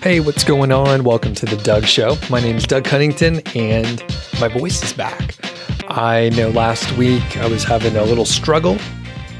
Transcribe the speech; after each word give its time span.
Hey, 0.00 0.20
what's 0.20 0.44
going 0.44 0.70
on? 0.70 1.02
Welcome 1.02 1.34
to 1.34 1.44
the 1.44 1.56
Doug 1.56 1.84
Show. 1.84 2.16
My 2.30 2.38
name 2.38 2.54
is 2.54 2.68
Doug 2.68 2.84
Cunnington, 2.84 3.40
and 3.56 4.00
my 4.40 4.46
voice 4.46 4.80
is 4.84 4.92
back. 4.92 5.34
I 5.88 6.28
know 6.36 6.50
last 6.50 6.96
week 6.96 7.36
I 7.38 7.48
was 7.48 7.64
having 7.64 7.96
a 7.96 8.04
little 8.04 8.24
struggle 8.24 8.78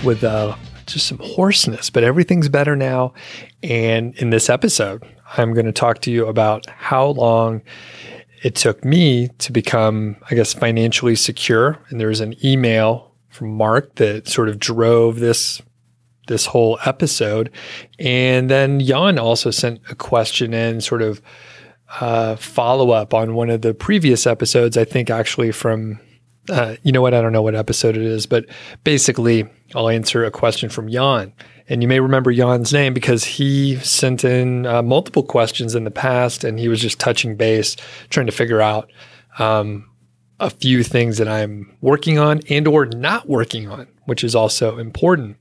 with 0.02 0.24
uh, 0.24 0.56
just 0.84 1.06
some 1.06 1.21
hoarseness, 1.22 1.90
but 1.90 2.02
everything's 2.02 2.48
better 2.48 2.74
now. 2.74 3.15
And 3.63 4.17
in 4.17 4.31
this 4.31 4.51
episode, 4.51 5.04
I'm 5.37 5.54
going 5.54 5.67
to 5.67 5.72
talk 5.72 6.01
to 6.01 6.10
you 6.10 6.26
about 6.26 6.67
how 6.67 7.06
long 7.06 7.63
it 8.43 8.56
took 8.56 8.85
me 8.85 9.29
to 9.38 9.53
become, 9.53 10.17
I 10.29 10.35
guess, 10.35 10.54
financially 10.54 11.15
secure. 11.15 11.79
And 11.90 12.01
there's 12.01 12.21
an 12.21 12.35
email 12.45 13.13
from 13.29 13.56
Mark 13.56 13.95
that 13.95 14.27
sort 14.27 14.49
of 14.49 14.59
drove 14.59 15.21
this 15.21 15.63
this 16.29 16.47
whole 16.47 16.79
episode. 16.87 17.51
And 17.98 18.48
then 18.48 18.80
Jan 18.80 19.19
also 19.19 19.51
sent 19.51 19.80
a 19.91 19.95
question 19.95 20.55
in, 20.55 20.80
sort 20.80 21.02
of 21.02 21.21
uh, 22.01 22.37
follow 22.37 22.91
up 22.91 23.15
on 23.15 23.35
one 23.35 23.51
of 23.51 23.62
the 23.62 23.75
previous 23.75 24.27
episodes. 24.27 24.77
I 24.77 24.85
think 24.85 25.11
actually 25.11 25.52
from, 25.52 25.99
uh, 26.49 26.77
you 26.83 26.93
know 26.93 27.02
what? 27.02 27.15
I 27.15 27.21
don't 27.21 27.33
know 27.33 27.43
what 27.43 27.55
episode 27.55 27.97
it 27.97 28.02
is, 28.02 28.27
but 28.27 28.47
basically, 28.85 29.49
I'll 29.75 29.88
answer 29.88 30.25
a 30.25 30.30
question 30.30 30.71
from 30.71 30.88
Jan. 30.88 31.33
And 31.69 31.83
you 31.83 31.88
may 31.88 32.01
remember 32.01 32.33
Jan's 32.33 32.73
name 32.73 32.95
because 32.95 33.24
he 33.24 33.77
sent 33.77 34.24
in 34.24 34.65
uh, 34.65 34.83
multiple 34.83 35.23
questions 35.23 35.74
in 35.74 35.85
the 35.85 35.91
past, 35.91 36.45
and 36.45 36.59
he 36.59 36.69
was 36.69 36.80
just 36.80 36.99
touching 36.99 37.37
base, 37.37 37.77
trying 38.09 38.27
to 38.27 38.33
figure 38.33 38.63
out 38.63 38.91
um, 39.38 39.85
a 40.41 40.51
few 40.51 40.83
things 40.83 41.19
that 41.19 41.29
I'm 41.29 41.77
working 41.80 42.19
on 42.19 42.41
and 42.49 42.66
or 42.66 42.87
not 42.87 43.29
working 43.29 43.69
on, 43.69 43.87
which 44.07 44.24
is 44.24 44.35
also 44.35 44.79
important. 44.79 45.37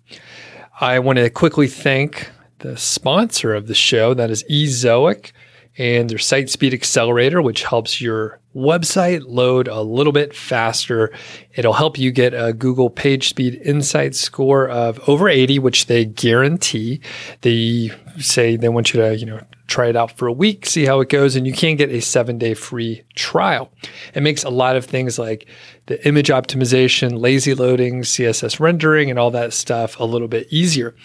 I 0.79 0.99
want 0.99 1.17
to 1.17 1.31
quickly 1.31 1.67
thank 1.67 2.29
the 2.59 2.77
sponsor 2.77 3.55
of 3.55 3.65
the 3.65 3.73
show, 3.73 4.13
that 4.13 4.29
is 4.29 4.43
Ezoic, 4.43 5.31
and 5.75 6.07
their 6.07 6.19
Site 6.19 6.51
Speed 6.51 6.71
Accelerator, 6.71 7.41
which 7.41 7.63
helps 7.63 7.99
your 7.99 8.39
website 8.55 9.23
load 9.25 9.67
a 9.67 9.81
little 9.81 10.13
bit 10.13 10.35
faster. 10.35 11.11
It'll 11.55 11.73
help 11.73 11.97
you 11.97 12.11
get 12.11 12.35
a 12.35 12.53
Google 12.53 12.91
Page 12.91 13.29
Speed 13.29 13.59
Insight 13.65 14.13
score 14.13 14.69
of 14.69 14.99
over 15.09 15.27
80, 15.27 15.57
which 15.57 15.87
they 15.87 16.05
guarantee. 16.05 17.01
They 17.41 17.89
say 18.19 18.55
they 18.55 18.69
want 18.69 18.93
you 18.93 19.01
to, 19.01 19.17
you 19.17 19.25
know, 19.25 19.41
try 19.65 19.87
it 19.87 19.95
out 19.95 20.15
for 20.15 20.27
a 20.27 20.33
week, 20.33 20.67
see 20.67 20.85
how 20.85 20.99
it 21.01 21.09
goes, 21.09 21.35
and 21.35 21.47
you 21.47 21.53
can 21.53 21.75
get 21.75 21.89
a 21.89 22.01
seven 22.01 22.37
day 22.37 22.53
free 22.53 23.03
trial. 23.15 23.71
It 24.13 24.21
makes 24.21 24.43
a 24.43 24.49
lot 24.49 24.75
of 24.75 24.85
things 24.85 25.17
like 25.17 25.47
the 25.87 26.05
image 26.07 26.29
optimization, 26.29 27.19
lazy 27.19 27.53
loading, 27.53 28.01
CSS 28.01 28.59
rendering, 28.59 29.09
and 29.09 29.17
all 29.17 29.31
that 29.31 29.53
stuff 29.53 29.99
a 29.99 30.05
little 30.05 30.27
bit 30.27 30.47
easier. 30.51 30.95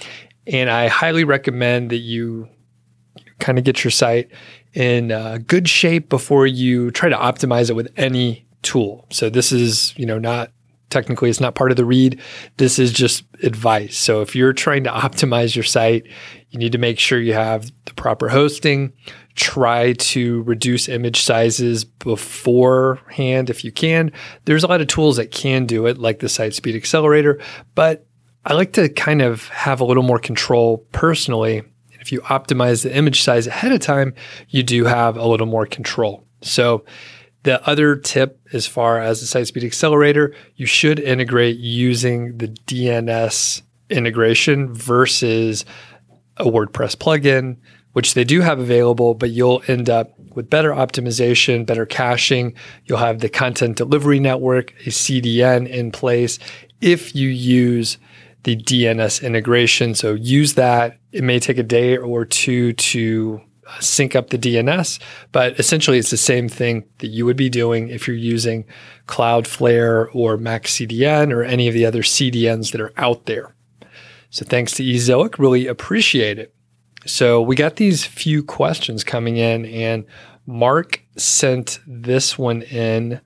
And 0.47 0.69
I 0.69 0.89
highly 0.89 1.25
recommend 1.25 1.91
that 1.91 1.99
you 1.99 2.49
kind 3.39 3.59
of 3.59 3.65
get 3.65 3.83
your 3.83 3.91
site 3.91 4.31
in 4.75 5.13
uh, 5.13 5.39
good 5.47 5.69
shape 5.69 6.09
before 6.09 6.47
you 6.47 6.91
try 6.91 7.09
to 7.09 7.17
optimize 7.17 7.71
it 7.71 7.75
with 7.75 7.93
any 7.97 8.47
tool. 8.63 9.07
So 9.11 9.31
this 9.31 9.53
is, 9.53 9.95
you 9.97 10.07
know, 10.07 10.19
not 10.19 10.51
technically 10.91 11.31
it's 11.31 11.41
not 11.41 11.55
part 11.55 11.71
of 11.71 11.77
the 11.77 11.85
read. 11.85 12.21
This 12.59 12.79
is 12.79 12.93
just 12.93 13.25
advice. 13.43 13.97
So 13.97 14.21
if 14.21 14.37
you're 14.37 14.53
trying 14.53 14.85
to 14.85 14.91
optimize 14.91 15.57
your 15.57 15.65
site, 15.65 16.07
you 16.51 16.59
need 16.59 16.73
to 16.73 16.79
make 16.79 16.99
sure 16.99 17.19
you 17.19 17.33
have 17.33 17.71
the 17.87 17.95
proper 17.95 18.29
hosting. 18.29 18.93
Try 19.35 19.95
to 19.95 20.43
reduce 20.43 20.89
image 20.89 21.23
sizes 21.23 21.85
beforehand 21.85 23.51
if 23.51 23.65
you 23.65 23.73
can. 23.73 24.13
There's 24.45 24.65
a 24.65 24.67
lot 24.67 24.81
of 24.81 24.87
tools 24.89 25.17
that 25.17 25.31
can 25.31 25.67
do 25.67 25.87
it, 25.87 25.99
like 25.99 26.19
the 26.19 26.29
Site 26.29 26.55
Speed 26.55 26.77
Accelerator, 26.77 27.41
but 27.75 28.07
I 28.45 28.55
like 28.55 28.73
to 28.75 28.89
kind 28.89 29.23
of 29.23 29.49
have 29.49 29.81
a 29.81 29.85
little 29.85 30.03
more 30.03 30.19
control 30.19 30.79
personally. 30.93 31.63
If 32.01 32.11
you 32.11 32.21
optimize 32.23 32.83
the 32.83 32.95
image 32.95 33.23
size 33.23 33.47
ahead 33.47 33.71
of 33.71 33.81
time, 33.81 34.15
you 34.49 34.63
do 34.65 34.85
have 34.85 35.17
a 35.17 35.27
little 35.27 35.47
more 35.47 35.67
control. 35.67 36.27
So 36.41 36.85
the 37.45 37.65
other 37.67 37.97
tip, 37.97 38.41
as 38.53 38.67
far 38.67 39.01
as 39.01 39.21
the 39.21 39.27
Site 39.27 39.47
Speed 39.47 39.65
Accelerator, 39.65 40.35
you 40.57 40.67
should 40.67 40.99
integrate 40.99 41.59
using 41.59 42.39
the 42.39 42.49
DNS 42.49 43.63
integration 43.91 44.75
versus 44.75 45.65
a 46.37 46.45
WordPress 46.45 46.97
plugin, 46.97 47.57
which 47.93 48.15
they 48.15 48.25
do 48.25 48.41
have 48.41 48.59
available, 48.59 49.15
but 49.15 49.31
you'll 49.31 49.63
end 49.69 49.91
up 49.91 50.19
with 50.35 50.49
better 50.49 50.71
optimization, 50.71 51.67
better 51.67 51.87
caching. 51.87 52.55
You'll 52.87 52.99
have 52.99 53.21
the 53.21 53.29
content 53.29 53.77
delivery 53.77 54.19
network, 54.19 54.73
a 54.87 54.91
CDN 54.91 55.69
in 55.69 55.93
place 55.93 56.39
if 56.81 57.15
you 57.15 57.29
use 57.29 57.99
the 58.45 58.57
DNS 58.57 59.23
integration. 59.23 59.95
So 59.95 60.15
use 60.15 60.55
that. 60.55 60.99
It 61.13 61.23
may 61.23 61.39
take 61.39 61.59
a 61.59 61.63
day 61.63 61.97
or 61.97 62.25
two 62.25 62.73
to 62.73 63.41
uh, 63.67 63.81
sync 63.81 64.17
up 64.17 64.31
the 64.31 64.39
DNS, 64.39 64.99
but 65.31 65.59
essentially 65.61 65.99
it's 65.99 66.11
the 66.11 66.17
same 66.17 66.49
thing 66.49 66.85
that 66.99 67.09
you 67.09 67.25
would 67.25 67.37
be 67.37 67.49
doing 67.49 67.89
if 67.89 68.09
you're 68.09 68.17
using 68.17 68.65
Cloudflare 69.07 70.09
or 70.15 70.37
MaxCDN 70.37 71.33
or 71.33 71.45
any 71.45 71.69
of 71.69 71.75
the 71.75 71.87
other 71.87 72.03
CDNs 72.03 72.73
that 72.73 72.81
are 72.81 72.93
out 72.97 73.27
there. 73.27 73.55
So 74.31 74.45
thanks 74.45 74.73
to 74.73 74.83
Ezoic, 74.83 75.39
really 75.39 75.67
appreciate 75.67 76.39
it. 76.39 76.55
So 77.07 77.43
we 77.43 77.57
got 77.57 77.77
these 77.77 78.05
few 78.05 78.43
questions 78.43 79.05
coming 79.05 79.37
in, 79.37 79.67
and 79.67 80.05
Mark 80.47 81.03
sent 81.17 81.81
this 81.87 82.39
one 82.39 82.63
in 82.63 83.21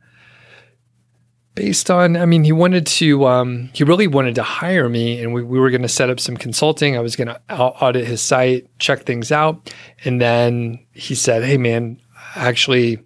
based 1.56 1.90
on, 1.90 2.16
I 2.16 2.26
mean, 2.26 2.44
he 2.44 2.52
wanted 2.52 2.86
to, 2.86 3.26
um, 3.26 3.70
he 3.72 3.82
really 3.82 4.06
wanted 4.06 4.34
to 4.36 4.42
hire 4.42 4.88
me, 4.88 5.20
and 5.20 5.32
we, 5.32 5.42
we 5.42 5.58
were 5.58 5.70
going 5.70 5.82
to 5.82 5.88
set 5.88 6.10
up 6.10 6.20
some 6.20 6.36
consulting. 6.36 6.96
I 6.96 7.00
was 7.00 7.16
going 7.16 7.28
to 7.28 7.40
audit 7.50 8.06
his 8.06 8.22
site, 8.22 8.68
check 8.78 9.02
things 9.02 9.32
out. 9.32 9.72
And 10.04 10.20
then 10.20 10.86
he 10.92 11.14
said, 11.14 11.42
Hey, 11.42 11.56
man, 11.56 12.00
actually, 12.34 12.98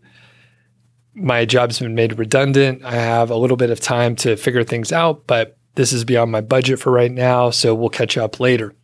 my 1.14 1.44
job's 1.44 1.78
been 1.78 1.94
made 1.94 2.18
redundant. 2.18 2.84
I 2.84 2.94
have 2.94 3.30
a 3.30 3.36
little 3.36 3.56
bit 3.56 3.70
of 3.70 3.80
time 3.80 4.16
to 4.16 4.36
figure 4.36 4.64
things 4.64 4.92
out, 4.92 5.26
but 5.26 5.56
this 5.76 5.92
is 5.92 6.04
beyond 6.04 6.32
my 6.32 6.40
budget 6.40 6.80
for 6.80 6.90
right 6.90 7.12
now. 7.12 7.50
So 7.50 7.74
we'll 7.74 7.88
catch 7.88 8.18
up 8.18 8.40
later. 8.40 8.74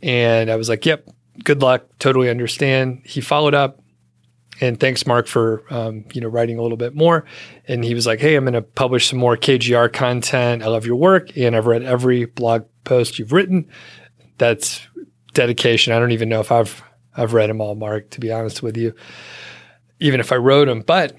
And 0.00 0.50
I 0.50 0.56
was 0.56 0.70
like, 0.70 0.86
Yep, 0.86 1.08
good 1.44 1.62
luck. 1.62 1.86
Totally 1.98 2.28
understand. 2.28 3.02
He 3.04 3.20
followed 3.20 3.54
up 3.54 3.82
and 4.60 4.78
thanks 4.78 5.06
mark 5.06 5.26
for 5.26 5.64
um, 5.70 6.04
you 6.12 6.20
know 6.20 6.28
writing 6.28 6.58
a 6.58 6.62
little 6.62 6.76
bit 6.76 6.94
more 6.94 7.24
and 7.66 7.84
he 7.84 7.94
was 7.94 8.06
like 8.06 8.20
hey 8.20 8.34
i'm 8.34 8.44
going 8.44 8.52
to 8.52 8.62
publish 8.62 9.08
some 9.08 9.18
more 9.18 9.36
kgr 9.36 9.92
content 9.92 10.62
i 10.62 10.66
love 10.66 10.86
your 10.86 10.96
work 10.96 11.36
and 11.36 11.56
i've 11.56 11.66
read 11.66 11.82
every 11.82 12.26
blog 12.26 12.64
post 12.84 13.18
you've 13.18 13.32
written 13.32 13.68
that's 14.38 14.86
dedication 15.32 15.92
i 15.92 15.98
don't 15.98 16.12
even 16.12 16.28
know 16.28 16.40
if 16.40 16.52
i've 16.52 16.82
i've 17.16 17.32
read 17.32 17.48
them 17.48 17.60
all 17.60 17.74
mark 17.74 18.10
to 18.10 18.20
be 18.20 18.30
honest 18.30 18.62
with 18.62 18.76
you 18.76 18.94
even 20.00 20.20
if 20.20 20.32
i 20.32 20.36
wrote 20.36 20.66
them 20.66 20.80
but 20.80 21.16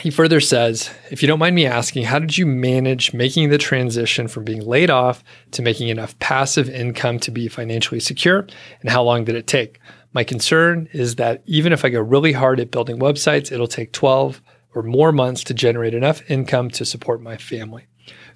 he 0.00 0.10
further 0.10 0.40
says 0.40 0.90
if 1.10 1.22
you 1.22 1.28
don't 1.28 1.38
mind 1.38 1.56
me 1.56 1.66
asking 1.66 2.04
how 2.04 2.18
did 2.18 2.38
you 2.38 2.46
manage 2.46 3.12
making 3.12 3.48
the 3.50 3.58
transition 3.58 4.28
from 4.28 4.44
being 4.44 4.64
laid 4.64 4.90
off 4.90 5.24
to 5.50 5.62
making 5.62 5.88
enough 5.88 6.18
passive 6.18 6.68
income 6.68 7.18
to 7.18 7.30
be 7.30 7.48
financially 7.48 8.00
secure 8.00 8.46
and 8.80 8.90
how 8.90 9.02
long 9.02 9.24
did 9.24 9.34
it 9.34 9.46
take 9.46 9.80
my 10.12 10.24
concern 10.24 10.88
is 10.92 11.16
that 11.16 11.42
even 11.46 11.72
if 11.72 11.84
I 11.84 11.90
go 11.90 12.00
really 12.00 12.32
hard 12.32 12.60
at 12.60 12.70
building 12.70 12.98
websites, 12.98 13.52
it'll 13.52 13.66
take 13.66 13.92
12 13.92 14.42
or 14.74 14.82
more 14.82 15.12
months 15.12 15.44
to 15.44 15.54
generate 15.54 15.94
enough 15.94 16.28
income 16.30 16.70
to 16.70 16.84
support 16.84 17.20
my 17.20 17.36
family. 17.36 17.86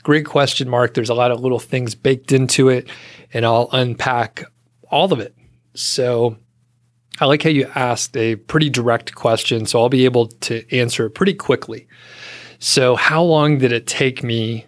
Great 0.03 0.27
question, 0.27 0.69
Mark. 0.69 0.95
There's 0.95 1.09
a 1.09 1.15
lot 1.15 1.31
of 1.31 1.41
little 1.41 1.59
things 1.59 1.95
baked 1.95 2.33
into 2.33 2.69
it, 2.69 2.89
and 3.33 3.47
I'll 3.47 3.69
unpack 3.73 4.45
all 4.91 5.13
of 5.13 5.21
it. 5.21 5.35
So, 5.75 6.37
I 7.21 7.27
like 7.27 7.43
how 7.43 7.51
you 7.51 7.71
asked 7.75 8.17
a 8.17 8.37
pretty 8.37 8.71
direct 8.71 9.15
question, 9.15 9.67
so 9.67 9.81
I'll 9.81 9.89
be 9.89 10.05
able 10.05 10.29
to 10.29 10.77
answer 10.77 11.07
it 11.07 11.11
pretty 11.11 11.35
quickly. 11.35 11.87
So, 12.59 12.97
how 12.97 13.23
long 13.23 13.59
did 13.59 13.73
it 13.73 13.87
take 13.87 14.23
me 14.23 14.67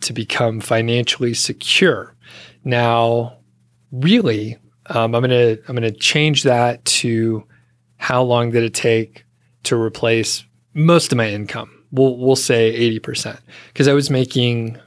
to 0.00 0.12
become 0.12 0.60
financially 0.60 1.34
secure? 1.34 2.14
Now, 2.64 3.38
really, 3.90 4.58
um, 4.86 5.14
I'm 5.14 5.22
gonna 5.22 5.56
I'm 5.66 5.74
gonna 5.74 5.90
change 5.90 6.42
that 6.42 6.84
to 6.84 7.44
how 7.96 8.22
long 8.22 8.50
did 8.50 8.62
it 8.62 8.74
take 8.74 9.24
to 9.64 9.80
replace 9.80 10.44
most 10.74 11.12
of 11.12 11.16
my 11.16 11.28
income. 11.28 11.70
We'll 11.90 12.16
we'll 12.18 12.36
say 12.36 12.68
eighty 12.68 12.98
percent 12.98 13.40
because 13.68 13.88
I 13.88 13.94
was 13.94 14.10
making 14.10 14.78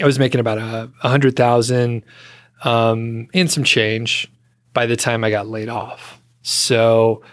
I 0.00 0.06
was 0.06 0.18
making 0.18 0.40
about 0.40 0.58
a, 0.58 0.90
hundred 1.06 1.36
thousand 1.36 2.04
um, 2.64 3.28
and 3.34 3.50
some 3.50 3.64
change 3.64 4.30
by 4.78 4.86
the 4.86 4.94
time 4.94 5.24
I 5.24 5.30
got 5.30 5.48
laid 5.48 5.68
off. 5.68 6.22
So 6.42 7.24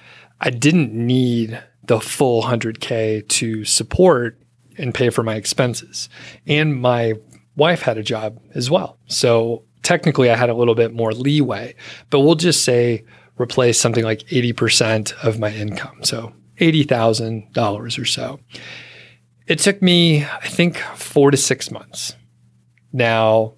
I 0.42 0.50
didn't 0.50 0.92
need 0.92 1.64
the 1.84 2.00
full 2.00 2.42
100K 2.42 3.28
to 3.28 3.64
support 3.66 4.42
and 4.80 4.96
pay 4.96 5.12
for 5.12 5.22
my 5.22 5.36
expenses. 5.36 6.10
And 6.48 6.82
my 6.82 7.14
wife 7.56 7.84
had 7.84 8.00
a 8.00 8.02
job 8.02 8.42
as 8.56 8.72
well. 8.72 8.98
So 9.06 9.64
technically 9.84 10.32
I 10.32 10.36
had 10.36 10.50
a 10.50 10.56
little 10.56 10.74
bit 10.74 10.92
more 10.92 11.12
leeway, 11.12 11.76
but 12.10 12.22
we'll 12.22 12.34
just 12.34 12.64
say 12.64 13.06
replace 13.40 13.80
something 13.80 14.04
like 14.04 14.22
80% 14.22 15.14
of 15.24 15.38
my 15.38 15.54
income. 15.54 16.00
So 16.02 16.34
$80,000 16.58 18.02
or 18.02 18.06
so. 18.06 18.40
It 19.46 19.60
took 19.60 19.84
me, 19.84 20.26
I 20.26 20.48
think, 20.48 20.78
four 20.78 21.30
to 21.30 21.38
six 21.38 21.70
months. 21.70 22.16
Now, 22.92 23.54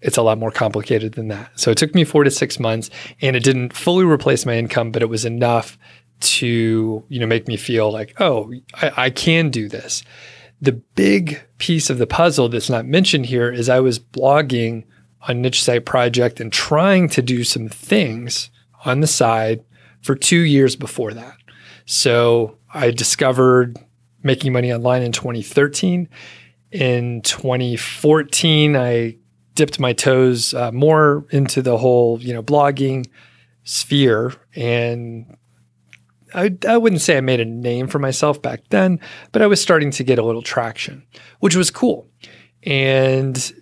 it's 0.00 0.16
a 0.16 0.22
lot 0.22 0.38
more 0.38 0.50
complicated 0.50 1.14
than 1.14 1.28
that. 1.28 1.50
So 1.58 1.70
it 1.70 1.76
took 1.78 1.94
me 1.94 2.04
four 2.04 2.24
to 2.24 2.30
six 2.30 2.60
months 2.60 2.90
and 3.20 3.34
it 3.34 3.42
didn't 3.42 3.72
fully 3.72 4.04
replace 4.04 4.46
my 4.46 4.54
income, 4.54 4.92
but 4.92 5.02
it 5.02 5.08
was 5.08 5.24
enough 5.24 5.76
to, 6.20 7.04
you 7.08 7.20
know, 7.20 7.26
make 7.26 7.48
me 7.48 7.56
feel 7.56 7.92
like, 7.92 8.20
oh, 8.20 8.52
I, 8.74 8.92
I 8.96 9.10
can 9.10 9.50
do 9.50 9.68
this. 9.68 10.02
The 10.60 10.72
big 10.72 11.40
piece 11.58 11.90
of 11.90 11.98
the 11.98 12.06
puzzle 12.06 12.48
that's 12.48 12.70
not 12.70 12.86
mentioned 12.86 13.26
here 13.26 13.50
is 13.50 13.68
I 13.68 13.80
was 13.80 13.98
blogging 13.98 14.84
on 15.28 15.42
Niche 15.42 15.62
Site 15.62 15.84
Project 15.84 16.40
and 16.40 16.52
trying 16.52 17.08
to 17.10 17.22
do 17.22 17.44
some 17.44 17.68
things 17.68 18.50
on 18.84 19.00
the 19.00 19.06
side 19.06 19.64
for 20.02 20.14
two 20.14 20.40
years 20.40 20.76
before 20.76 21.12
that. 21.14 21.36
So 21.86 22.58
I 22.72 22.90
discovered 22.90 23.78
making 24.22 24.52
money 24.52 24.72
online 24.72 25.02
in 25.02 25.12
2013. 25.12 26.08
In 26.70 27.22
2014, 27.22 28.76
I 28.76 29.16
dipped 29.58 29.80
my 29.80 29.92
toes 29.92 30.54
uh, 30.54 30.70
more 30.70 31.26
into 31.30 31.60
the 31.60 31.76
whole, 31.76 32.22
you 32.22 32.32
know, 32.32 32.44
blogging 32.44 33.04
sphere 33.64 34.32
and 34.54 35.36
I, 36.32 36.56
I 36.68 36.76
wouldn't 36.76 37.02
say 37.02 37.16
I 37.16 37.22
made 37.22 37.40
a 37.40 37.44
name 37.44 37.88
for 37.88 37.98
myself 37.98 38.40
back 38.40 38.60
then, 38.68 39.00
but 39.32 39.42
I 39.42 39.48
was 39.48 39.60
starting 39.60 39.90
to 39.92 40.04
get 40.04 40.20
a 40.20 40.24
little 40.24 40.42
traction, 40.42 41.04
which 41.40 41.56
was 41.56 41.72
cool. 41.72 42.06
And 42.62 43.52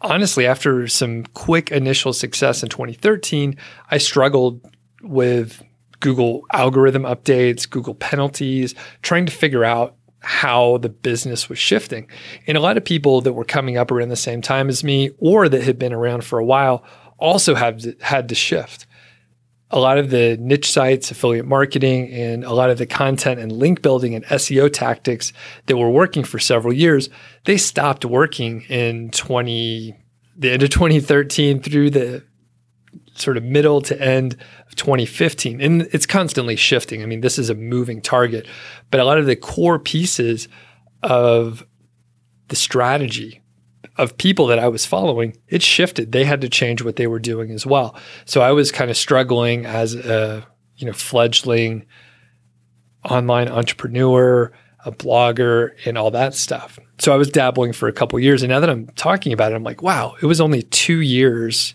honestly, 0.00 0.46
after 0.48 0.88
some 0.88 1.24
quick 1.34 1.70
initial 1.70 2.12
success 2.12 2.64
in 2.64 2.70
2013, 2.70 3.56
I 3.88 3.98
struggled 3.98 4.66
with 5.02 5.62
Google 6.00 6.42
algorithm 6.52 7.02
updates, 7.02 7.70
Google 7.70 7.94
penalties, 7.94 8.74
trying 9.02 9.26
to 9.26 9.32
figure 9.32 9.64
out 9.64 9.94
how 10.20 10.78
the 10.78 10.88
business 10.88 11.48
was 11.48 11.58
shifting. 11.58 12.08
And 12.46 12.56
a 12.56 12.60
lot 12.60 12.76
of 12.76 12.84
people 12.84 13.20
that 13.22 13.32
were 13.32 13.44
coming 13.44 13.76
up 13.76 13.90
around 13.90 14.10
the 14.10 14.16
same 14.16 14.42
time 14.42 14.68
as 14.68 14.84
me 14.84 15.10
or 15.18 15.48
that 15.48 15.62
had 15.62 15.78
been 15.78 15.92
around 15.92 16.24
for 16.24 16.38
a 16.38 16.44
while 16.44 16.84
also 17.18 17.54
have 17.54 17.84
had 18.00 18.28
to 18.28 18.34
shift 18.34 18.86
a 19.70 19.78
lot 19.78 19.98
of 19.98 20.10
the 20.10 20.36
niche 20.38 20.70
sites, 20.70 21.10
affiliate 21.10 21.46
marketing, 21.46 22.10
and 22.10 22.44
a 22.44 22.52
lot 22.52 22.70
of 22.70 22.78
the 22.78 22.86
content 22.86 23.38
and 23.38 23.52
link 23.52 23.82
building 23.82 24.14
and 24.14 24.24
SEO 24.26 24.72
tactics 24.72 25.32
that 25.66 25.76
were 25.76 25.90
working 25.90 26.24
for 26.24 26.38
several 26.38 26.72
years, 26.72 27.08
they 27.44 27.56
stopped 27.56 28.04
working 28.04 28.62
in 28.62 29.10
20, 29.12 29.96
the 30.36 30.50
end 30.50 30.62
of 30.62 30.70
2013 30.70 31.62
through 31.62 31.90
the 31.90 32.24
sort 33.14 33.36
of 33.36 33.42
middle 33.42 33.80
to 33.82 34.00
end 34.00 34.36
of 34.66 34.76
2015. 34.76 35.60
And 35.60 35.82
it's 35.92 36.06
constantly 36.06 36.56
shifting. 36.56 37.02
I 37.02 37.06
mean, 37.06 37.20
this 37.20 37.38
is 37.38 37.50
a 37.50 37.54
moving 37.54 38.00
target, 38.00 38.46
but 38.90 39.00
a 39.00 39.04
lot 39.04 39.18
of 39.18 39.26
the 39.26 39.36
core 39.36 39.78
pieces 39.78 40.48
of 41.02 41.66
the 42.48 42.56
strategy 42.56 43.42
of 43.96 44.16
people 44.16 44.46
that 44.46 44.58
I 44.58 44.68
was 44.68 44.86
following, 44.86 45.36
it 45.48 45.62
shifted. 45.62 46.12
They 46.12 46.24
had 46.24 46.40
to 46.40 46.48
change 46.48 46.82
what 46.82 46.96
they 46.96 47.06
were 47.06 47.18
doing 47.18 47.50
as 47.50 47.66
well. 47.66 47.96
So 48.24 48.40
I 48.40 48.52
was 48.52 48.72
kind 48.72 48.90
of 48.90 48.96
struggling 48.96 49.66
as 49.66 49.94
a, 49.94 50.46
you 50.76 50.86
know, 50.86 50.92
fledgling 50.92 51.86
online 53.04 53.48
entrepreneur, 53.48 54.52
a 54.84 54.92
blogger, 54.92 55.70
and 55.84 55.98
all 55.98 56.10
that 56.12 56.34
stuff. 56.34 56.78
So 56.98 57.12
I 57.12 57.16
was 57.16 57.30
dabbling 57.30 57.72
for 57.72 57.88
a 57.88 57.92
couple 57.92 58.18
years. 58.18 58.42
And 58.42 58.50
now 58.50 58.60
that 58.60 58.70
I'm 58.70 58.86
talking 58.96 59.32
about 59.32 59.52
it, 59.52 59.54
I'm 59.54 59.64
like, 59.64 59.82
wow, 59.82 60.16
it 60.22 60.26
was 60.26 60.40
only 60.40 60.62
two 60.62 61.00
years. 61.00 61.74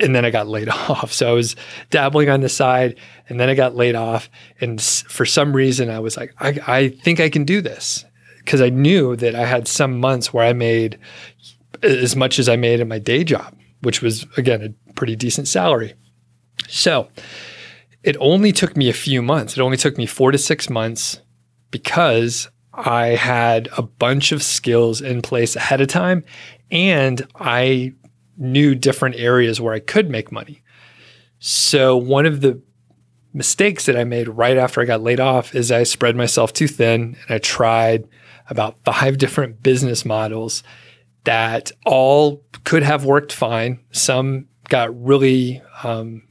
And 0.00 0.14
then 0.14 0.24
I 0.24 0.30
got 0.30 0.48
laid 0.48 0.68
off. 0.88 1.12
So 1.12 1.28
I 1.28 1.32
was 1.32 1.56
dabbling 1.90 2.28
on 2.28 2.40
the 2.40 2.48
side 2.48 2.98
and 3.28 3.38
then 3.38 3.48
I 3.48 3.54
got 3.54 3.76
laid 3.76 3.94
off. 3.94 4.30
And 4.60 4.80
for 4.80 5.26
some 5.26 5.54
reason, 5.54 5.90
I 5.90 6.00
was 6.00 6.16
like, 6.16 6.34
I, 6.38 6.60
I 6.66 6.88
think 6.88 7.20
I 7.20 7.28
can 7.28 7.44
do 7.44 7.60
this 7.60 8.04
because 8.38 8.60
I 8.60 8.70
knew 8.70 9.16
that 9.16 9.34
I 9.34 9.44
had 9.44 9.68
some 9.68 10.00
months 10.00 10.32
where 10.32 10.46
I 10.46 10.52
made 10.52 10.98
as 11.82 12.16
much 12.16 12.38
as 12.38 12.48
I 12.48 12.56
made 12.56 12.80
in 12.80 12.88
my 12.88 12.98
day 12.98 13.24
job, 13.24 13.54
which 13.82 14.02
was, 14.02 14.26
again, 14.36 14.74
a 14.88 14.92
pretty 14.94 15.16
decent 15.16 15.48
salary. 15.48 15.94
So 16.68 17.08
it 18.02 18.16
only 18.20 18.52
took 18.52 18.76
me 18.76 18.88
a 18.88 18.94
few 18.94 19.22
months. 19.22 19.56
It 19.56 19.60
only 19.60 19.76
took 19.76 19.96
me 19.98 20.06
four 20.06 20.30
to 20.30 20.38
six 20.38 20.68
months 20.70 21.20
because 21.70 22.48
I 22.72 23.08
had 23.08 23.68
a 23.76 23.82
bunch 23.82 24.32
of 24.32 24.42
skills 24.42 25.00
in 25.00 25.22
place 25.22 25.56
ahead 25.56 25.80
of 25.80 25.88
time 25.88 26.24
and 26.70 27.26
I 27.36 27.94
knew 28.40 28.74
different 28.74 29.16
areas 29.16 29.60
where 29.60 29.74
I 29.74 29.80
could 29.80 30.10
make 30.10 30.32
money. 30.32 30.62
So 31.38 31.96
one 31.96 32.26
of 32.26 32.40
the 32.40 32.60
mistakes 33.32 33.86
that 33.86 33.96
I 33.96 34.04
made 34.04 34.28
right 34.28 34.56
after 34.56 34.80
I 34.80 34.86
got 34.86 35.02
laid 35.02 35.20
off 35.20 35.54
is 35.54 35.70
I 35.70 35.84
spread 35.84 36.16
myself 36.16 36.52
too 36.52 36.66
thin 36.66 37.16
and 37.22 37.34
I 37.36 37.38
tried 37.38 38.08
about 38.48 38.76
five 38.84 39.18
different 39.18 39.62
business 39.62 40.04
models 40.04 40.62
that 41.24 41.70
all 41.86 42.42
could 42.64 42.82
have 42.82 43.04
worked 43.04 43.32
fine. 43.32 43.78
Some 43.92 44.48
got 44.68 44.98
really 45.00 45.62
um, 45.84 46.22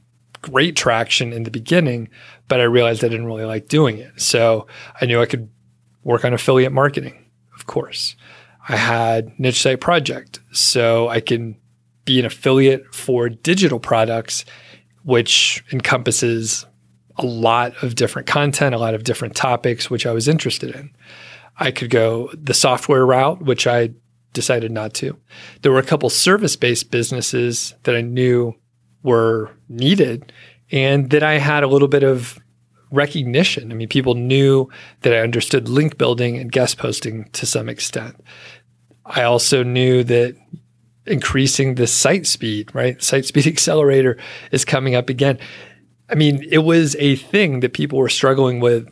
great 0.42 0.76
traction 0.76 1.32
in 1.32 1.44
the 1.44 1.50
beginning, 1.50 2.08
but 2.48 2.60
I 2.60 2.64
realized 2.64 3.04
I 3.04 3.08
didn't 3.08 3.26
really 3.26 3.44
like 3.44 3.68
doing 3.68 3.98
it. 3.98 4.20
So 4.20 4.66
I 5.00 5.06
knew 5.06 5.20
I 5.20 5.26
could 5.26 5.48
work 6.02 6.24
on 6.24 6.34
affiliate 6.34 6.72
marketing, 6.72 7.30
of 7.54 7.66
course. 7.66 8.16
I 8.68 8.76
had 8.76 9.38
niche 9.38 9.62
site 9.62 9.80
project, 9.80 10.40
so 10.52 11.08
I 11.08 11.20
can 11.20 11.56
be 12.04 12.18
an 12.18 12.26
affiliate 12.26 12.94
for 12.94 13.28
digital 13.28 13.78
products, 13.78 14.44
which 15.04 15.64
encompasses 15.72 16.66
a 17.16 17.26
lot 17.26 17.82
of 17.82 17.94
different 17.94 18.26
content, 18.26 18.74
a 18.74 18.78
lot 18.78 18.94
of 18.94 19.04
different 19.04 19.36
topics, 19.36 19.90
which 19.90 20.06
I 20.06 20.12
was 20.12 20.28
interested 20.28 20.74
in. 20.74 20.90
I 21.58 21.70
could 21.70 21.90
go 21.90 22.30
the 22.32 22.54
software 22.54 23.04
route, 23.04 23.42
which 23.42 23.66
I 23.66 23.90
decided 24.32 24.72
not 24.72 24.94
to. 24.94 25.18
There 25.62 25.72
were 25.72 25.78
a 25.78 25.84
couple 25.84 26.08
service 26.08 26.56
based 26.56 26.90
businesses 26.90 27.74
that 27.82 27.96
I 27.96 28.00
knew 28.00 28.54
were 29.02 29.50
needed 29.68 30.32
and 30.70 31.10
that 31.10 31.22
I 31.22 31.34
had 31.34 31.62
a 31.62 31.68
little 31.68 31.88
bit 31.88 32.02
of 32.02 32.38
recognition. 32.90 33.70
I 33.70 33.74
mean, 33.74 33.88
people 33.88 34.14
knew 34.14 34.68
that 35.02 35.12
I 35.12 35.20
understood 35.20 35.68
link 35.68 35.98
building 35.98 36.38
and 36.38 36.50
guest 36.50 36.78
posting 36.78 37.24
to 37.32 37.46
some 37.46 37.68
extent. 37.68 38.16
I 39.04 39.22
also 39.22 39.62
knew 39.62 40.04
that 40.04 40.36
increasing 41.06 41.74
the 41.74 41.86
site 41.86 42.26
speed, 42.26 42.74
right? 42.74 43.02
Site 43.02 43.24
speed 43.24 43.46
accelerator 43.48 44.18
is 44.52 44.64
coming 44.64 44.94
up 44.94 45.08
again. 45.08 45.38
I 46.08 46.14
mean, 46.14 46.44
it 46.50 46.58
was 46.58 46.96
a 46.98 47.16
thing 47.16 47.60
that 47.60 47.72
people 47.72 47.98
were 47.98 48.08
struggling 48.08 48.60
with 48.60 48.88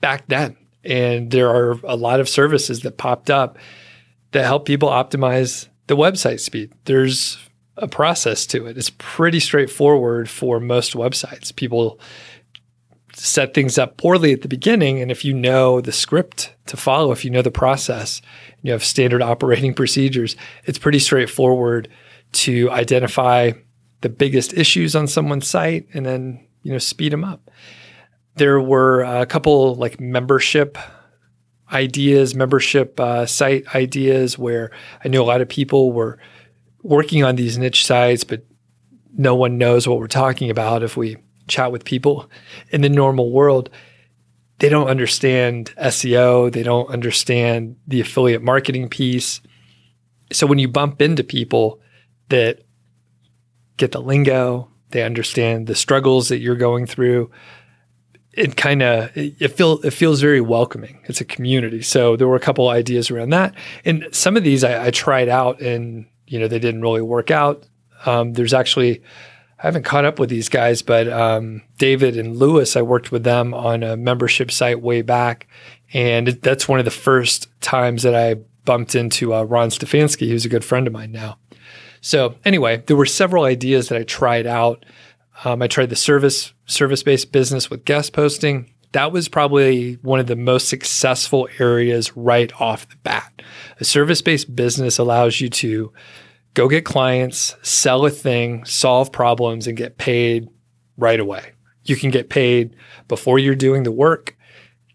back 0.00 0.26
then. 0.28 0.56
And 0.82 1.30
there 1.30 1.50
are 1.50 1.78
a 1.84 1.96
lot 1.96 2.20
of 2.20 2.28
services 2.28 2.80
that 2.80 2.96
popped 2.96 3.28
up 3.28 3.58
that 4.32 4.44
help 4.44 4.64
people 4.64 4.88
optimize 4.88 5.68
the 5.88 5.96
website 5.96 6.40
speed. 6.40 6.72
There's 6.84 7.38
a 7.76 7.88
process 7.88 8.46
to 8.46 8.66
it. 8.66 8.78
It's 8.78 8.90
pretty 8.90 9.40
straightforward 9.40 10.30
for 10.30 10.60
most 10.60 10.94
websites. 10.94 11.54
People 11.54 12.00
set 13.24 13.54
things 13.54 13.78
up 13.78 13.96
poorly 13.96 14.32
at 14.32 14.42
the 14.42 14.48
beginning. 14.48 15.00
And 15.00 15.10
if 15.10 15.24
you 15.24 15.34
know 15.34 15.80
the 15.80 15.92
script 15.92 16.54
to 16.66 16.76
follow, 16.76 17.12
if 17.12 17.24
you 17.24 17.30
know 17.30 17.42
the 17.42 17.50
process, 17.50 18.22
you 18.62 18.72
have 18.72 18.84
standard 18.84 19.22
operating 19.22 19.74
procedures, 19.80 20.36
it's 20.64 20.78
pretty 20.78 20.98
straightforward 20.98 21.88
to 22.32 22.70
identify 22.70 23.52
the 24.00 24.08
biggest 24.08 24.54
issues 24.54 24.96
on 24.96 25.06
someone's 25.06 25.48
site 25.48 25.86
and 25.92 26.06
then, 26.06 26.46
you 26.62 26.72
know, 26.72 26.78
speed 26.78 27.12
them 27.12 27.24
up 27.24 27.50
there 28.40 28.60
were 28.60 29.02
a 29.02 29.26
couple 29.26 29.74
like 29.74 30.00
membership 30.00 30.78
ideas, 31.72 32.34
membership 32.34 32.98
uh, 32.98 33.26
site 33.26 33.74
ideas 33.74 34.38
where 34.38 34.70
I 35.04 35.08
knew 35.08 35.22
a 35.22 35.24
lot 35.24 35.42
of 35.42 35.48
people 35.48 35.92
were 35.92 36.18
working 36.82 37.22
on 37.22 37.36
these 37.36 37.58
niche 37.58 37.84
sites, 37.84 38.24
but 38.24 38.44
no 39.16 39.34
one 39.34 39.58
knows 39.58 39.86
what 39.86 39.98
we're 39.98 40.06
talking 40.06 40.50
about 40.50 40.82
if 40.82 40.96
we 40.96 41.18
chat 41.50 41.72
with 41.72 41.84
people 41.84 42.30
in 42.70 42.80
the 42.80 42.88
normal 42.88 43.30
world. 43.30 43.70
They 44.58 44.68
don't 44.68 44.88
understand 44.88 45.74
SEO, 45.76 46.52
they 46.52 46.62
don't 46.62 46.88
understand 46.90 47.76
the 47.86 48.00
affiliate 48.00 48.42
marketing 48.42 48.88
piece. 48.88 49.40
So 50.32 50.46
when 50.46 50.58
you 50.58 50.68
bump 50.68 51.00
into 51.02 51.24
people 51.24 51.80
that 52.28 52.60
get 53.76 53.92
the 53.92 54.00
lingo, 54.00 54.68
they 54.90 55.02
understand 55.02 55.66
the 55.66 55.74
struggles 55.74 56.28
that 56.28 56.38
you're 56.38 56.56
going 56.56 56.86
through, 56.86 57.30
it 58.32 58.56
kind 58.56 58.82
of 58.82 59.10
it 59.14 59.48
feel 59.48 59.80
it 59.80 59.92
feels 59.92 60.20
very 60.20 60.40
welcoming. 60.40 61.00
It's 61.04 61.20
a 61.20 61.24
community. 61.24 61.82
So 61.82 62.16
there 62.16 62.28
were 62.28 62.36
a 62.36 62.40
couple 62.40 62.68
ideas 62.68 63.10
around 63.10 63.30
that, 63.30 63.54
and 63.84 64.06
some 64.12 64.36
of 64.36 64.44
these 64.44 64.62
I, 64.62 64.86
I 64.86 64.90
tried 64.90 65.28
out, 65.28 65.60
and 65.60 66.06
you 66.26 66.38
know 66.38 66.48
they 66.48 66.58
didn't 66.58 66.82
really 66.82 67.02
work 67.02 67.30
out. 67.30 67.66
Um, 68.06 68.34
there's 68.34 68.54
actually 68.54 69.02
I 69.62 69.66
haven't 69.66 69.84
caught 69.84 70.06
up 70.06 70.18
with 70.18 70.30
these 70.30 70.48
guys, 70.48 70.80
but 70.80 71.06
um, 71.06 71.60
David 71.76 72.16
and 72.16 72.36
Lewis, 72.36 72.76
I 72.76 72.82
worked 72.82 73.12
with 73.12 73.24
them 73.24 73.52
on 73.52 73.82
a 73.82 73.94
membership 73.94 74.50
site 74.50 74.80
way 74.80 75.02
back, 75.02 75.48
and 75.92 76.28
that's 76.28 76.66
one 76.66 76.78
of 76.78 76.86
the 76.86 76.90
first 76.90 77.48
times 77.60 78.02
that 78.04 78.14
I 78.14 78.36
bumped 78.64 78.94
into 78.94 79.34
uh, 79.34 79.42
Ron 79.42 79.68
Stefanski, 79.68 80.28
who's 80.28 80.46
a 80.46 80.50
good 80.50 80.64
friend 80.64 80.86
of 80.86 80.94
mine 80.94 81.12
now. 81.12 81.36
So 82.00 82.36
anyway, 82.42 82.82
there 82.86 82.96
were 82.96 83.04
several 83.04 83.44
ideas 83.44 83.88
that 83.88 83.98
I 83.98 84.04
tried 84.04 84.46
out. 84.46 84.86
Um, 85.44 85.60
I 85.60 85.66
tried 85.66 85.90
the 85.90 85.96
service 85.96 86.54
service 86.64 87.02
based 87.02 87.30
business 87.30 87.68
with 87.68 87.84
guest 87.84 88.14
posting. 88.14 88.72
That 88.92 89.12
was 89.12 89.28
probably 89.28 89.94
one 90.02 90.20
of 90.20 90.26
the 90.26 90.36
most 90.36 90.68
successful 90.68 91.48
areas 91.58 92.16
right 92.16 92.50
off 92.60 92.88
the 92.88 92.96
bat. 93.02 93.42
A 93.78 93.84
service 93.84 94.22
based 94.22 94.56
business 94.56 94.96
allows 94.96 95.40
you 95.40 95.50
to 95.50 95.92
go 96.54 96.68
get 96.68 96.84
clients, 96.84 97.56
sell 97.62 98.04
a 98.04 98.10
thing, 98.10 98.64
solve 98.64 99.12
problems, 99.12 99.66
and 99.66 99.76
get 99.76 99.98
paid 99.98 100.48
right 100.96 101.20
away. 101.20 101.52
You 101.84 101.96
can 101.96 102.10
get 102.10 102.28
paid 102.28 102.76
before 103.08 103.38
you're 103.38 103.54
doing 103.54 103.82
the 103.84 103.92
work. 103.92 104.36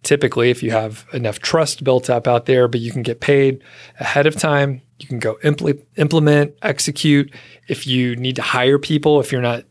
Typically, 0.03 0.51
if 0.51 0.61
you 0.61 0.71
have 0.71 1.05
enough 1.13 1.39
trust 1.39 1.83
built 1.83 2.09
up 2.09 2.27
out 2.27 2.45
there, 2.45 2.67
but 2.67 2.79
you 2.79 2.91
can 2.91 3.01
get 3.01 3.21
paid 3.21 3.61
ahead 3.99 4.27
of 4.27 4.35
time. 4.35 4.81
You 4.99 5.07
can 5.07 5.19
go 5.19 5.37
impl- 5.43 5.81
implement, 5.97 6.53
execute. 6.61 7.33
If 7.67 7.87
you 7.87 8.15
need 8.15 8.35
to 8.35 8.41
hire 8.43 8.77
people, 8.77 9.19
if 9.19 9.31
you're 9.31 9.41
not 9.41 9.63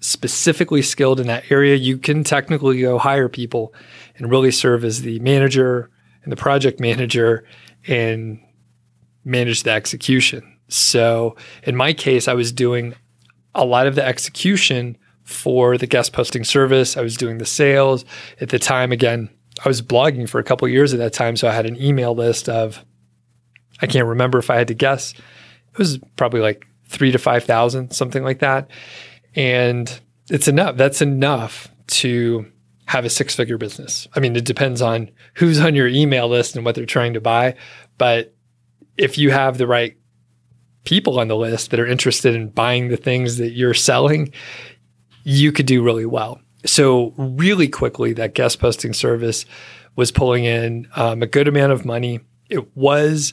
specifically 0.00 0.82
skilled 0.82 1.20
in 1.20 1.28
that 1.28 1.50
area, 1.50 1.76
you 1.76 1.96
can 1.96 2.24
technically 2.24 2.80
go 2.80 2.98
hire 2.98 3.28
people 3.28 3.72
and 4.16 4.30
really 4.30 4.50
serve 4.50 4.84
as 4.84 5.02
the 5.02 5.20
manager 5.20 5.90
and 6.24 6.32
the 6.32 6.36
project 6.36 6.80
manager 6.80 7.44
and 7.86 8.40
manage 9.24 9.62
the 9.62 9.70
execution. 9.70 10.51
So 10.72 11.36
in 11.64 11.76
my 11.76 11.92
case, 11.92 12.28
I 12.28 12.34
was 12.34 12.52
doing 12.52 12.94
a 13.54 13.64
lot 13.64 13.86
of 13.86 13.94
the 13.94 14.04
execution 14.04 14.96
for 15.24 15.78
the 15.78 15.86
guest 15.86 16.12
posting 16.12 16.44
service. 16.44 16.96
I 16.96 17.02
was 17.02 17.16
doing 17.16 17.38
the 17.38 17.46
sales 17.46 18.04
at 18.40 18.48
the 18.48 18.58
time. 18.58 18.92
Again, 18.92 19.28
I 19.64 19.68
was 19.68 19.82
blogging 19.82 20.28
for 20.28 20.38
a 20.38 20.44
couple 20.44 20.66
years 20.68 20.92
at 20.92 20.98
that 20.98 21.12
time, 21.12 21.36
so 21.36 21.48
I 21.48 21.52
had 21.52 21.66
an 21.66 21.80
email 21.80 22.14
list 22.14 22.48
of 22.48 22.84
I 23.80 23.86
can't 23.86 24.06
remember 24.06 24.38
if 24.38 24.50
I 24.50 24.56
had 24.56 24.68
to 24.68 24.74
guess. 24.74 25.12
It 25.12 25.78
was 25.78 25.98
probably 26.16 26.40
like 26.40 26.66
three 26.86 27.12
to 27.12 27.18
five 27.18 27.44
thousand, 27.44 27.92
something 27.92 28.22
like 28.22 28.40
that. 28.40 28.70
And 29.34 30.00
it's 30.30 30.48
enough. 30.48 30.76
That's 30.76 31.02
enough 31.02 31.68
to 31.88 32.46
have 32.86 33.04
a 33.04 33.10
six 33.10 33.34
figure 33.34 33.58
business. 33.58 34.06
I 34.14 34.20
mean, 34.20 34.36
it 34.36 34.44
depends 34.44 34.82
on 34.82 35.10
who's 35.34 35.60
on 35.60 35.74
your 35.74 35.88
email 35.88 36.28
list 36.28 36.56
and 36.56 36.64
what 36.64 36.74
they're 36.74 36.86
trying 36.86 37.14
to 37.14 37.20
buy. 37.20 37.54
But 37.98 38.34
if 38.96 39.18
you 39.18 39.30
have 39.30 39.58
the 39.58 39.66
right 39.66 39.96
people 40.84 41.18
on 41.18 41.28
the 41.28 41.36
list 41.36 41.70
that 41.70 41.80
are 41.80 41.86
interested 41.86 42.34
in 42.34 42.48
buying 42.48 42.88
the 42.88 42.96
things 42.96 43.36
that 43.38 43.50
you're 43.50 43.74
selling, 43.74 44.32
you 45.24 45.52
could 45.52 45.66
do 45.66 45.82
really 45.82 46.06
well. 46.06 46.40
So, 46.64 47.12
really 47.16 47.68
quickly, 47.68 48.12
that 48.14 48.34
guest 48.34 48.60
posting 48.60 48.92
service 48.92 49.44
was 49.96 50.12
pulling 50.12 50.44
in 50.44 50.88
um, 50.94 51.22
a 51.22 51.26
good 51.26 51.48
amount 51.48 51.72
of 51.72 51.84
money. 51.84 52.20
It 52.48 52.76
was 52.76 53.32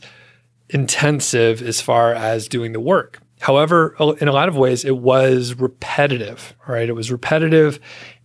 intensive 0.69 1.61
as 1.61 1.81
far 1.81 2.13
as 2.13 2.47
doing 2.47 2.73
the 2.73 2.79
work. 2.79 3.21
However, 3.39 3.95
in 4.19 4.27
a 4.27 4.33
lot 4.33 4.49
of 4.49 4.57
ways, 4.57 4.83
it 4.83 4.97
was 4.97 5.53
repetitive, 5.53 6.55
right? 6.67 6.89
It 6.89 6.93
was 6.93 7.11
repetitive 7.11 7.79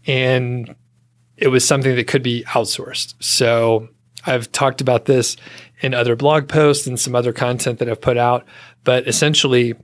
and 0.07 0.75
it 1.37 1.49
was 1.49 1.67
something 1.67 1.95
that 1.95 2.07
could 2.07 2.23
be 2.23 2.45
outsourced. 2.45 3.15
So 3.21 3.89
I've 4.27 4.51
talked 4.53 4.81
about 4.81 5.05
this 5.05 5.37
in 5.81 5.95
other 5.95 6.17
blog 6.17 6.49
posts 6.49 6.87
and 6.87 6.99
some 6.99 7.15
other 7.15 7.33
content 7.33 7.79
that 7.79 7.89
I've 7.89 8.01
put 8.01 8.17
out, 8.17 8.45
but 8.85 9.09
essentially, 9.09 9.75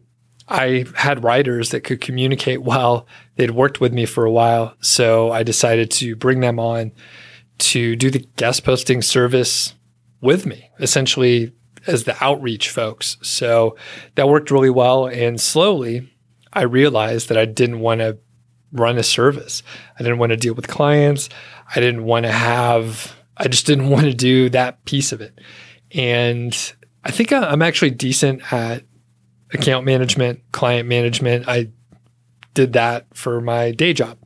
I 0.48 0.84
had 0.96 1.24
writers 1.24 1.70
that 1.70 1.82
could 1.82 2.00
communicate 2.00 2.62
well. 2.62 3.06
They'd 3.36 3.52
worked 3.52 3.80
with 3.80 3.92
me 3.92 4.04
for 4.04 4.24
a 4.24 4.32
while. 4.32 4.74
So 4.80 5.30
I 5.30 5.42
decided 5.42 5.90
to 5.92 6.16
bring 6.16 6.40
them 6.40 6.58
on 6.58 6.92
to 7.58 7.94
do 7.94 8.10
the 8.10 8.26
guest 8.36 8.64
posting 8.64 9.00
service 9.00 9.74
with 10.20 10.46
me. 10.46 10.70
Essentially, 10.80 11.52
as 11.86 12.04
the 12.04 12.22
outreach 12.22 12.68
folks. 12.68 13.16
So 13.22 13.76
that 14.14 14.28
worked 14.28 14.50
really 14.50 14.70
well. 14.70 15.06
And 15.06 15.40
slowly, 15.40 16.08
I 16.52 16.62
realized 16.62 17.28
that 17.28 17.38
I 17.38 17.44
didn't 17.44 17.80
want 17.80 18.00
to 18.00 18.18
run 18.72 18.98
a 18.98 19.02
service. 19.02 19.62
I 19.98 20.02
didn't 20.02 20.18
want 20.18 20.30
to 20.30 20.36
deal 20.36 20.54
with 20.54 20.68
clients. 20.68 21.28
I 21.74 21.80
didn't 21.80 22.04
want 22.04 22.24
to 22.24 22.32
have, 22.32 23.16
I 23.36 23.48
just 23.48 23.66
didn't 23.66 23.88
want 23.90 24.04
to 24.04 24.14
do 24.14 24.48
that 24.50 24.84
piece 24.84 25.12
of 25.12 25.20
it. 25.20 25.38
And 25.92 26.56
I 27.04 27.10
think 27.10 27.32
I'm 27.32 27.62
actually 27.62 27.90
decent 27.90 28.52
at 28.52 28.84
account 29.52 29.84
management, 29.84 30.40
client 30.52 30.88
management. 30.88 31.48
I 31.48 31.68
did 32.54 32.72
that 32.74 33.06
for 33.14 33.40
my 33.40 33.72
day 33.72 33.92
job. 33.92 34.18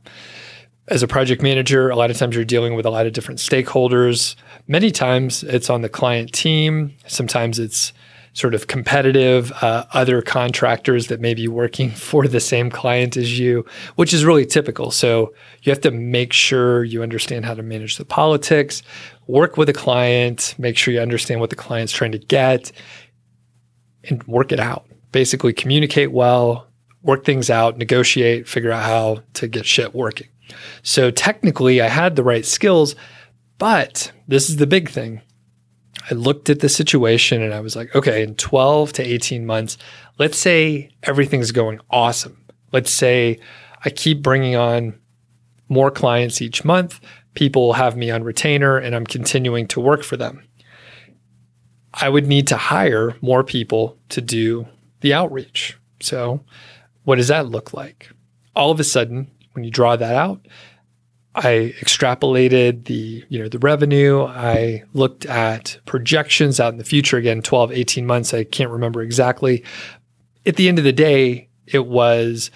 As 0.87 1.01
a 1.01 1.07
project 1.07 1.41
manager, 1.41 1.89
a 1.89 1.95
lot 1.95 2.11
of 2.11 2.17
times 2.17 2.35
you're 2.35 2.45
dealing 2.45 2.75
with 2.75 2.85
a 2.85 2.91
lot 2.91 3.07
of 3.07 3.13
different 3.13 3.39
stakeholders. 3.39 4.35
Many 4.67 4.91
times 4.91 5.43
it's 5.43 5.69
on 5.69 5.81
the 5.81 5.89
client 5.89 6.31
team. 6.31 6.93
Sometimes 7.07 7.57
it's 7.57 7.91
sort 8.33 8.53
of 8.53 8.67
competitive 8.67 9.51
uh, 9.63 9.85
other 9.93 10.21
contractors 10.21 11.07
that 11.07 11.21
may 11.21 11.33
be 11.33 11.47
working 11.47 11.89
for 12.09 12.27
the 12.27 12.39
same 12.39 12.69
client 12.69 13.17
as 13.17 13.39
you, 13.39 13.65
which 13.95 14.13
is 14.13 14.25
really 14.25 14.45
typical. 14.45 14.91
So 14.91 15.33
you 15.63 15.71
have 15.71 15.81
to 15.81 15.91
make 15.91 16.33
sure 16.33 16.83
you 16.83 17.01
understand 17.01 17.45
how 17.45 17.55
to 17.55 17.63
manage 17.63 17.97
the 17.97 18.05
politics, 18.05 18.83
work 19.25 19.57
with 19.57 19.69
a 19.69 19.73
client, 19.73 20.53
make 20.57 20.77
sure 20.77 20.93
you 20.93 20.99
understand 20.99 21.39
what 21.39 21.49
the 21.49 21.55
client's 21.55 21.93
trying 21.93 22.11
to 22.11 22.19
get, 22.19 22.71
and 24.03 24.21
work 24.25 24.51
it 24.51 24.59
out. 24.59 24.85
Basically, 25.15 25.53
communicate 25.53 26.11
well, 26.11 26.67
work 27.01 27.23
things 27.23 27.49
out, 27.49 27.77
negotiate, 27.77 28.49
figure 28.49 28.71
out 28.71 28.83
how 28.83 29.23
to 29.35 29.47
get 29.47 29.65
shit 29.65 29.95
working. 29.95 30.27
So 30.83 31.09
technically, 31.09 31.79
I 31.79 31.87
had 31.87 32.17
the 32.17 32.23
right 32.23 32.45
skills 32.45 32.95
but 33.57 34.11
this 34.27 34.49
is 34.49 34.57
the 34.57 34.67
big 34.67 34.89
thing. 34.89 35.21
I 36.09 36.13
looked 36.13 36.49
at 36.49 36.59
the 36.59 36.69
situation 36.69 37.41
and 37.41 37.53
I 37.53 37.61
was 37.61 37.75
like, 37.75 37.95
okay, 37.95 38.21
in 38.21 38.35
12 38.35 38.93
to 38.93 39.03
18 39.03 39.45
months, 39.45 39.77
let's 40.19 40.37
say 40.37 40.91
everything's 41.03 41.51
going 41.51 41.79
awesome. 41.89 42.45
Let's 42.71 42.91
say 42.91 43.39
I 43.83 43.89
keep 43.89 44.21
bringing 44.21 44.55
on 44.55 44.99
more 45.69 45.89
clients 45.89 46.41
each 46.41 46.63
month. 46.63 46.99
People 47.33 47.73
have 47.73 47.97
me 47.97 48.11
on 48.11 48.23
retainer 48.23 48.77
and 48.77 48.95
I'm 48.95 49.05
continuing 49.05 49.67
to 49.69 49.79
work 49.79 50.03
for 50.03 50.17
them. 50.17 50.43
I 51.93 52.09
would 52.09 52.27
need 52.27 52.47
to 52.47 52.57
hire 52.57 53.15
more 53.21 53.43
people 53.43 53.97
to 54.09 54.21
do 54.21 54.67
the 55.01 55.13
outreach. 55.13 55.77
So, 56.01 56.41
what 57.03 57.15
does 57.15 57.27
that 57.27 57.47
look 57.47 57.73
like? 57.73 58.09
All 58.55 58.71
of 58.71 58.79
a 58.79 58.83
sudden, 58.83 59.29
when 59.53 59.63
you 59.63 59.71
draw 59.71 59.95
that 59.95 60.15
out, 60.15 60.45
I 61.35 61.73
extrapolated 61.81 62.85
the, 62.85 63.23
you 63.27 63.39
know, 63.39 63.49
the 63.49 63.59
revenue. 63.59 64.23
I 64.23 64.83
looked 64.93 65.25
at 65.25 65.77
projections 65.85 66.59
out 66.59 66.71
in 66.71 66.77
the 66.77 66.85
future 66.85 67.17
again, 67.17 67.41
12, 67.41 67.73
18 67.73 68.05
months. 68.05 68.33
I 68.33 68.45
can't 68.45 68.71
remember 68.71 69.01
exactly. 69.01 69.63
At 70.45 70.55
the 70.55 70.69
end 70.69 70.77
of 70.77 70.85
the 70.85 70.93
day, 70.93 71.49
it 71.67 71.87
was 71.87 72.51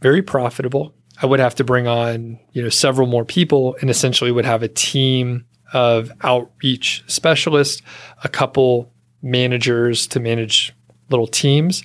very 0.00 0.22
profitable. 0.22 0.94
I 1.22 1.26
would 1.26 1.38
have 1.38 1.54
to 1.56 1.64
bring 1.64 1.86
on, 1.86 2.40
you 2.52 2.62
know, 2.62 2.68
several 2.68 3.06
more 3.06 3.24
people 3.24 3.76
and 3.80 3.88
essentially 3.88 4.32
would 4.32 4.44
have 4.44 4.64
a 4.64 4.68
team 4.68 5.46
of 5.72 6.10
outreach 6.22 7.04
specialists, 7.06 7.82
a 8.24 8.28
couple 8.28 8.92
managers 9.22 10.06
to 10.08 10.20
manage 10.20 10.74
little 11.10 11.26
teams, 11.26 11.82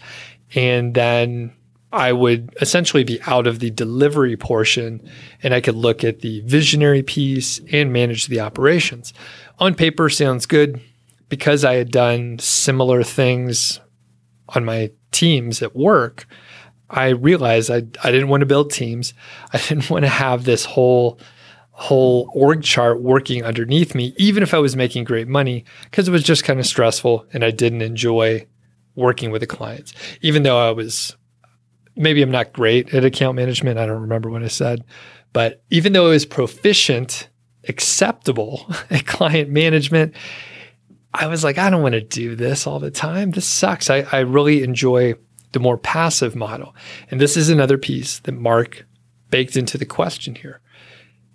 and 0.56 0.94
then 0.94 1.54
I 1.92 2.14
would 2.14 2.56
essentially 2.62 3.04
be 3.04 3.20
out 3.24 3.48
of 3.48 3.60
the 3.60 3.72
delivery 3.72 4.38
portion 4.38 5.02
and 5.42 5.54
I 5.54 5.62
could 5.62 5.76
look 5.76 6.04
at 6.04 6.20
the 6.20 6.42
visionary 6.42 7.02
piece 7.02 7.60
and 7.72 7.92
manage 7.92 8.28
the 8.28 8.42
operations. 8.42 9.12
On 9.58 9.74
paper, 9.74 10.10
sounds 10.10 10.46
good. 10.46 10.82
Because 11.30 11.64
I 11.64 11.76
had 11.76 11.92
done 11.92 12.40
similar 12.40 13.04
things 13.04 13.80
on 14.50 14.66
my 14.66 14.92
teams 15.12 15.62
at 15.62 15.76
work, 15.76 16.26
I 16.90 17.10
realized 17.10 17.70
I, 17.70 17.84
I 18.04 18.12
didn't 18.12 18.30
want 18.30 18.42
to 18.42 18.48
build 18.48 18.72
teams. 18.72 19.14
I 19.54 19.60
didn't 19.60 19.90
want 19.90 20.06
to 20.06 20.10
have 20.10 20.44
this 20.44 20.66
whole 20.66 21.20
whole 21.72 22.30
org 22.34 22.62
chart 22.62 23.02
working 23.02 23.46
underneath 23.46 23.96
me, 23.96 24.14
even 24.18 24.44
if 24.44 24.54
I 24.54 24.58
was 24.58 24.76
making 24.76 25.06
great 25.06 25.30
money, 25.30 25.64
because 25.86 26.10
it 26.10 26.12
was 26.12 26.24
just 26.24 26.44
kind 26.44 26.60
of 26.60 26.66
stressful 26.66 27.26
and 27.32 27.42
I 27.42 27.52
didn't 27.52 27.82
enjoy 27.82 28.48
working 29.00 29.32
with 29.32 29.42
the 29.42 29.48
clients. 29.48 29.94
Even 30.22 30.44
though 30.44 30.60
I 30.60 30.72
was 30.72 31.16
maybe 32.00 32.22
I'm 32.22 32.32
not 32.32 32.54
great 32.54 32.94
at 32.94 33.06
account 33.06 33.36
management. 33.36 33.78
I 33.78 33.86
don't 33.86 34.02
remember 34.02 34.30
what 34.30 34.44
I 34.44 34.48
said. 34.48 34.84
But 35.34 35.62
even 35.70 35.94
though 35.94 36.08
it 36.08 36.12
was 36.12 36.26
proficient, 36.26 37.30
acceptable 37.68 38.66
at 38.90 39.06
client 39.06 39.50
management, 39.50 40.16
I 41.14 41.28
was 41.28 41.44
like, 41.44 41.58
I 41.58 41.70
don't 41.70 41.84
want 41.84 41.94
to 41.94 42.02
do 42.02 42.36
this 42.36 42.66
all 42.66 42.80
the 42.80 42.92
time. 42.92 43.32
This 43.32 43.46
sucks. 43.46 43.90
I, 43.90 44.08
I 44.12 44.20
really 44.20 44.64
enjoy 44.64 45.16
the 45.52 45.60
more 45.60 45.78
passive 45.78 46.36
model. 46.36 46.76
And 47.12 47.20
this 47.20 47.36
is 47.36 47.50
another 47.50 47.78
piece 47.78 48.20
that 48.20 48.32
Mark 48.32 48.86
baked 49.30 49.58
into 49.58 49.78
the 49.78 49.86
question 49.86 50.36
here. 50.36 50.62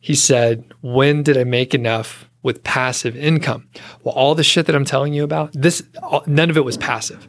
He 0.00 0.14
said, 0.14 0.72
When 0.80 1.22
did 1.22 1.36
I 1.36 1.44
make 1.44 1.74
enough 1.74 2.28
with 2.44 2.62
passive 2.62 3.16
income? 3.16 3.68
Well, 4.04 4.14
all 4.14 4.36
the 4.36 4.44
shit 4.44 4.66
that 4.66 4.76
I'm 4.76 4.84
telling 4.84 5.12
you 5.12 5.24
about, 5.24 5.50
this 5.52 5.82
none 6.28 6.50
of 6.50 6.56
it 6.56 6.64
was 6.64 6.76
passive 6.76 7.26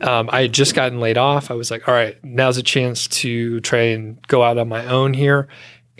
um, 0.00 0.28
I 0.32 0.42
had 0.42 0.52
just 0.52 0.74
gotten 0.74 1.00
laid 1.00 1.18
off. 1.18 1.50
I 1.50 1.54
was 1.54 1.70
like, 1.70 1.88
all 1.88 1.94
right, 1.94 2.22
now's 2.24 2.58
a 2.58 2.62
chance 2.62 3.06
to 3.08 3.60
try 3.60 3.80
and 3.80 4.20
go 4.26 4.42
out 4.42 4.58
on 4.58 4.68
my 4.68 4.86
own 4.86 5.14
here. 5.14 5.48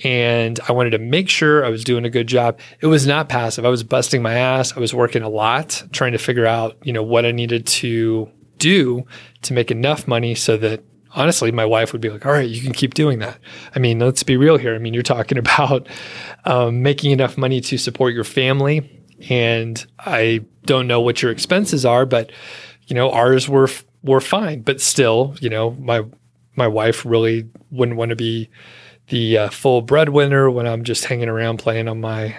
And 0.03 0.59
I 0.69 0.73
wanted 0.73 0.91
to 0.91 0.99
make 0.99 1.29
sure 1.29 1.65
I 1.65 1.69
was 1.69 1.85
doing 1.85 2.05
a 2.05 2.11
good 2.11 2.27
job. 2.27 2.59
It 2.81 2.87
was 2.87 3.07
not 3.07 3.29
passive. 3.29 3.65
I 3.65 3.69
was 3.69 3.85
busting 3.85 4.23
my 4.23 4.35
ass. 4.35 4.77
I 4.77 4.81
was 4.81 4.93
working 4.93 5.23
a 5.23 5.29
lot, 5.29 5.85
trying 5.93 6.13
to 6.13 6.19
figure 6.19 6.47
out, 6.47 6.77
you 6.83 6.93
know, 6.93 7.03
what 7.03 7.25
I 7.25 7.31
needed 7.31 7.67
to 7.67 8.29
do 8.59 9.05
to 9.43 9.53
make 9.53 9.71
enough 9.71 10.09
money 10.09 10.35
so 10.35 10.57
that 10.57 10.83
honestly, 11.15 11.53
my 11.53 11.65
wife 11.65 11.93
would 11.93 12.01
be 12.01 12.11
like, 12.11 12.27
all 12.27 12.33
right, 12.33 12.49
you 12.49 12.61
can 12.61 12.73
keep 12.73 12.95
doing 12.95 13.21
that. 13.21 13.39
I 13.75 13.79
mean, 13.79 13.99
let's 13.99 14.23
be 14.23 14.37
real 14.37 14.57
here. 14.57 14.75
I 14.75 14.79
mean, 14.79 14.95
you're 14.95 15.03
talking 15.03 15.39
about 15.45 15.89
um, 16.45 16.83
making 16.83 17.11
enough 17.11 17.39
money 17.39 17.61
to 17.63 17.79
support 17.79 18.15
your 18.15 18.25
family. 18.25 18.91
And 19.31 19.85
I 20.01 20.45
don't 20.65 20.87
know 20.87 21.01
what 21.01 21.23
your 21.23 21.31
expenses 21.31 21.85
are, 21.87 22.05
but, 22.05 22.31
you 22.87 22.95
know, 22.95 23.11
ours 23.11 23.49
were 23.49 23.69
were 24.03 24.21
fine, 24.21 24.61
but 24.61 24.83
still, 24.83 25.35
you 25.41 25.49
know, 25.49 25.71
my 25.73 26.05
my 26.57 26.69
wife 26.69 27.07
really 27.07 27.49
wouldn't 27.71 27.97
want 27.97 28.11
to 28.11 28.17
be 28.17 28.51
the 29.09 29.39
uh, 29.39 29.49
full 29.51 29.83
breadwinner 29.83 30.51
when 30.51 30.67
I'm 30.67 30.85
just 30.85 31.07
hanging 31.07 31.29
around 31.29 31.59
playing 31.59 31.89
on 31.89 32.01
my 32.01 32.37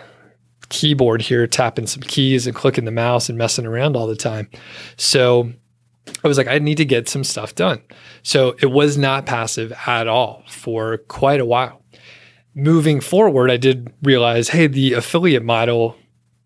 keyboard 0.70 1.22
here, 1.22 1.48
tapping 1.48 1.88
some 1.88 2.04
keys 2.04 2.48
and 2.48 2.56
clicking 2.56 2.86
the 2.86 2.92
mouse 2.92 3.30
and 3.30 3.38
messing 3.38 3.66
around 3.66 3.96
all 3.96 4.08
the 4.08 4.16
time. 4.16 4.50
So 4.98 5.52
I 6.24 6.28
was 6.28 6.38
like, 6.38 6.48
I 6.48 6.60
need 6.60 6.78
to 6.78 6.86
get 6.86 7.10
some 7.10 7.24
stuff 7.24 7.56
done. 7.56 7.82
So 8.24 8.56
it 8.62 8.68
was 8.68 8.98
not 8.98 9.26
passive 9.26 9.74
at 9.86 10.08
all 10.08 10.44
for 10.48 10.98
quite 10.98 11.40
a 11.40 11.46
while. 11.46 11.82
Moving 12.54 13.02
forward, 13.02 13.52
I 13.52 13.58
did 13.58 13.92
realize, 14.02 14.50
hey, 14.50 14.68
the 14.68 14.94
affiliate 14.94 15.44
model, 15.44 15.96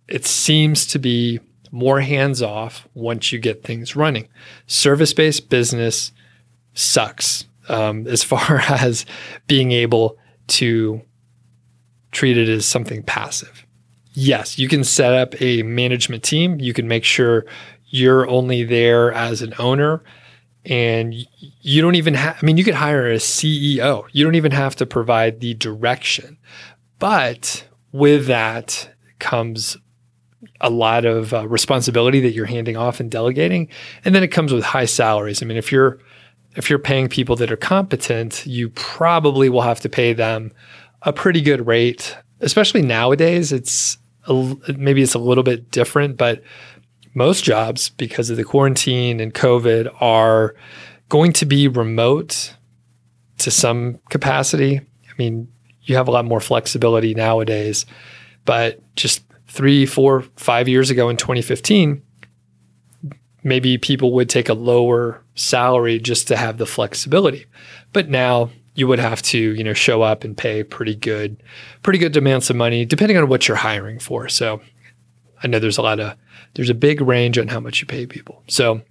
it 0.07 0.25
seems 0.25 0.85
to 0.87 0.99
be 0.99 1.39
more 1.71 2.01
hands 2.01 2.41
off 2.41 2.87
once 2.93 3.31
you 3.31 3.39
get 3.39 3.63
things 3.63 3.95
running. 3.95 4.27
Service 4.65 5.13
based 5.13 5.49
business 5.49 6.11
sucks 6.73 7.45
um, 7.67 8.07
as 8.07 8.23
far 8.23 8.59
as 8.69 9.05
being 9.47 9.71
able 9.71 10.17
to 10.47 11.01
treat 12.11 12.37
it 12.37 12.49
as 12.49 12.65
something 12.65 13.03
passive. 13.03 13.65
Yes, 14.13 14.57
you 14.57 14.67
can 14.67 14.83
set 14.83 15.13
up 15.13 15.39
a 15.41 15.61
management 15.63 16.23
team. 16.23 16.59
You 16.59 16.73
can 16.73 16.87
make 16.87 17.03
sure 17.03 17.45
you're 17.89 18.27
only 18.27 18.63
there 18.63 19.11
as 19.11 19.41
an 19.41 19.53
owner 19.59 20.03
and 20.65 21.15
you 21.61 21.81
don't 21.81 21.95
even 21.95 22.13
have, 22.13 22.37
I 22.41 22.45
mean, 22.45 22.57
you 22.57 22.63
could 22.63 22.75
hire 22.75 23.09
a 23.09 23.15
CEO. 23.15 24.05
You 24.11 24.23
don't 24.23 24.35
even 24.35 24.51
have 24.51 24.75
to 24.77 24.85
provide 24.85 25.39
the 25.39 25.53
direction. 25.53 26.37
But 26.99 27.67
with 27.91 28.27
that 28.27 28.89
comes 29.19 29.77
a 30.61 30.69
lot 30.69 31.05
of 31.05 31.33
uh, 31.33 31.47
responsibility 31.47 32.19
that 32.21 32.31
you're 32.31 32.45
handing 32.45 32.77
off 32.77 32.99
and 32.99 33.09
delegating. 33.09 33.69
And 34.03 34.13
then 34.13 34.23
it 34.23 34.29
comes 34.29 34.53
with 34.53 34.63
high 34.63 34.85
salaries. 34.85 35.41
I 35.41 35.45
mean, 35.45 35.57
if 35.57 35.71
you're, 35.71 35.99
if 36.55 36.69
you're 36.69 36.79
paying 36.79 37.07
people 37.07 37.35
that 37.37 37.51
are 37.51 37.57
competent, 37.57 38.45
you 38.45 38.69
probably 38.69 39.49
will 39.49 39.61
have 39.61 39.79
to 39.81 39.89
pay 39.89 40.13
them 40.13 40.51
a 41.03 41.13
pretty 41.13 41.41
good 41.41 41.65
rate, 41.65 42.17
especially 42.41 42.81
nowadays. 42.81 43.51
It's 43.51 43.97
a, 44.27 44.55
maybe 44.77 45.01
it's 45.01 45.15
a 45.15 45.19
little 45.19 45.43
bit 45.43 45.71
different, 45.71 46.17
but 46.17 46.43
most 47.19 47.43
jobs, 47.43 47.89
because 47.89 48.29
of 48.29 48.37
the 48.37 48.45
quarantine 48.45 49.19
and 49.19 49.33
COVID, 49.33 49.93
are 50.01 50.55
going 51.09 51.33
to 51.33 51.45
be 51.45 51.67
remote 51.67 52.55
to 53.39 53.51
some 53.51 53.99
capacity. 54.09 54.77
I 54.79 55.11
mean, 55.17 55.51
you 55.83 55.95
have 55.97 56.07
a 56.07 56.11
lot 56.11 56.23
more 56.23 56.39
flexibility 56.39 57.13
nowadays, 57.13 57.85
but 58.45 58.79
just 58.95 59.21
three, 59.47 59.85
four, 59.85 60.21
five 60.37 60.69
years 60.69 60.89
ago 60.89 61.09
in 61.09 61.17
2015, 61.17 62.01
maybe 63.43 63.77
people 63.77 64.13
would 64.13 64.29
take 64.29 64.47
a 64.47 64.53
lower 64.53 65.21
salary 65.35 65.99
just 65.99 66.27
to 66.29 66.37
have 66.37 66.57
the 66.57 66.65
flexibility. 66.65 67.45
But 67.91 68.07
now 68.07 68.49
you 68.75 68.87
would 68.87 68.99
have 68.99 69.21
to, 69.23 69.37
you 69.37 69.63
know, 69.63 69.73
show 69.73 70.03
up 70.03 70.23
and 70.23 70.37
pay 70.37 70.63
pretty 70.63 70.95
good, 70.95 71.43
pretty 71.83 71.99
good 71.99 72.15
amounts 72.15 72.49
of 72.49 72.55
money, 72.55 72.85
depending 72.85 73.17
on 73.17 73.27
what 73.27 73.47
you're 73.47 73.57
hiring 73.57 73.99
for. 73.99 74.29
So 74.29 74.61
I 75.43 75.47
know 75.47 75.59
there's 75.59 75.77
a 75.77 75.81
lot 75.81 75.99
of 75.99 76.15
there's 76.53 76.69
a 76.69 76.75
big 76.75 77.01
range 77.01 77.37
on 77.37 77.47
how 77.47 77.59
much 77.59 77.81
you 77.81 77.87
pay 77.87 78.05
people. 78.05 78.43
So 78.47 78.81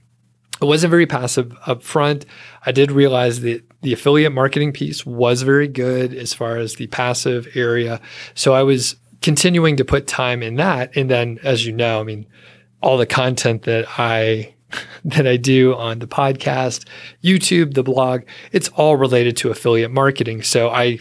it 0.60 0.64
wasn't 0.64 0.90
very 0.90 1.06
passive 1.06 1.56
up 1.66 1.82
front. 1.82 2.26
I 2.66 2.72
did 2.72 2.90
realize 2.90 3.40
that 3.40 3.62
the 3.82 3.92
affiliate 3.92 4.32
marketing 4.32 4.72
piece 4.72 5.06
was 5.06 5.42
very 5.42 5.68
good 5.68 6.12
as 6.12 6.34
far 6.34 6.56
as 6.56 6.74
the 6.74 6.88
passive 6.88 7.48
area. 7.54 8.00
So 8.34 8.54
I 8.54 8.62
was 8.62 8.96
continuing 9.22 9.76
to 9.76 9.84
put 9.84 10.06
time 10.06 10.42
in 10.42 10.56
that. 10.56 10.96
And 10.96 11.08
then, 11.08 11.38
as 11.42 11.64
you 11.64 11.72
know, 11.72 12.00
I 12.00 12.04
mean, 12.04 12.26
all 12.82 12.96
the 12.96 13.06
content 13.06 13.62
that 13.62 13.86
I 13.98 14.54
that 15.04 15.26
I 15.26 15.36
do 15.36 15.74
on 15.74 16.00
the 16.00 16.08
podcast, 16.08 16.86
YouTube, 17.22 17.74
the 17.74 17.82
blog, 17.82 18.22
it's 18.52 18.68
all 18.70 18.96
related 18.96 19.36
to 19.38 19.50
affiliate 19.50 19.90
marketing. 19.90 20.42
So 20.42 20.68
I, 20.68 20.84
you 20.84 21.00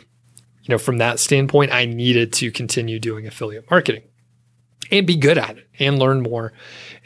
know, 0.70 0.78
from 0.78 1.00
that 1.00 1.20
standpoint, 1.20 1.74
I 1.74 1.86
needed 1.86 2.32
to 2.34 2.52
continue 2.52 3.00
doing 3.00 3.28
affiliate 3.28 3.70
marketing 3.70 4.04
and 4.92 5.08
be 5.08 5.16
good 5.16 5.38
at 5.38 5.58
it 5.58 5.68
and 5.80 6.00
learn 6.00 6.22
more. 6.22 6.54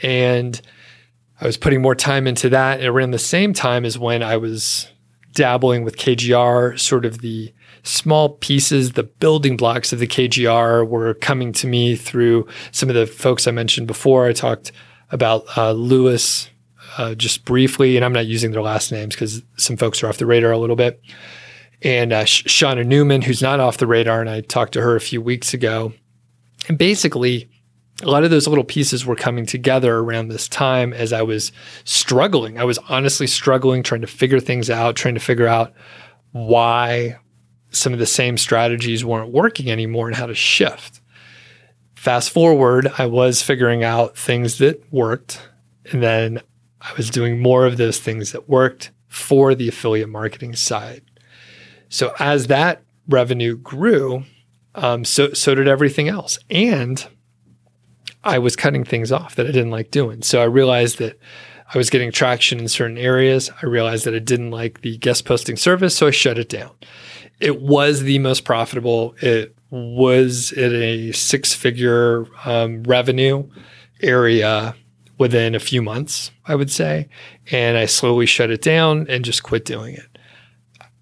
And 0.01 0.59
I 1.39 1.45
was 1.45 1.57
putting 1.57 1.81
more 1.81 1.95
time 1.95 2.27
into 2.27 2.49
that. 2.49 2.79
And 2.79 2.87
around 2.87 3.11
the 3.11 3.19
same 3.19 3.53
time 3.53 3.85
as 3.85 3.97
when 3.97 4.21
I 4.23 4.37
was 4.37 4.91
dabbling 5.33 5.83
with 5.83 5.97
KGR, 5.97 6.79
sort 6.79 7.05
of 7.05 7.19
the 7.19 7.53
small 7.83 8.29
pieces, 8.29 8.93
the 8.93 9.03
building 9.03 9.57
blocks 9.57 9.91
of 9.91 9.99
the 9.99 10.07
KGR 10.07 10.87
were 10.87 11.13
coming 11.15 11.51
to 11.53 11.67
me 11.67 11.95
through 11.95 12.47
some 12.71 12.89
of 12.89 12.95
the 12.95 13.07
folks 13.07 13.47
I 13.47 13.51
mentioned 13.51 13.87
before. 13.87 14.27
I 14.27 14.33
talked 14.33 14.71
about 15.09 15.45
uh, 15.57 15.71
Lewis 15.71 16.49
uh, 16.97 17.15
just 17.15 17.45
briefly, 17.45 17.95
and 17.95 18.05
I'm 18.05 18.13
not 18.13 18.25
using 18.25 18.51
their 18.51 18.61
last 18.61 18.91
names 18.91 19.15
because 19.15 19.41
some 19.57 19.77
folks 19.77 20.03
are 20.03 20.07
off 20.07 20.17
the 20.17 20.25
radar 20.25 20.51
a 20.51 20.57
little 20.57 20.75
bit. 20.75 21.01
And 21.81 22.13
uh, 22.13 22.25
Shawna 22.25 22.85
Newman, 22.85 23.23
who's 23.23 23.41
not 23.41 23.59
off 23.59 23.77
the 23.77 23.87
radar, 23.87 24.21
and 24.21 24.29
I 24.29 24.41
talked 24.41 24.73
to 24.73 24.81
her 24.81 24.95
a 24.95 25.01
few 25.01 25.21
weeks 25.21 25.53
ago. 25.53 25.93
And 26.67 26.77
basically, 26.77 27.49
a 28.01 28.09
lot 28.09 28.23
of 28.23 28.31
those 28.31 28.47
little 28.47 28.63
pieces 28.63 29.05
were 29.05 29.15
coming 29.15 29.45
together 29.45 29.97
around 29.97 30.27
this 30.27 30.47
time 30.47 30.93
as 30.93 31.13
I 31.13 31.21
was 31.21 31.51
struggling. 31.83 32.59
I 32.59 32.63
was 32.63 32.77
honestly 32.89 33.27
struggling, 33.27 33.83
trying 33.83 34.01
to 34.01 34.07
figure 34.07 34.39
things 34.39 34.69
out, 34.69 34.95
trying 34.95 35.13
to 35.13 35.19
figure 35.19 35.47
out 35.47 35.73
why 36.31 37.17
some 37.71 37.93
of 37.93 37.99
the 37.99 38.05
same 38.05 38.37
strategies 38.37 39.05
weren't 39.05 39.31
working 39.31 39.71
anymore 39.71 40.07
and 40.07 40.15
how 40.15 40.25
to 40.25 40.35
shift. 40.35 41.01
Fast 41.95 42.31
forward, 42.31 42.91
I 42.97 43.05
was 43.05 43.41
figuring 43.41 43.83
out 43.83 44.17
things 44.17 44.57
that 44.57 44.83
worked. 44.91 45.41
And 45.91 46.01
then 46.01 46.41
I 46.81 46.91
was 46.97 47.09
doing 47.09 47.39
more 47.39 47.65
of 47.65 47.77
those 47.77 47.99
things 47.99 48.31
that 48.31 48.49
worked 48.49 48.91
for 49.07 49.53
the 49.53 49.67
affiliate 49.67 50.09
marketing 50.09 50.55
side. 50.55 51.03
So 51.89 52.13
as 52.19 52.47
that 52.47 52.81
revenue 53.07 53.57
grew, 53.57 54.23
um, 54.73 55.03
so 55.03 55.33
so 55.33 55.53
did 55.53 55.67
everything 55.67 56.07
else. 56.07 56.39
And 56.49 57.05
I 58.23 58.39
was 58.39 58.55
cutting 58.55 58.83
things 58.83 59.11
off 59.11 59.35
that 59.35 59.47
I 59.47 59.51
didn't 59.51 59.71
like 59.71 59.91
doing. 59.91 60.21
So 60.21 60.41
I 60.41 60.45
realized 60.45 60.99
that 60.99 61.19
I 61.73 61.77
was 61.77 61.89
getting 61.89 62.11
traction 62.11 62.59
in 62.59 62.67
certain 62.67 62.97
areas. 62.97 63.49
I 63.61 63.65
realized 63.65 64.05
that 64.05 64.15
I 64.15 64.19
didn't 64.19 64.51
like 64.51 64.81
the 64.81 64.97
guest 64.97 65.25
posting 65.25 65.55
service, 65.55 65.95
so 65.95 66.07
I 66.07 66.11
shut 66.11 66.37
it 66.37 66.49
down. 66.49 66.71
It 67.39 67.61
was 67.61 68.01
the 68.01 68.19
most 68.19 68.45
profitable. 68.45 69.15
It 69.21 69.55
was 69.69 70.51
at 70.53 70.71
a 70.73 71.11
six 71.13 71.53
figure 71.53 72.25
um, 72.45 72.83
revenue 72.83 73.49
area 74.01 74.75
within 75.17 75.55
a 75.55 75.59
few 75.59 75.81
months, 75.81 76.31
I 76.45 76.55
would 76.55 76.71
say. 76.71 77.07
And 77.51 77.77
I 77.77 77.85
slowly 77.85 78.25
shut 78.25 78.51
it 78.51 78.61
down 78.61 79.07
and 79.09 79.25
just 79.25 79.43
quit 79.43 79.65
doing 79.65 79.95
it. 79.95 80.17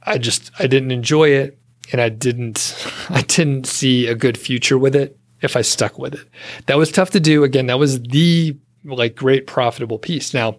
I 0.04 0.18
just 0.18 0.52
I 0.60 0.68
didn't 0.68 0.92
enjoy 0.92 1.30
it 1.30 1.58
and 1.92 2.00
I 2.00 2.10
didn't 2.10 2.76
I 3.10 3.22
didn't 3.22 3.66
see 3.66 4.08
a 4.08 4.16
good 4.16 4.38
future 4.38 4.78
with 4.78 4.96
it 4.96 5.19
if 5.42 5.56
I 5.56 5.62
stuck 5.62 5.98
with 5.98 6.16
it. 6.16 6.28
That 6.66 6.78
was 6.78 6.92
tough 6.92 7.12
to 7.12 7.20
do. 7.20 7.44
Again, 7.44 7.68
that 7.68 7.80
was 7.80 8.02
the 8.02 8.58
like 8.84 9.16
great 9.16 9.48
profitable 9.48 10.00
piece. 10.00 10.34
Now, 10.34 10.58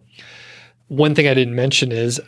one 0.89 1.15
thing 1.15 1.29
I 1.29 1.35
didn't 1.35 1.55
mention 1.55 1.93
is, 1.93 2.21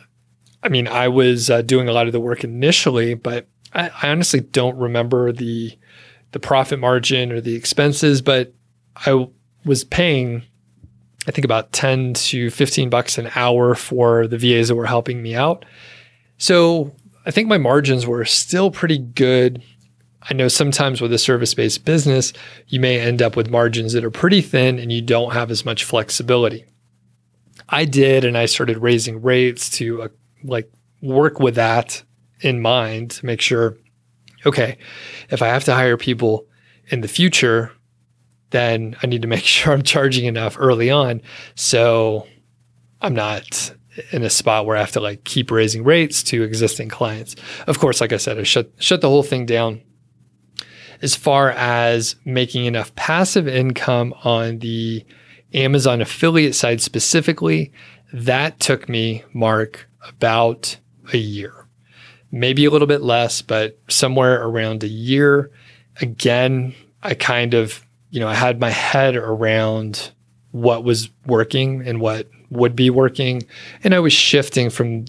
I 0.61 0.69
mean, 0.69 0.87
I 0.87 1.07
was 1.07 1.49
uh, 1.49 1.61
doing 1.61 1.89
a 1.89 1.93
lot 1.93 2.07
of 2.07 2.13
the 2.13 2.19
work 2.19 2.43
initially, 2.43 3.13
but 3.13 3.47
I, 3.73 3.89
I 4.01 4.09
honestly 4.09 4.39
don't 4.39 4.77
remember 4.77 5.31
the 5.31 5.77
the 6.31 6.39
profit 6.39 6.79
margin 6.79 7.31
or 7.31 7.39
the 7.39 7.55
expenses, 7.55 8.21
but 8.21 8.53
I 8.95 9.27
was 9.65 9.83
paying, 9.83 10.41
I 11.27 11.31
think 11.31 11.45
about 11.45 11.71
10 11.71 12.15
to 12.15 12.49
15 12.49 12.89
bucks 12.89 13.19
an 13.19 13.29
hour 13.35 13.75
for 13.75 14.27
the 14.27 14.37
VAs 14.37 14.67
that 14.69 14.75
were 14.75 14.87
helping 14.87 15.21
me 15.21 15.35
out. 15.35 15.63
So 16.39 16.91
I 17.25 17.31
think 17.31 17.47
my 17.47 17.59
margins 17.59 18.07
were 18.07 18.25
still 18.25 18.71
pretty 18.71 18.97
good 18.97 19.63
I 20.29 20.33
know 20.33 20.47
sometimes 20.47 21.01
with 21.01 21.11
a 21.13 21.17
service 21.17 21.53
based 21.53 21.85
business, 21.85 22.33
you 22.67 22.79
may 22.79 22.99
end 22.99 23.21
up 23.21 23.35
with 23.35 23.49
margins 23.49 23.93
that 23.93 24.05
are 24.05 24.11
pretty 24.11 24.41
thin 24.41 24.79
and 24.79 24.91
you 24.91 25.01
don't 25.01 25.33
have 25.33 25.51
as 25.51 25.65
much 25.65 25.83
flexibility. 25.83 26.65
I 27.69 27.85
did, 27.85 28.25
and 28.25 28.37
I 28.37 28.45
started 28.45 28.77
raising 28.77 29.21
rates 29.21 29.69
to 29.71 30.03
uh, 30.03 30.07
like 30.43 30.71
work 31.01 31.39
with 31.39 31.55
that 31.55 32.03
in 32.41 32.61
mind 32.61 33.11
to 33.11 33.25
make 33.25 33.41
sure, 33.41 33.77
okay, 34.45 34.77
if 35.29 35.41
I 35.41 35.47
have 35.47 35.63
to 35.65 35.73
hire 35.73 35.97
people 35.97 36.45
in 36.87 37.01
the 37.01 37.07
future, 37.07 37.71
then 38.51 38.95
I 39.01 39.07
need 39.07 39.21
to 39.21 39.27
make 39.27 39.43
sure 39.43 39.73
I'm 39.73 39.83
charging 39.83 40.25
enough 40.25 40.55
early 40.59 40.89
on. 40.89 41.21
So 41.55 42.27
I'm 43.01 43.13
not 43.13 43.73
in 44.11 44.23
a 44.23 44.29
spot 44.29 44.65
where 44.65 44.75
I 44.75 44.79
have 44.79 44.91
to 44.93 44.99
like 44.99 45.23
keep 45.23 45.51
raising 45.51 45.83
rates 45.83 46.23
to 46.23 46.43
existing 46.43 46.89
clients. 46.89 47.35
Of 47.67 47.79
course, 47.79 48.01
like 48.01 48.13
I 48.13 48.17
said, 48.17 48.39
I 48.39 48.43
shut 48.43 48.71
shut 48.79 49.01
the 49.01 49.09
whole 49.09 49.23
thing 49.23 49.45
down 49.45 49.81
as 51.03 51.15
far 51.15 51.51
as 51.51 52.15
making 52.23 52.65
enough 52.65 52.95
passive 52.95 53.47
income 53.47 54.13
on 54.23 54.59
the 54.59 55.05
Amazon 55.53 56.01
affiliate 56.01 56.55
side 56.55 56.81
specifically, 56.81 57.71
that 58.13 58.59
took 58.61 58.87
me, 58.87 59.23
Mark, 59.33 59.89
about 60.07 60.77
a 61.11 61.17
year. 61.17 61.67
Maybe 62.31 62.63
a 62.63 62.71
little 62.71 62.87
bit 62.87 63.01
less, 63.01 63.41
but 63.41 63.77
somewhere 63.89 64.41
around 64.41 64.83
a 64.83 64.87
year. 64.87 65.51
Again, 66.01 66.73
I 67.03 67.15
kind 67.15 67.53
of, 67.53 67.85
you 68.09 68.21
know, 68.21 68.29
I 68.29 68.33
had 68.33 68.61
my 68.61 68.71
head 68.71 69.17
around 69.17 70.11
what 70.51 70.85
was 70.85 71.09
working 71.25 71.85
and 71.85 71.99
what 71.99 72.29
would 72.49 72.75
be 72.75 72.89
working. 72.89 73.43
And 73.83 73.93
I 73.93 73.99
was 73.99 74.13
shifting 74.13 74.69
from 74.69 75.05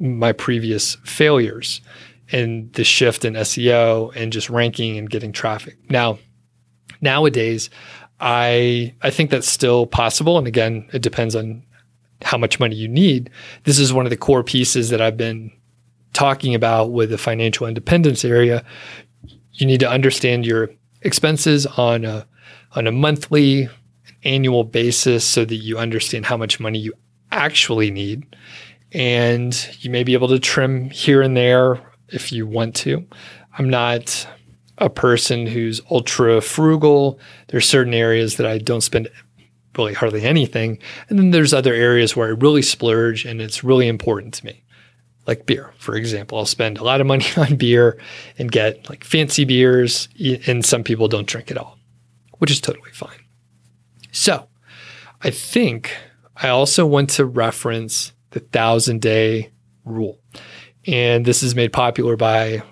my 0.00 0.32
previous 0.32 0.94
failures 1.04 1.82
and 2.32 2.72
the 2.72 2.84
shift 2.84 3.24
in 3.24 3.34
SEO 3.34 4.14
and 4.16 4.32
just 4.32 4.50
ranking 4.50 4.96
and 4.98 5.10
getting 5.10 5.32
traffic. 5.32 5.78
Now, 5.90 6.18
nowadays, 7.00 7.70
I 8.20 8.94
I 9.02 9.10
think 9.10 9.30
that's 9.30 9.50
still 9.50 9.86
possible. 9.86 10.38
And 10.38 10.46
again, 10.46 10.88
it 10.92 11.02
depends 11.02 11.36
on 11.36 11.62
how 12.22 12.38
much 12.38 12.58
money 12.58 12.76
you 12.76 12.88
need. 12.88 13.30
This 13.64 13.78
is 13.78 13.92
one 13.92 14.06
of 14.06 14.10
the 14.10 14.16
core 14.16 14.44
pieces 14.44 14.90
that 14.90 15.00
I've 15.00 15.16
been 15.16 15.52
talking 16.12 16.54
about 16.54 16.92
with 16.92 17.10
the 17.10 17.18
financial 17.18 17.66
independence 17.66 18.24
area. 18.24 18.64
You 19.52 19.66
need 19.66 19.80
to 19.80 19.90
understand 19.90 20.46
your 20.46 20.70
expenses 21.02 21.66
on 21.66 22.04
a 22.04 22.26
on 22.74 22.86
a 22.86 22.92
monthly, 22.92 23.68
annual 24.24 24.64
basis 24.64 25.24
so 25.24 25.44
that 25.44 25.56
you 25.56 25.78
understand 25.78 26.26
how 26.26 26.36
much 26.36 26.58
money 26.58 26.78
you 26.78 26.92
actually 27.30 27.90
need. 27.90 28.36
And 28.92 29.54
you 29.80 29.90
may 29.90 30.04
be 30.04 30.14
able 30.14 30.28
to 30.28 30.38
trim 30.38 30.90
here 30.90 31.20
and 31.20 31.36
there 31.36 31.80
if 32.14 32.32
you 32.32 32.46
want 32.46 32.74
to. 32.76 33.06
I'm 33.58 33.68
not 33.68 34.26
a 34.78 34.90
person 34.90 35.46
who's 35.46 35.80
ultra 35.90 36.40
frugal. 36.40 37.18
There's 37.48 37.68
certain 37.68 37.94
areas 37.94 38.36
that 38.36 38.46
I 38.46 38.58
don't 38.58 38.80
spend 38.80 39.08
really 39.76 39.94
hardly 39.94 40.22
anything. 40.22 40.78
And 41.08 41.18
then 41.18 41.30
there's 41.30 41.52
other 41.52 41.74
areas 41.74 42.16
where 42.16 42.28
I 42.28 42.30
really 42.30 42.62
splurge 42.62 43.24
and 43.24 43.40
it's 43.40 43.64
really 43.64 43.88
important 43.88 44.34
to 44.34 44.46
me. 44.46 44.62
Like 45.26 45.46
beer, 45.46 45.72
for 45.78 45.96
example. 45.96 46.38
I'll 46.38 46.46
spend 46.46 46.78
a 46.78 46.84
lot 46.84 47.00
of 47.00 47.06
money 47.06 47.26
on 47.36 47.56
beer 47.56 47.98
and 48.38 48.52
get 48.52 48.88
like 48.90 49.04
fancy 49.04 49.44
beers, 49.44 50.08
and 50.46 50.64
some 50.64 50.84
people 50.84 51.08
don't 51.08 51.26
drink 51.26 51.50
at 51.50 51.56
all, 51.56 51.78
which 52.38 52.50
is 52.50 52.60
totally 52.60 52.90
fine. 52.92 53.18
So 54.12 54.48
I 55.22 55.30
think 55.30 55.96
I 56.36 56.48
also 56.50 56.84
want 56.84 57.08
to 57.10 57.24
reference 57.24 58.12
the 58.30 58.40
thousand 58.40 59.00
day 59.00 59.50
rule. 59.84 60.20
And 60.86 61.24
this 61.24 61.42
is 61.42 61.54
made 61.54 61.72
popular 61.72 62.16
by 62.16 62.62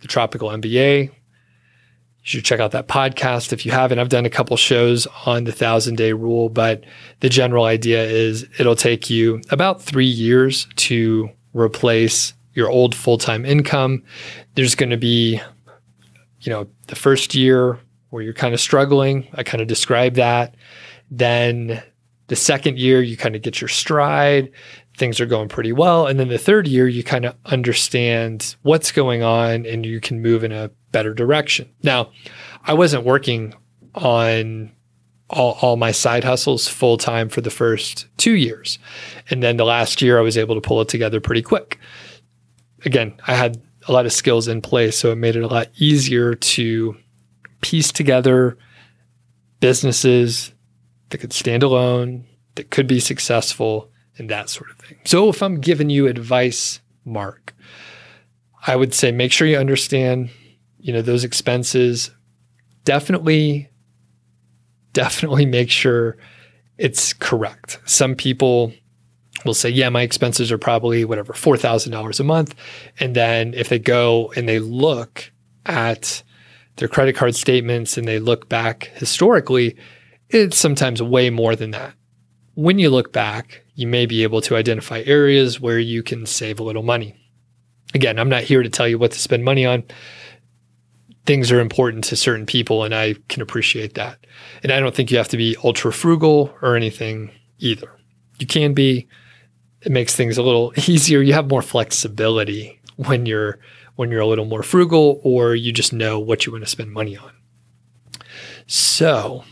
the 0.00 0.08
Tropical 0.08 0.48
MBA. 0.48 1.04
You 1.04 2.28
should 2.28 2.44
check 2.44 2.60
out 2.60 2.70
that 2.70 2.88
podcast 2.88 3.52
if 3.52 3.66
you 3.66 3.72
haven't. 3.72 3.98
I've 3.98 4.08
done 4.08 4.26
a 4.26 4.30
couple 4.30 4.56
shows 4.56 5.08
on 5.26 5.44
the 5.44 5.52
thousand 5.52 5.96
day 5.96 6.12
rule, 6.12 6.48
but 6.48 6.84
the 7.20 7.28
general 7.28 7.64
idea 7.64 8.04
is 8.04 8.46
it'll 8.58 8.76
take 8.76 9.10
you 9.10 9.40
about 9.50 9.82
three 9.82 10.06
years 10.06 10.68
to 10.76 11.30
replace 11.52 12.32
your 12.54 12.68
old 12.68 12.94
full 12.94 13.18
time 13.18 13.44
income. 13.44 14.02
There's 14.54 14.74
going 14.74 14.90
to 14.90 14.96
be, 14.96 15.40
you 16.40 16.50
know, 16.50 16.68
the 16.86 16.96
first 16.96 17.34
year 17.34 17.78
where 18.10 18.22
you're 18.22 18.34
kind 18.34 18.54
of 18.54 18.60
struggling. 18.60 19.26
I 19.34 19.42
kind 19.42 19.60
of 19.60 19.66
describe 19.66 20.14
that. 20.14 20.54
Then 21.10 21.82
the 22.28 22.36
second 22.36 22.78
year, 22.78 23.02
you 23.02 23.16
kind 23.16 23.34
of 23.34 23.42
get 23.42 23.60
your 23.60 23.68
stride. 23.68 24.50
Things 25.02 25.18
are 25.18 25.26
going 25.26 25.48
pretty 25.48 25.72
well. 25.72 26.06
And 26.06 26.20
then 26.20 26.28
the 26.28 26.38
third 26.38 26.68
year, 26.68 26.86
you 26.86 27.02
kind 27.02 27.24
of 27.24 27.34
understand 27.46 28.54
what's 28.62 28.92
going 28.92 29.24
on 29.24 29.66
and 29.66 29.84
you 29.84 30.00
can 30.00 30.22
move 30.22 30.44
in 30.44 30.52
a 30.52 30.70
better 30.92 31.12
direction. 31.12 31.68
Now, 31.82 32.12
I 32.62 32.74
wasn't 32.74 33.02
working 33.02 33.52
on 33.96 34.70
all, 35.28 35.58
all 35.60 35.76
my 35.76 35.90
side 35.90 36.22
hustles 36.22 36.68
full 36.68 36.98
time 36.98 37.28
for 37.28 37.40
the 37.40 37.50
first 37.50 38.06
two 38.16 38.34
years. 38.34 38.78
And 39.28 39.42
then 39.42 39.56
the 39.56 39.64
last 39.64 40.02
year, 40.02 40.20
I 40.20 40.22
was 40.22 40.38
able 40.38 40.54
to 40.54 40.60
pull 40.60 40.80
it 40.80 40.88
together 40.88 41.20
pretty 41.20 41.42
quick. 41.42 41.80
Again, 42.84 43.14
I 43.26 43.34
had 43.34 43.60
a 43.88 43.92
lot 43.92 44.06
of 44.06 44.12
skills 44.12 44.46
in 44.46 44.62
place, 44.62 44.96
so 44.96 45.10
it 45.10 45.16
made 45.16 45.34
it 45.34 45.42
a 45.42 45.48
lot 45.48 45.66
easier 45.78 46.36
to 46.36 46.96
piece 47.60 47.90
together 47.90 48.56
businesses 49.58 50.52
that 51.08 51.18
could 51.18 51.32
stand 51.32 51.64
alone, 51.64 52.24
that 52.54 52.70
could 52.70 52.86
be 52.86 53.00
successful, 53.00 53.91
and 54.18 54.28
that 54.30 54.50
sort 54.50 54.70
of 54.70 54.76
thing. 54.78 54.98
So 55.04 55.28
if 55.28 55.42
I'm 55.42 55.60
giving 55.60 55.90
you 55.90 56.06
advice, 56.06 56.80
Mark, 57.04 57.54
I 58.66 58.76
would 58.76 58.94
say 58.94 59.10
make 59.10 59.32
sure 59.32 59.46
you 59.46 59.58
understand, 59.58 60.30
you 60.78 60.92
know, 60.92 61.02
those 61.02 61.24
expenses. 61.24 62.10
Definitely, 62.84 63.70
definitely 64.92 65.46
make 65.46 65.70
sure 65.70 66.16
it's 66.78 67.12
correct. 67.12 67.80
Some 67.84 68.14
people 68.14 68.72
will 69.44 69.54
say, 69.54 69.68
yeah, 69.68 69.88
my 69.88 70.02
expenses 70.02 70.52
are 70.52 70.58
probably 70.58 71.04
whatever, 71.04 71.32
$4,000 71.32 72.20
a 72.20 72.24
month. 72.24 72.54
And 73.00 73.14
then 73.16 73.54
if 73.54 73.68
they 73.68 73.78
go 73.78 74.32
and 74.36 74.48
they 74.48 74.58
look 74.58 75.32
at 75.66 76.22
their 76.76 76.88
credit 76.88 77.14
card 77.14 77.34
statements 77.34 77.96
and 77.98 78.06
they 78.06 78.18
look 78.18 78.48
back 78.48 78.90
historically, 78.94 79.76
it's 80.28 80.56
sometimes 80.56 81.02
way 81.02 81.30
more 81.30 81.56
than 81.56 81.72
that. 81.72 81.94
When 82.54 82.78
you 82.78 82.90
look 82.90 83.12
back, 83.12 83.61
you 83.74 83.86
may 83.86 84.06
be 84.06 84.22
able 84.22 84.40
to 84.42 84.56
identify 84.56 85.02
areas 85.06 85.60
where 85.60 85.78
you 85.78 86.02
can 86.02 86.26
save 86.26 86.60
a 86.60 86.62
little 86.62 86.82
money. 86.82 87.16
Again, 87.94 88.18
I'm 88.18 88.28
not 88.28 88.42
here 88.42 88.62
to 88.62 88.70
tell 88.70 88.88
you 88.88 88.98
what 88.98 89.12
to 89.12 89.18
spend 89.18 89.44
money 89.44 89.66
on. 89.66 89.84
Things 91.24 91.52
are 91.52 91.60
important 91.60 92.04
to 92.04 92.16
certain 92.16 92.46
people, 92.46 92.84
and 92.84 92.94
I 92.94 93.14
can 93.28 93.42
appreciate 93.42 93.94
that. 93.94 94.26
And 94.62 94.72
I 94.72 94.80
don't 94.80 94.94
think 94.94 95.10
you 95.10 95.18
have 95.18 95.28
to 95.28 95.36
be 95.36 95.56
ultra 95.62 95.92
frugal 95.92 96.54
or 96.62 96.76
anything 96.76 97.30
either. 97.58 97.90
You 98.38 98.46
can 98.46 98.74
be. 98.74 99.08
It 99.82 99.92
makes 99.92 100.14
things 100.14 100.38
a 100.38 100.42
little 100.42 100.72
easier. 100.88 101.22
You 101.22 101.32
have 101.32 101.48
more 101.48 101.62
flexibility 101.62 102.80
when 102.96 103.26
you're 103.26 103.58
when 103.96 104.10
you're 104.10 104.20
a 104.20 104.26
little 104.26 104.44
more 104.44 104.62
frugal 104.62 105.20
or 105.22 105.54
you 105.54 105.70
just 105.70 105.92
know 105.92 106.18
what 106.18 106.46
you 106.46 106.52
want 106.52 106.64
to 106.64 106.70
spend 106.70 106.90
money 106.90 107.16
on. 107.16 107.32
So, 108.66 109.44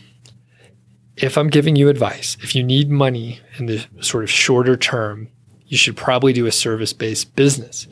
if 1.21 1.37
I'm 1.37 1.49
giving 1.49 1.75
you 1.75 1.89
advice, 1.89 2.35
if 2.41 2.55
you 2.55 2.63
need 2.63 2.89
money 2.89 3.39
in 3.57 3.67
the 3.67 3.85
sort 4.01 4.23
of 4.23 4.29
shorter 4.29 4.75
term, 4.75 5.29
you 5.67 5.77
should 5.77 5.95
probably 5.95 6.33
do 6.33 6.47
a 6.47 6.51
service 6.51 6.93
based 6.93 7.35
business. 7.35 7.87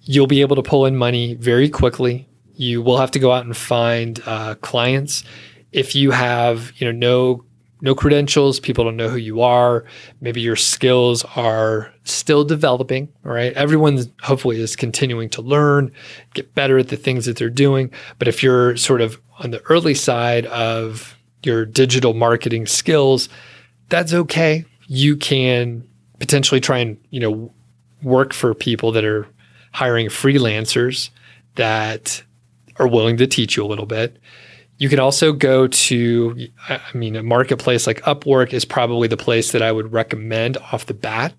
You'll 0.00 0.26
be 0.26 0.40
able 0.40 0.56
to 0.56 0.62
pull 0.62 0.86
in 0.86 0.96
money 0.96 1.34
very 1.34 1.68
quickly. 1.68 2.28
You 2.54 2.82
will 2.82 2.98
have 2.98 3.10
to 3.12 3.18
go 3.18 3.32
out 3.32 3.44
and 3.44 3.56
find 3.56 4.20
uh, 4.26 4.54
clients. 4.56 5.24
If 5.72 5.94
you 5.94 6.10
have, 6.10 6.72
you 6.76 6.90
know, 6.90 6.92
no 6.92 7.44
no 7.82 7.94
credentials, 7.94 8.60
people 8.60 8.84
don't 8.84 8.96
know 8.96 9.08
who 9.08 9.16
you 9.16 9.40
are. 9.40 9.86
Maybe 10.20 10.42
your 10.42 10.56
skills 10.56 11.24
are 11.36 11.92
still 12.04 12.44
developing, 12.44 13.08
right? 13.22 13.54
Everyone 13.54 14.04
hopefully 14.20 14.60
is 14.60 14.76
continuing 14.76 15.30
to 15.30 15.40
learn, 15.42 15.90
get 16.34 16.54
better 16.54 16.76
at 16.76 16.88
the 16.88 16.98
things 16.98 17.24
that 17.24 17.38
they're 17.38 17.48
doing. 17.48 17.90
But 18.18 18.28
if 18.28 18.42
you're 18.42 18.76
sort 18.76 19.00
of 19.00 19.18
on 19.38 19.50
the 19.50 19.62
early 19.62 19.94
side 19.94 20.44
of 20.46 21.16
your 21.42 21.64
digital 21.64 22.14
marketing 22.14 22.66
skills, 22.66 23.28
that's 23.88 24.12
okay. 24.12 24.64
You 24.86 25.16
can 25.16 25.86
potentially 26.18 26.60
try 26.60 26.78
and, 26.78 26.98
you 27.10 27.20
know, 27.20 27.52
work 28.02 28.32
for 28.32 28.54
people 28.54 28.92
that 28.92 29.04
are 29.04 29.26
hiring 29.72 30.08
freelancers 30.08 31.10
that 31.56 32.22
are 32.76 32.88
willing 32.88 33.16
to 33.18 33.26
teach 33.26 33.56
you 33.56 33.64
a 33.64 33.68
little 33.68 33.86
bit. 33.86 34.16
You 34.78 34.88
can 34.88 34.98
also 34.98 35.32
go 35.32 35.66
to, 35.66 36.48
I 36.68 36.80
mean, 36.94 37.14
a 37.14 37.22
marketplace 37.22 37.86
like 37.86 38.00
Upwork 38.02 38.54
is 38.54 38.64
probably 38.64 39.08
the 39.08 39.16
place 39.16 39.52
that 39.52 39.60
I 39.60 39.72
would 39.72 39.92
recommend 39.92 40.56
off 40.56 40.86
the 40.86 40.94
bat. 40.94 41.34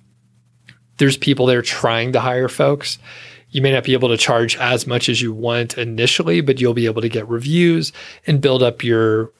There's 0.97 1.17
people 1.17 1.47
there 1.47 1.63
trying 1.63 2.11
to 2.11 2.19
hire 2.19 2.47
folks. 2.47 2.99
You 3.49 3.63
may 3.63 3.71
not 3.71 3.83
be 3.83 3.93
able 3.93 4.09
to 4.09 4.17
charge 4.17 4.55
as 4.57 4.85
much 4.85 5.09
as 5.09 5.21
you 5.21 5.33
want 5.33 5.77
initially, 5.77 6.41
but 6.41 6.61
you'll 6.61 6.75
be 6.75 6.85
able 6.85 7.01
to 7.01 7.09
get 7.09 7.27
reviews 7.27 7.91
and 8.27 8.39
build 8.39 8.61
up 8.61 8.83
your 8.83 9.31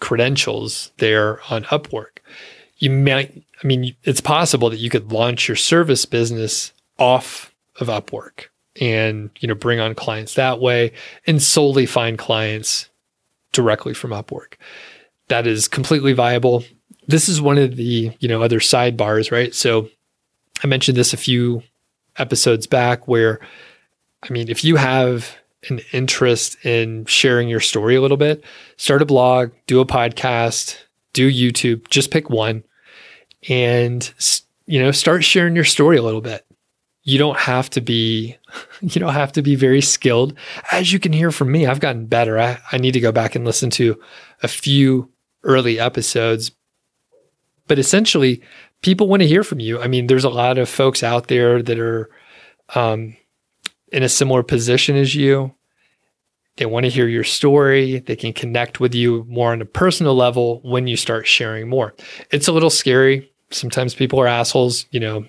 credentials 0.00 0.92
there 0.98 1.40
on 1.50 1.64
Upwork. 1.64 2.18
You 2.78 2.90
might, 2.90 3.42
I 3.62 3.66
mean, 3.66 3.96
it's 4.04 4.20
possible 4.20 4.70
that 4.70 4.78
you 4.78 4.90
could 4.90 5.12
launch 5.12 5.48
your 5.48 5.56
service 5.56 6.04
business 6.04 6.72
off 6.98 7.54
of 7.80 7.88
Upwork 7.88 8.46
and, 8.80 9.30
you 9.38 9.48
know, 9.48 9.54
bring 9.54 9.80
on 9.80 9.94
clients 9.94 10.34
that 10.34 10.60
way 10.60 10.92
and 11.26 11.42
solely 11.42 11.86
find 11.86 12.18
clients 12.18 12.88
directly 13.52 13.94
from 13.94 14.10
Upwork. 14.10 14.54
That 15.28 15.46
is 15.46 15.68
completely 15.68 16.12
viable. 16.12 16.64
This 17.08 17.28
is 17.28 17.40
one 17.40 17.58
of 17.58 17.76
the, 17.76 18.12
you 18.18 18.28
know, 18.28 18.42
other 18.42 18.60
sidebars, 18.60 19.32
right? 19.32 19.54
So 19.54 19.88
I 20.62 20.66
mentioned 20.66 20.96
this 20.96 21.12
a 21.12 21.18
few 21.18 21.62
episodes 22.18 22.66
back 22.66 23.08
where 23.08 23.40
I 24.22 24.32
mean, 24.32 24.48
if 24.48 24.64
you 24.64 24.76
have 24.76 25.36
an 25.68 25.80
interest 25.92 26.64
in 26.64 27.04
sharing 27.06 27.48
your 27.48 27.60
story 27.60 27.96
a 27.96 28.00
little 28.00 28.16
bit, 28.16 28.44
start 28.76 29.02
a 29.02 29.06
blog, 29.06 29.50
do 29.66 29.80
a 29.80 29.86
podcast, 29.86 30.76
do 31.12 31.30
YouTube, 31.30 31.88
just 31.88 32.10
pick 32.10 32.30
one 32.30 32.64
and 33.48 34.12
you 34.66 34.82
know, 34.82 34.90
start 34.90 35.24
sharing 35.24 35.54
your 35.54 35.64
story 35.64 35.96
a 35.96 36.02
little 36.02 36.20
bit. 36.20 36.44
You 37.04 37.18
don't 37.18 37.38
have 37.38 37.70
to 37.70 37.80
be 37.80 38.36
you 38.80 39.00
don't 39.00 39.14
have 39.14 39.32
to 39.32 39.42
be 39.42 39.54
very 39.54 39.80
skilled. 39.80 40.34
As 40.72 40.92
you 40.92 40.98
can 40.98 41.12
hear 41.12 41.30
from 41.30 41.52
me, 41.52 41.66
I've 41.66 41.80
gotten 41.80 42.06
better. 42.06 42.38
I, 42.38 42.58
I 42.72 42.78
need 42.78 42.92
to 42.92 43.00
go 43.00 43.12
back 43.12 43.34
and 43.34 43.44
listen 43.44 43.70
to 43.70 44.00
a 44.42 44.48
few 44.48 45.10
early 45.42 45.78
episodes. 45.78 46.50
But 47.68 47.78
essentially, 47.78 48.42
people 48.82 49.08
want 49.08 49.22
to 49.22 49.28
hear 49.28 49.42
from 49.42 49.60
you. 49.60 49.80
I 49.80 49.88
mean, 49.88 50.06
there's 50.06 50.24
a 50.24 50.30
lot 50.30 50.58
of 50.58 50.68
folks 50.68 51.02
out 51.02 51.28
there 51.28 51.62
that 51.62 51.78
are 51.78 52.10
um, 52.74 53.16
in 53.92 54.02
a 54.02 54.08
similar 54.08 54.42
position 54.42 54.96
as 54.96 55.14
you 55.14 55.54
They 56.56 56.66
want 56.66 56.84
to 56.84 56.90
hear 56.90 57.06
your 57.06 57.24
story. 57.24 58.00
They 58.00 58.16
can 58.16 58.32
connect 58.32 58.80
with 58.80 58.94
you 58.94 59.24
more 59.28 59.52
on 59.52 59.60
a 59.60 59.66
personal 59.66 60.14
level 60.14 60.60
when 60.62 60.86
you 60.86 60.96
start 60.96 61.26
sharing 61.26 61.68
more. 61.68 61.94
It's 62.30 62.48
a 62.48 62.52
little 62.52 62.70
scary. 62.70 63.30
Sometimes 63.50 63.94
people 63.94 64.18
are 64.20 64.26
assholes. 64.26 64.86
You 64.90 65.00
know, 65.00 65.26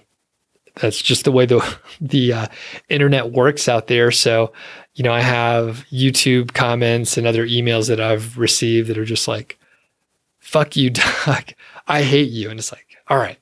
that's 0.75 1.01
just 1.01 1.25
the 1.25 1.31
way 1.31 1.45
the 1.45 1.59
the 2.01 2.33
uh, 2.33 2.47
internet 2.89 3.31
works 3.31 3.67
out 3.67 3.87
there. 3.87 4.11
So, 4.11 4.53
you 4.95 5.03
know, 5.03 5.13
I 5.13 5.21
have 5.21 5.85
YouTube 5.91 6.53
comments 6.53 7.17
and 7.17 7.27
other 7.27 7.45
emails 7.45 7.87
that 7.89 7.99
I've 7.99 8.37
received 8.37 8.89
that 8.89 8.97
are 8.97 9.05
just 9.05 9.27
like, 9.27 9.57
"Fuck 10.39 10.75
you, 10.75 10.89
Doug. 11.25 11.53
I 11.87 12.03
hate 12.03 12.29
you," 12.29 12.49
and 12.49 12.59
it's 12.59 12.71
like, 12.71 12.87
all 13.07 13.17
right. 13.17 13.37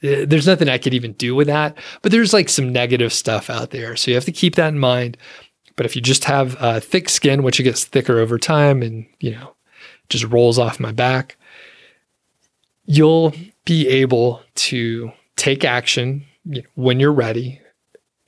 There's 0.00 0.46
nothing 0.46 0.68
I 0.68 0.78
could 0.78 0.94
even 0.94 1.12
do 1.14 1.34
with 1.34 1.46
that, 1.46 1.76
but 2.02 2.12
there's 2.12 2.32
like 2.32 2.48
some 2.48 2.72
negative 2.72 3.12
stuff 3.12 3.48
out 3.48 3.70
there. 3.70 3.96
So 3.96 4.10
you 4.10 4.14
have 4.14 4.26
to 4.26 4.32
keep 4.32 4.54
that 4.56 4.68
in 4.68 4.78
mind. 4.78 5.16
But 5.74 5.86
if 5.86 5.94
you 5.96 6.02
just 6.02 6.24
have 6.24 6.56
uh, 6.58 6.80
thick 6.80 7.08
skin, 7.08 7.42
which 7.42 7.60
it 7.60 7.64
gets 7.64 7.84
thicker 7.84 8.18
over 8.18 8.38
time 8.38 8.82
and, 8.82 9.06
you 9.20 9.32
know, 9.32 9.54
just 10.08 10.24
rolls 10.24 10.58
off 10.58 10.80
my 10.80 10.92
back, 10.92 11.36
you'll 12.86 13.34
be 13.64 13.88
able 13.88 14.42
to 14.54 15.12
take 15.36 15.64
action 15.64 16.24
when 16.74 17.00
you're 17.00 17.12
ready, 17.12 17.60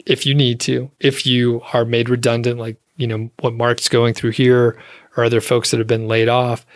if 0.04 0.26
you 0.26 0.34
need 0.34 0.60
to, 0.60 0.90
if 1.00 1.26
you 1.26 1.62
are 1.72 1.84
made 1.84 2.08
redundant, 2.08 2.58
like, 2.58 2.76
you 2.96 3.06
know, 3.06 3.30
what 3.40 3.54
Mark's 3.54 3.88
going 3.88 4.12
through 4.12 4.32
here 4.32 4.78
or 5.16 5.24
other 5.24 5.40
folks 5.40 5.70
that 5.70 5.78
have 5.78 5.86
been 5.86 6.08
laid 6.08 6.28
off, 6.28 6.66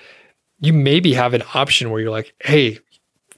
you 0.60 0.72
maybe 0.72 1.14
have 1.14 1.34
an 1.34 1.42
option 1.54 1.90
where 1.90 2.00
you're 2.00 2.10
like, 2.10 2.32
hey, 2.44 2.78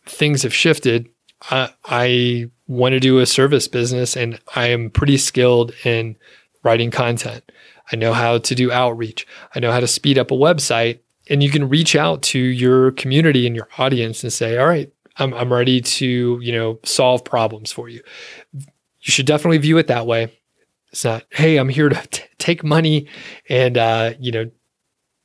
things 0.05 0.43
have 0.43 0.55
shifted. 0.55 1.09
I, 1.51 1.71
I 1.85 2.51
want 2.67 2.93
to 2.93 3.01
do 3.01 3.19
a 3.19 3.27
service 3.27 3.69
business 3.69 4.17
and 4.17 4.41
I 4.55 4.69
am 4.69 4.91
pretty 4.91 5.19
skilled 5.19 5.73
in 5.85 6.17
writing 6.63 6.91
content. 6.91 7.51
I 7.93 7.97
know 7.97 8.13
how 8.13 8.39
to 8.39 8.55
do 8.55 8.73
outreach. 8.73 9.27
I 9.55 9.61
know 9.61 9.71
how 9.71 9.81
to 9.81 9.87
speed 9.87 10.19
up 10.19 10.31
a 10.31 10.35
website. 10.35 11.01
And 11.29 11.43
you 11.43 11.51
can 11.51 11.69
reach 11.69 11.97
out 11.97 12.23
to 12.23 12.39
your 12.39 12.93
community 12.93 13.47
and 13.47 13.57
your 13.57 13.69
audience 13.79 14.23
and 14.23 14.33
say, 14.33 14.59
all 14.59 14.67
right, 14.67 14.93
I'm, 15.19 15.33
I'm 15.35 15.53
ready 15.53 15.81
to, 15.81 16.39
you 16.43 16.53
know, 16.53 16.79
solve 16.83 17.25
problems 17.25 17.73
for 17.73 17.89
you. 17.89 18.03
You 18.53 18.63
should 19.01 19.27
definitely 19.27 19.59
view 19.59 19.79
it 19.79 19.87
that 19.87 20.07
way. 20.07 20.33
It's 20.93 21.05
not, 21.05 21.25
hey, 21.31 21.57
I'm 21.57 21.69
here 21.69 21.89
to 21.89 22.07
t- 22.11 22.25
take 22.39 22.65
money 22.65 23.09
and, 23.49 23.79
uh, 23.79 24.15
you 24.19 24.33
know, 24.33 24.51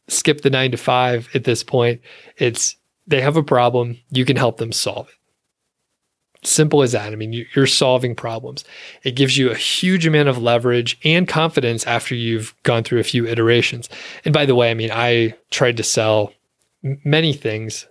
skip 0.07 0.41
the 0.41 0.49
nine 0.49 0.71
to 0.71 0.77
five 0.77 1.29
at 1.33 1.43
this 1.43 1.63
point. 1.63 2.01
It's, 2.37 2.75
they 3.07 3.21
have 3.21 3.37
a 3.37 3.43
problem. 3.43 3.97
You 4.11 4.25
can 4.25 4.37
help 4.37 4.57
them 4.57 4.71
solve 4.71 5.07
it. 5.07 5.18
Simple 6.43 6.81
as 6.81 6.93
that. 6.93 7.11
I 7.11 7.15
mean, 7.17 7.45
you're 7.53 7.67
solving 7.67 8.15
problems. 8.15 8.63
It 9.03 9.15
gives 9.15 9.37
you 9.37 9.51
a 9.51 9.55
huge 9.55 10.07
amount 10.07 10.29
of 10.29 10.37
leverage 10.37 10.97
and 11.03 11.27
confidence 11.27 11.85
after 11.85 12.15
you've 12.15 12.55
gone 12.63 12.83
through 12.83 12.99
a 12.99 13.03
few 13.03 13.27
iterations. 13.27 13.89
And 14.23 14.33
by 14.33 14.45
the 14.45 14.55
way, 14.55 14.71
I 14.71 14.73
mean, 14.73 14.89
I 14.91 15.35
tried 15.51 15.75
to 15.77 15.83
sell 15.83 16.31
many 16.81 17.33
things 17.33 17.87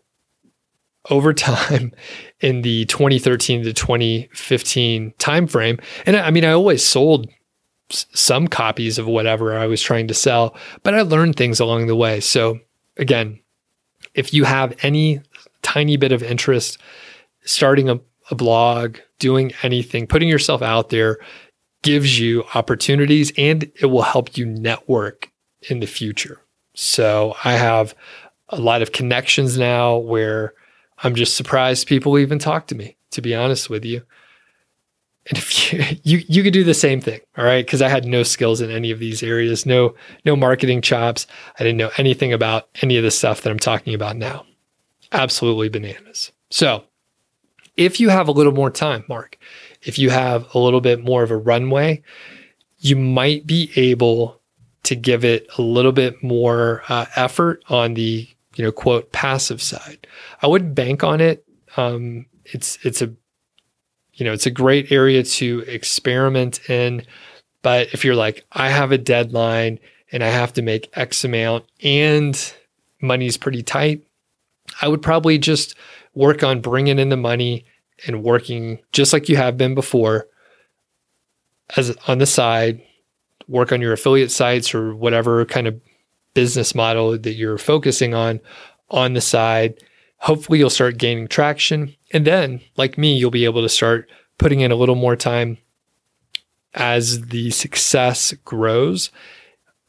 over 1.11 1.33
time 1.35 1.93
in 2.41 2.63
the 2.63 2.87
2013 2.87 3.65
to 3.65 3.73
2015 3.75 5.13
timeframe. 5.19 5.81
And 6.07 6.17
I 6.17 6.31
mean, 6.31 6.45
I 6.45 6.53
always 6.53 6.85
sold 6.85 7.29
some 7.91 8.49
copies 8.49 8.99
of 8.99 9.07
whatever 9.07 9.59
I 9.59 9.67
was 9.67 9.83
trying 9.83 10.09
to 10.09 10.15
sell, 10.15 10.57
but 10.83 10.95
I 10.95 11.03
learned 11.03 11.37
things 11.37 11.61
along 11.61 11.87
the 11.87 11.97
way. 11.97 12.21
So 12.21 12.61
again, 12.97 13.41
if 14.15 14.33
you 14.33 14.45
have 14.45 14.77
any 14.83 15.21
tiny 15.63 15.97
bit 15.97 16.13
of 16.13 16.23
interest 16.23 16.79
starting 17.45 17.89
a, 17.89 18.01
a 18.31 18.35
blog, 18.35 18.99
doing 19.19 19.53
anything, 19.63 20.07
putting 20.07 20.29
yourself 20.29 20.63
out 20.63 20.91
there 20.91 21.19
gives 21.83 22.19
you 22.19 22.45
opportunities 22.55 23.33
and 23.39 23.71
it 23.81 23.87
will 23.87 24.03
help 24.03 24.37
you 24.37 24.45
network 24.45 25.31
in 25.69 25.81
the 25.81 25.87
future. 25.87 26.41
So 26.75 27.35
I 27.45 27.53
have 27.53 27.95
a 28.49 28.61
lot 28.61 28.83
of 28.83 28.93
connections 28.93 29.59
now 29.59 29.97
where 29.97 30.55
I'm 31.03 31.15
just 31.15 31.37
surprised 31.37 31.87
people 31.87 32.19
even 32.19 32.39
talk 32.39 32.67
to 32.69 32.75
me, 32.75 32.97
to 33.13 33.21
be 33.21 33.35
honest 33.35 33.71
with 33.71 33.85
you. 33.85 34.03
And 35.29 35.39
if 35.39 35.73
you 35.73 35.85
you, 36.03 36.25
you 36.29 36.43
could 36.43 36.53
do 36.53 36.65
the 36.65 36.75
same 36.75 37.01
thing, 37.01 37.21
all 37.37 37.45
right? 37.45 37.65
Because 37.65 37.83
I 37.83 37.89
had 37.89 38.05
no 38.05 38.23
skills 38.23 38.61
in 38.61 38.71
any 38.71 38.91
of 38.91 38.99
these 38.99 39.23
areas, 39.23 39.67
no 39.67 39.95
no 40.25 40.37
marketing 40.37 40.83
chops. 40.83 41.27
I 41.59 41.65
didn't 41.65 41.79
know 41.79 41.91
anything 41.97 42.33
about 42.33 42.69
any 42.83 42.97
of 42.97 43.05
the 43.05 43.11
stuff 43.11 43.43
that 43.43 43.51
I'm 43.51 43.59
talking 43.59 43.95
about 43.95 44.17
now. 44.17 44.45
Absolutely 45.13 45.69
bananas. 45.69 46.33
So, 46.51 46.85
if 47.79 47.99
you 47.99 48.11
have 48.11 48.29
a 48.29 48.33
little 48.33 48.53
more 48.53 48.71
time, 48.71 49.05
Mark, 49.09 49.39
if 49.83 49.99
you 49.99 50.11
have 50.11 50.55
a 50.55 50.59
little 50.59 50.83
bit 50.83 51.03
more 51.03 51.23
of 51.23 51.31
a 51.31 51.37
runway, 51.37 52.03
you 52.79 52.97
might 52.97 53.47
be 53.47 53.71
able 53.77 54.39
to 54.83 54.95
give 54.95 55.25
it 55.25 55.47
a 55.57 55.63
little 55.63 55.93
bit 55.93 56.23
more 56.23 56.83
uh, 56.89 57.07
effort 57.17 57.63
on 57.69 57.95
the 57.95 58.29
you 58.59 58.65
know, 58.65 58.73
quote, 58.73 59.13
passive 59.13 59.63
side. 59.63 60.07
I 60.43 60.49
wouldn't 60.49 60.75
bank 60.75 61.05
on 61.05 61.21
it. 61.21 61.45
Um, 61.77 62.27
it's 62.45 62.77
it's 62.85 63.01
a 63.01 63.15
you 64.15 64.25
know, 64.25 64.33
it's 64.33 64.47
a 64.47 64.51
great 64.51 64.91
area 64.91 65.23
to 65.23 65.61
experiment 65.61 66.69
in. 66.69 67.05
But 67.63 67.95
if 67.95 68.05
you're 68.05 68.17
like, 68.17 68.45
I 68.51 68.69
have 68.69 68.91
a 68.91 68.99
deadline 68.99 69.79
and 70.11 70.25
I 70.25 70.29
have 70.29 70.53
to 70.55 70.63
make 70.63 70.91
X 70.95 71.25
amount 71.25 71.67
and 71.85 72.55
money's 73.01 73.37
pretty 73.37 73.63
tight, 73.63 74.03
I 74.83 74.89
would 74.89 75.03
probably 75.03 75.39
just 75.39 75.77
work 76.19 76.43
on 76.43 76.61
bringing 76.61 76.99
in 76.99 77.11
the 77.11 77.17
money 77.17 77.65
and 78.05 78.25
working 78.25 78.81
just 78.93 79.13
like 79.13 79.29
you 79.29 79.37
have 79.37 79.57
been 79.57 79.73
before 79.73 80.27
as 81.77 81.97
on 82.09 82.19
the 82.19 82.27
side, 82.27 82.83
work 83.47 83.71
on 83.71 83.81
your 83.81 83.93
affiliate 83.93 84.33
sites 84.33 84.75
or 84.75 84.97
whatever 84.97 85.45
kind 85.45 85.69
of 85.69 85.81
business 86.35 86.75
model 86.75 87.17
that 87.17 87.35
you're 87.35 87.57
focusing 87.57 88.15
on 88.15 88.41
on 88.91 89.13
the 89.13 89.21
side. 89.21 89.81
Hopefully, 90.17 90.59
you'll 90.59 90.71
start 90.71 90.99
gaining 90.99 91.29
traction. 91.29 91.95
And 92.13 92.27
then, 92.27 92.63
like 92.77 92.99
me, 92.99 93.17
you'll 93.17 93.31
be 93.31 93.45
able 93.45 93.63
to 93.63 93.69
start 93.69 94.11
putting 94.39 94.59
in 94.59 94.73
a 94.73 94.77
little 94.77 94.97
more 94.97 95.15
time 95.15 95.59
as 96.75 97.29
the 97.29 97.51
success 97.53 98.35
grows. 98.45 99.13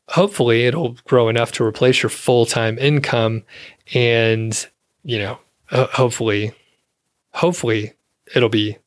Hopefully, 0.10 0.68
it'll 0.68 0.96
grow 1.06 1.28
enough 1.28 1.52
to 1.54 1.64
replace 1.64 2.04
your 2.04 2.12
full 2.12 2.46
time 2.46 2.78
income. 2.78 3.44
And, 3.96 4.68
you 5.04 5.18
know, 5.18 5.40
Uh, 5.72 5.88
hopefully, 5.88 6.54
hopefully, 7.32 7.94
it'll 8.36 8.50
be 8.50 8.78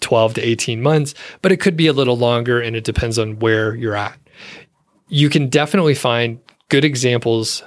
12 0.00 0.34
to 0.34 0.42
18 0.42 0.82
months, 0.82 1.14
but 1.42 1.52
it 1.52 1.60
could 1.60 1.76
be 1.76 1.86
a 1.86 1.92
little 1.92 2.16
longer 2.16 2.60
and 2.60 2.76
it 2.76 2.84
depends 2.84 3.18
on 3.18 3.38
where 3.38 3.74
you're 3.74 3.96
at. 3.96 4.18
You 5.08 5.28
can 5.28 5.48
definitely 5.48 5.94
find 5.94 6.40
good 6.68 6.84
examples 6.84 7.62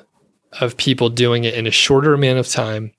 of 0.59 0.77
people 0.77 1.09
doing 1.09 1.43
it 1.43 1.53
in 1.53 1.67
a 1.67 1.71
shorter 1.71 2.13
amount 2.13 2.39
of 2.39 2.47
time 2.47 2.91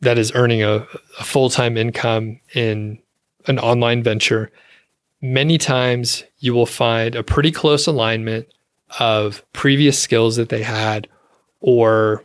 that 0.00 0.18
is 0.18 0.32
earning 0.34 0.62
a, 0.62 0.86
a 1.18 1.24
full 1.24 1.50
time 1.50 1.76
income 1.76 2.40
in 2.54 2.98
an 3.46 3.58
online 3.58 4.02
venture. 4.02 4.50
Many 5.20 5.58
times 5.58 6.24
you 6.38 6.54
will 6.54 6.66
find 6.66 7.14
a 7.14 7.22
pretty 7.22 7.52
close 7.52 7.86
alignment 7.86 8.46
of 8.98 9.44
previous 9.52 9.98
skills 9.98 10.36
that 10.36 10.48
they 10.48 10.62
had 10.62 11.08
or 11.60 12.24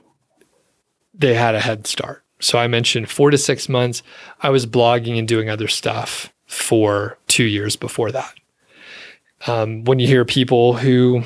they 1.17 1.34
had 1.34 1.56
a 1.56 1.60
head 1.60 1.88
start. 1.88 2.23
So 2.39 2.60
I 2.60 2.67
mentioned 2.67 3.10
four 3.10 3.32
to 3.32 3.38
six 3.38 3.69
months. 3.69 4.04
I 4.41 4.49
was 4.49 4.65
blogging 4.65 5.17
and 5.17 5.28
doing 5.28 5.49
other 5.49 5.67
stuff 5.67 6.34
for 6.45 7.17
two 7.28 7.45
years 7.45 7.75
before 7.75 8.12
that. 8.12 8.34
Um, 9.47 9.84
when 9.84 9.99
you 9.99 10.08
hear 10.08 10.25
people 10.25 10.73
who 10.73 11.23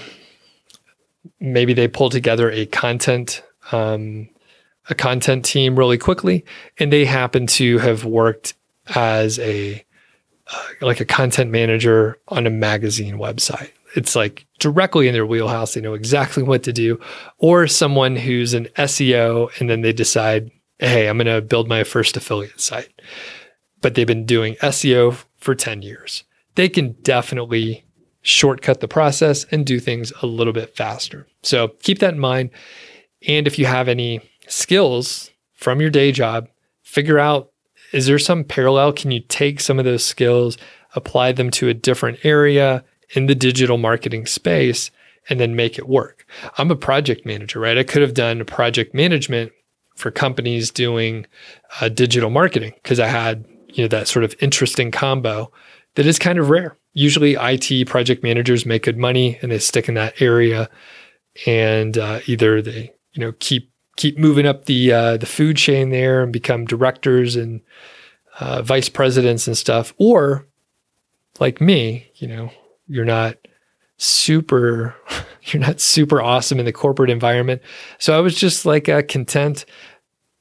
maybe 1.39 1.73
they 1.73 1.87
pull 1.87 2.09
together 2.09 2.49
a 2.51 2.65
content 2.67 3.43
um, 3.71 4.29
a 4.89 4.95
content 4.95 5.45
team 5.45 5.77
really 5.77 5.97
quickly, 5.97 6.43
and 6.79 6.91
they 6.91 7.05
happen 7.05 7.45
to 7.45 7.77
have 7.77 8.05
worked 8.05 8.55
as 8.95 9.37
a 9.39 9.83
uh, 10.51 10.67
like 10.81 10.99
a 10.99 11.05
content 11.05 11.51
manager 11.51 12.17
on 12.27 12.47
a 12.47 12.49
magazine 12.49 13.17
website. 13.17 13.71
It's 13.95 14.15
like 14.15 14.45
directly 14.59 15.07
in 15.07 15.13
their 15.13 15.25
wheelhouse. 15.25 15.73
They 15.73 15.81
know 15.81 15.93
exactly 15.93 16.43
what 16.43 16.63
to 16.63 16.73
do. 16.73 16.99
Or 17.37 17.67
someone 17.67 18.15
who's 18.15 18.53
an 18.53 18.67
SEO 18.77 19.49
and 19.59 19.69
then 19.69 19.81
they 19.81 19.93
decide, 19.93 20.51
hey, 20.79 21.07
I'm 21.07 21.17
going 21.17 21.27
to 21.27 21.41
build 21.41 21.67
my 21.67 21.83
first 21.83 22.15
affiliate 22.17 22.59
site. 22.59 23.01
But 23.81 23.95
they've 23.95 24.07
been 24.07 24.25
doing 24.25 24.55
SEO 24.55 25.23
for 25.37 25.55
10 25.55 25.81
years. 25.81 26.23
They 26.55 26.69
can 26.69 26.93
definitely 27.01 27.85
shortcut 28.21 28.81
the 28.81 28.87
process 28.87 29.45
and 29.45 29.65
do 29.65 29.79
things 29.79 30.11
a 30.21 30.25
little 30.25 30.53
bit 30.53 30.75
faster. 30.75 31.27
So 31.41 31.69
keep 31.81 31.99
that 31.99 32.13
in 32.13 32.19
mind. 32.19 32.51
And 33.27 33.47
if 33.47 33.57
you 33.57 33.65
have 33.65 33.87
any 33.87 34.21
skills 34.47 35.31
from 35.53 35.81
your 35.81 35.89
day 35.89 36.11
job, 36.11 36.49
figure 36.83 37.19
out 37.19 37.51
is 37.91 38.05
there 38.05 38.19
some 38.19 38.43
parallel? 38.43 38.93
Can 38.93 39.09
you 39.11 39.19
take 39.19 39.59
some 39.59 39.79
of 39.79 39.85
those 39.85 40.05
skills, 40.05 40.57
apply 40.95 41.31
them 41.31 41.49
to 41.51 41.69
a 41.69 41.73
different 41.73 42.23
area 42.23 42.83
in 43.11 43.25
the 43.25 43.35
digital 43.35 43.77
marketing 43.77 44.25
space, 44.25 44.91
and 45.29 45.39
then 45.39 45.55
make 45.55 45.77
it 45.77 45.87
work? 45.87 46.25
I'm 46.57 46.71
a 46.71 46.75
project 46.75 47.25
manager, 47.25 47.59
right? 47.59 47.77
I 47.77 47.83
could 47.83 48.01
have 48.01 48.13
done 48.13 48.43
project 48.45 48.93
management 48.93 49.51
for 49.95 50.11
companies 50.11 50.71
doing 50.71 51.25
uh, 51.81 51.89
digital 51.89 52.29
marketing 52.29 52.73
because 52.81 52.99
I 52.99 53.07
had 53.07 53.45
you 53.67 53.83
know 53.83 53.89
that 53.89 54.07
sort 54.07 54.25
of 54.25 54.35
interesting 54.39 54.91
combo 54.91 55.51
that 55.95 56.05
is 56.05 56.17
kind 56.17 56.39
of 56.39 56.49
rare 56.49 56.77
usually 56.93 57.35
IT 57.39 57.87
project 57.87 58.23
managers 58.23 58.65
make 58.65 58.83
good 58.83 58.97
money 58.97 59.37
and 59.41 59.51
they 59.51 59.59
stick 59.59 59.87
in 59.87 59.95
that 59.95 60.21
area, 60.21 60.69
and 61.45 61.97
uh, 61.97 62.19
either 62.25 62.61
they 62.61 62.91
you 63.13 63.21
know 63.21 63.33
keep 63.39 63.71
keep 63.95 64.17
moving 64.17 64.45
up 64.45 64.65
the 64.65 64.91
uh, 64.91 65.17
the 65.17 65.25
food 65.25 65.57
chain 65.57 65.89
there 65.89 66.23
and 66.23 66.33
become 66.33 66.65
directors 66.65 67.35
and 67.35 67.61
uh, 68.39 68.61
vice 68.61 68.89
presidents 68.89 69.47
and 69.47 69.57
stuff, 69.57 69.93
or 69.97 70.47
like 71.39 71.61
me, 71.61 72.11
you 72.15 72.27
know, 72.27 72.51
you're 72.89 73.05
not 73.05 73.37
super 73.97 74.95
you're 75.43 75.61
not 75.61 75.79
super 75.79 76.21
awesome 76.21 76.59
in 76.59 76.65
the 76.65 76.73
corporate 76.73 77.09
environment. 77.09 77.61
So 77.97 78.17
I 78.17 78.21
was 78.21 78.35
just 78.35 78.65
like 78.65 78.89
uh, 78.89 79.03
content 79.07 79.65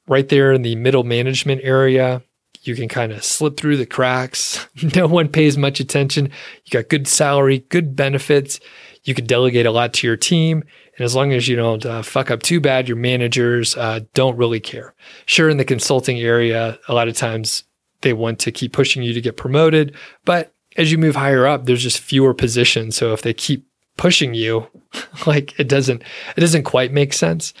right 0.07 0.27
there 0.27 0.51
in 0.51 0.63
the 0.63 0.75
middle 0.75 1.03
management 1.03 1.61
area. 1.63 2.21
You 2.61 2.75
can 2.75 2.89
kind 2.89 3.13
of 3.13 3.23
slip 3.23 3.55
through 3.55 3.77
the 3.77 3.85
cracks. 3.85 4.67
no 4.95 5.07
one 5.07 5.29
pays 5.29 5.57
much 5.57 5.79
attention. 5.79 6.31
You 6.65 6.71
got 6.71 6.89
good 6.89 7.07
salary, 7.07 7.59
good 7.69 7.95
benefits. 7.95 8.59
You 9.03 9.13
can 9.13 9.25
delegate 9.25 9.65
a 9.65 9.71
lot 9.71 9.93
to 9.93 10.07
your 10.07 10.17
team. 10.17 10.63
And 10.97 11.05
as 11.05 11.15
long 11.15 11.31
as 11.31 11.47
you 11.47 11.55
don't 11.55 11.85
uh, 11.85 12.01
fuck 12.01 12.29
up 12.29 12.41
too 12.41 12.59
bad, 12.59 12.89
your 12.89 12.97
managers 12.97 13.77
uh, 13.77 14.01
don't 14.13 14.35
really 14.35 14.59
care. 14.59 14.93
Sure, 15.25 15.49
in 15.49 15.55
the 15.55 15.63
consulting 15.63 16.19
area, 16.19 16.77
a 16.89 16.93
lot 16.93 17.07
of 17.07 17.15
times 17.15 17.63
they 18.01 18.11
want 18.11 18.39
to 18.39 18.51
keep 18.51 18.73
pushing 18.73 19.01
you 19.01 19.13
to 19.13 19.21
get 19.21 19.37
promoted. 19.37 19.95
But 20.25 20.53
as 20.77 20.91
you 20.91 20.97
move 20.97 21.15
higher 21.15 21.47
up, 21.47 21.65
there's 21.65 21.83
just 21.83 21.99
fewer 21.99 22.33
positions. 22.33 22.95
So 22.95 23.13
if 23.13 23.21
they 23.21 23.33
keep 23.33 23.67
pushing 23.97 24.33
you, 24.33 24.67
like 25.27 25.59
it 25.59 25.67
doesn't, 25.67 26.03
it 26.35 26.39
doesn't 26.39 26.63
quite 26.63 26.91
make 26.91 27.13
sense. 27.13 27.53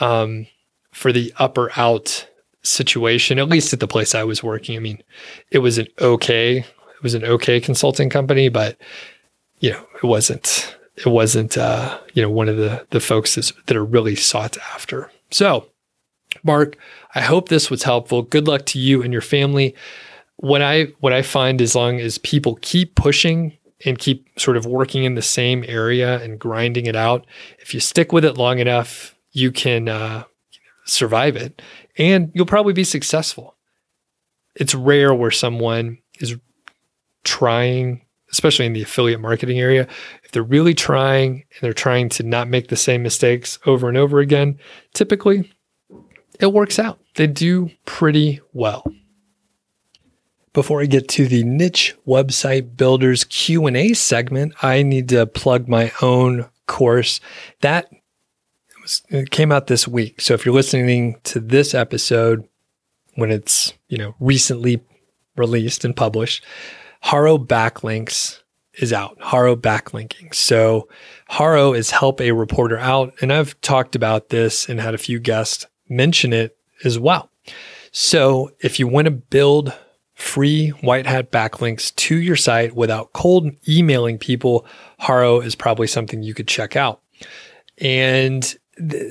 Um, 0.00 0.46
for 0.96 1.12
the 1.12 1.32
upper 1.36 1.70
out 1.76 2.26
situation, 2.62 3.38
at 3.38 3.48
least 3.48 3.72
at 3.72 3.80
the 3.80 3.86
place 3.86 4.14
I 4.14 4.24
was 4.24 4.42
working. 4.42 4.76
I 4.76 4.80
mean, 4.80 5.02
it 5.50 5.58
was 5.58 5.76
an 5.76 5.88
okay, 6.00 6.58
it 6.58 7.02
was 7.02 7.14
an 7.14 7.22
okay 7.24 7.60
consulting 7.60 8.08
company, 8.08 8.48
but 8.48 8.78
you 9.60 9.72
know, 9.72 9.86
it 10.02 10.04
wasn't, 10.04 10.76
it 10.96 11.06
wasn't, 11.06 11.58
uh, 11.58 11.98
you 12.14 12.22
know, 12.22 12.30
one 12.30 12.48
of 12.48 12.56
the 12.56 12.86
the 12.90 13.00
folks 13.00 13.34
that 13.34 13.76
are 13.76 13.84
really 13.84 14.16
sought 14.16 14.56
after. 14.74 15.10
So, 15.30 15.68
Mark, 16.42 16.76
I 17.14 17.20
hope 17.20 17.48
this 17.48 17.70
was 17.70 17.82
helpful. 17.82 18.22
Good 18.22 18.48
luck 18.48 18.64
to 18.66 18.78
you 18.78 19.02
and 19.02 19.12
your 19.12 19.22
family. 19.22 19.74
What 20.38 20.62
I 20.62 20.88
what 21.00 21.12
I 21.12 21.22
find 21.22 21.60
as 21.62 21.74
long 21.74 22.00
as 22.00 22.18
people 22.18 22.58
keep 22.60 22.94
pushing 22.94 23.56
and 23.84 23.98
keep 23.98 24.28
sort 24.38 24.56
of 24.56 24.66
working 24.66 25.04
in 25.04 25.14
the 25.14 25.22
same 25.22 25.64
area 25.66 26.22
and 26.22 26.38
grinding 26.38 26.86
it 26.86 26.96
out, 26.96 27.26
if 27.58 27.74
you 27.74 27.80
stick 27.80 28.12
with 28.12 28.24
it 28.24 28.36
long 28.38 28.58
enough, 28.58 29.14
you 29.32 29.52
can 29.52 29.88
uh, 29.88 30.24
survive 30.84 31.36
it 31.36 31.60
and 31.98 32.32
you'll 32.34 32.46
probably 32.46 32.72
be 32.72 32.84
successful. 32.84 33.56
It's 34.54 34.74
rare 34.74 35.14
where 35.14 35.30
someone 35.30 35.98
is 36.20 36.36
trying, 37.24 38.02
especially 38.32 38.66
in 38.66 38.72
the 38.72 38.82
affiliate 38.82 39.20
marketing 39.20 39.58
area, 39.58 39.86
if 40.24 40.32
they're 40.32 40.42
really 40.42 40.74
trying 40.74 41.32
and 41.32 41.60
they're 41.60 41.72
trying 41.72 42.08
to 42.10 42.22
not 42.22 42.48
make 42.48 42.68
the 42.68 42.76
same 42.76 43.02
mistakes 43.02 43.58
over 43.66 43.88
and 43.88 43.98
over 43.98 44.20
again, 44.20 44.58
typically 44.94 45.52
it 46.40 46.52
works 46.52 46.78
out. 46.78 46.98
They 47.16 47.26
do 47.26 47.70
pretty 47.84 48.40
well. 48.52 48.84
Before 50.56 50.80
I 50.80 50.86
get 50.86 51.06
to 51.08 51.28
the 51.28 51.44
niche 51.44 51.94
website 52.06 52.78
builders 52.78 53.24
Q&A 53.24 53.92
segment, 53.92 54.54
I 54.62 54.82
need 54.82 55.10
to 55.10 55.26
plug 55.26 55.68
my 55.68 55.92
own 56.00 56.46
course. 56.66 57.20
That 57.60 57.90
was, 58.80 59.02
came 59.30 59.52
out 59.52 59.66
this 59.66 59.86
week. 59.86 60.18
So 60.22 60.32
if 60.32 60.46
you're 60.46 60.54
listening 60.54 61.20
to 61.24 61.40
this 61.40 61.74
episode 61.74 62.48
when 63.16 63.30
it's, 63.30 63.74
you 63.88 63.98
know, 63.98 64.14
recently 64.18 64.80
released 65.36 65.84
and 65.84 65.94
published, 65.94 66.42
Haro 67.02 67.36
Backlinks 67.36 68.40
is 68.78 68.94
out. 68.94 69.18
Haro 69.20 69.56
backlinking. 69.56 70.34
So 70.34 70.88
Haro 71.28 71.74
is 71.74 71.90
help 71.90 72.18
a 72.18 72.32
reporter 72.32 72.78
out. 72.78 73.12
And 73.20 73.30
I've 73.30 73.60
talked 73.60 73.94
about 73.94 74.30
this 74.30 74.70
and 74.70 74.80
had 74.80 74.94
a 74.94 74.98
few 74.98 75.18
guests 75.18 75.66
mention 75.86 76.32
it 76.32 76.56
as 76.82 76.98
well. 76.98 77.30
So 77.92 78.52
if 78.60 78.80
you 78.80 78.88
want 78.88 79.04
to 79.04 79.10
build 79.10 79.74
free 80.16 80.70
white 80.70 81.06
hat 81.06 81.30
backlinks 81.30 81.94
to 81.94 82.16
your 82.16 82.36
site 82.36 82.74
without 82.74 83.12
cold 83.12 83.50
emailing 83.68 84.18
people, 84.18 84.66
Haro 84.98 85.40
is 85.40 85.54
probably 85.54 85.86
something 85.86 86.22
you 86.22 86.34
could 86.34 86.48
check 86.48 86.74
out. 86.74 87.02
And 87.78 88.56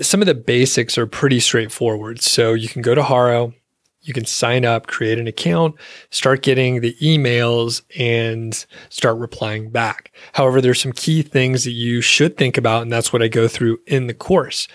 some 0.02 0.22
of 0.22 0.26
the 0.26 0.36
basics 0.36 0.98
are 0.98 1.08
pretty 1.08 1.39
straightforward. 1.39 2.22
So 2.22 2.54
you 2.54 2.68
can 2.68 2.82
go 2.82 2.96
to 2.96 3.04
Haro, 3.04 3.54
you 4.02 4.13
can 4.13 4.26
sign 4.26 4.65
up, 4.65 4.88
create 4.88 5.20
an 5.20 5.28
account, 5.28 5.76
start 6.10 6.41
getting 6.41 6.82
the 6.82 6.96
emails 7.02 7.84
and 7.98 8.65
start 8.89 9.18
replying 9.18 9.70
back. 9.70 10.12
However, 10.34 10.60
there's 10.60 10.82
some 10.82 10.91
key 10.91 11.22
things 11.22 11.63
that 11.65 11.72
you 11.72 12.02
should 12.02 12.36
think 12.36 12.58
about, 12.58 12.82
and 12.82 12.91
that's 12.91 13.13
what 13.13 13.22
I 13.22 13.28
go 13.28 13.48
through 13.48 13.80
in 13.86 14.08
the 14.08 14.13
course. 14.13 14.68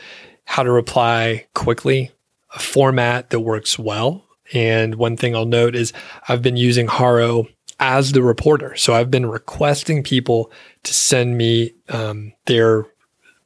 How 0.45 0.63
to 0.63 0.71
reply 0.71 1.47
quickly, 1.55 2.13
a 2.55 2.59
format 2.61 3.31
that 3.31 3.41
works 3.41 3.79
well. 3.79 4.27
And 4.53 4.97
one 4.97 5.17
thing 5.17 5.35
I'll 5.35 5.47
note 5.47 5.75
is 5.75 5.93
I've 6.29 6.43
been 6.43 6.57
using 6.57 6.89
Haro 6.89 7.47
as 7.79 8.13
the 8.13 8.23
reporter. 8.23 8.77
So 8.77 8.95
I've 8.95 9.11
been 9.11 9.27
requesting 9.27 10.03
people 10.03 10.53
to 10.83 10.95
send 10.95 11.39
me 11.39 11.73
um, 11.89 12.33
their 12.47 12.87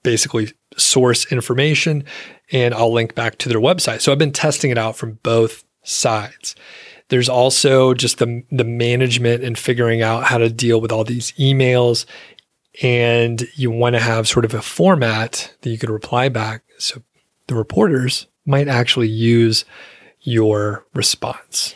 basically 0.03 0.53
source 0.77 1.31
information 1.33 2.05
and 2.53 2.75
I'll 2.75 2.93
link 2.93 3.15
back 3.15 3.39
to 3.39 3.49
their 3.49 3.61
website. 3.61 4.01
So 4.01 4.13
I've 4.13 4.19
been 4.19 4.33
testing 4.33 4.71
it 4.71 4.79
out 4.79 4.97
from 4.97 5.19
both 5.23 5.65
sides. 5.83 6.57
There's 7.09 7.29
also 7.29 7.95
just 7.95 8.19
the, 8.19 8.43
the 8.51 8.65
management 8.65 9.45
and 9.45 9.59
figuring 9.59 10.03
out 10.03 10.25
how 10.25 10.39
to 10.39 10.51
deal 10.51 10.81
with 10.81 10.91
all 10.91 11.05
these 11.05 11.33
emails. 11.33 12.07
And 12.83 13.47
you 13.55 13.71
want 13.71 13.95
to 13.95 14.01
have 14.01 14.27
sort 14.27 14.45
of 14.45 14.53
a 14.53 14.63
format 14.63 15.55
that 15.61 15.71
you 15.71 15.79
could 15.79 15.91
reply 15.91 16.29
back. 16.29 16.65
So 16.79 17.03
the 17.47 17.55
reporters 17.55 18.27
might 18.47 18.69
actually 18.69 19.09
use 19.09 19.65
your 20.25 20.85
response. 20.95 21.75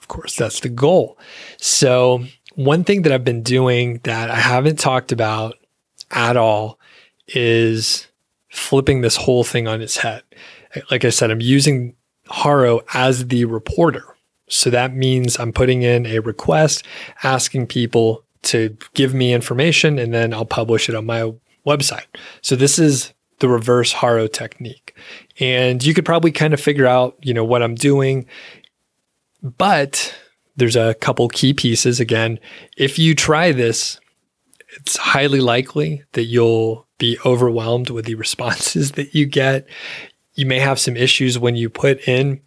Of 0.00 0.08
course, 0.08 0.36
that's 0.36 0.60
the 0.60 0.68
goal. 0.68 1.18
So, 1.58 2.24
one 2.54 2.82
thing 2.82 3.02
that 3.02 3.12
I've 3.12 3.24
been 3.24 3.42
doing 3.42 4.00
that 4.04 4.30
I 4.30 4.36
haven't 4.36 4.78
talked 4.78 5.12
about 5.12 5.54
at 6.10 6.36
all 6.36 6.78
is 7.28 8.08
flipping 8.48 9.00
this 9.00 9.16
whole 9.16 9.44
thing 9.44 9.68
on 9.68 9.80
its 9.80 9.98
head. 9.98 10.22
Like 10.90 11.04
I 11.04 11.10
said, 11.10 11.30
I'm 11.30 11.40
using 11.40 11.94
Haro 12.28 12.80
as 12.94 13.28
the 13.28 13.44
reporter. 13.44 14.04
So 14.48 14.70
that 14.70 14.94
means 14.94 15.38
I'm 15.38 15.52
putting 15.52 15.82
in 15.82 16.06
a 16.06 16.20
request 16.20 16.84
asking 17.22 17.66
people 17.66 18.24
to 18.42 18.76
give 18.94 19.14
me 19.14 19.32
information 19.34 19.98
and 19.98 20.12
then 20.12 20.32
I'll 20.32 20.44
publish 20.46 20.88
it 20.88 20.94
on 20.94 21.06
my 21.06 21.32
website. 21.66 22.06
So 22.40 22.56
this 22.56 22.78
is 22.78 23.12
the 23.40 23.48
reverse 23.48 23.92
Haro 23.92 24.26
technique. 24.26 24.94
And 25.38 25.84
you 25.84 25.94
could 25.94 26.04
probably 26.04 26.32
kind 26.32 26.54
of 26.54 26.60
figure 26.60 26.86
out, 26.86 27.16
you 27.22 27.32
know, 27.32 27.44
what 27.44 27.62
I'm 27.62 27.74
doing. 27.74 28.26
But 29.42 30.14
there's 30.56 30.76
a 30.76 30.94
couple 30.94 31.28
key 31.28 31.54
pieces. 31.54 32.00
Again, 32.00 32.38
if 32.76 32.98
you 32.98 33.14
try 33.14 33.52
this, 33.52 34.00
it's 34.76 34.96
highly 34.96 35.40
likely 35.40 36.02
that 36.12 36.24
you'll 36.24 36.86
be 36.98 37.16
overwhelmed 37.24 37.90
with 37.90 38.04
the 38.04 38.16
responses 38.16 38.92
that 38.92 39.14
you 39.14 39.26
get. 39.26 39.66
You 40.34 40.46
may 40.46 40.58
have 40.58 40.78
some 40.78 40.96
issues 40.96 41.38
when 41.38 41.56
you 41.56 41.70
put 41.70 42.06
in 42.08 42.40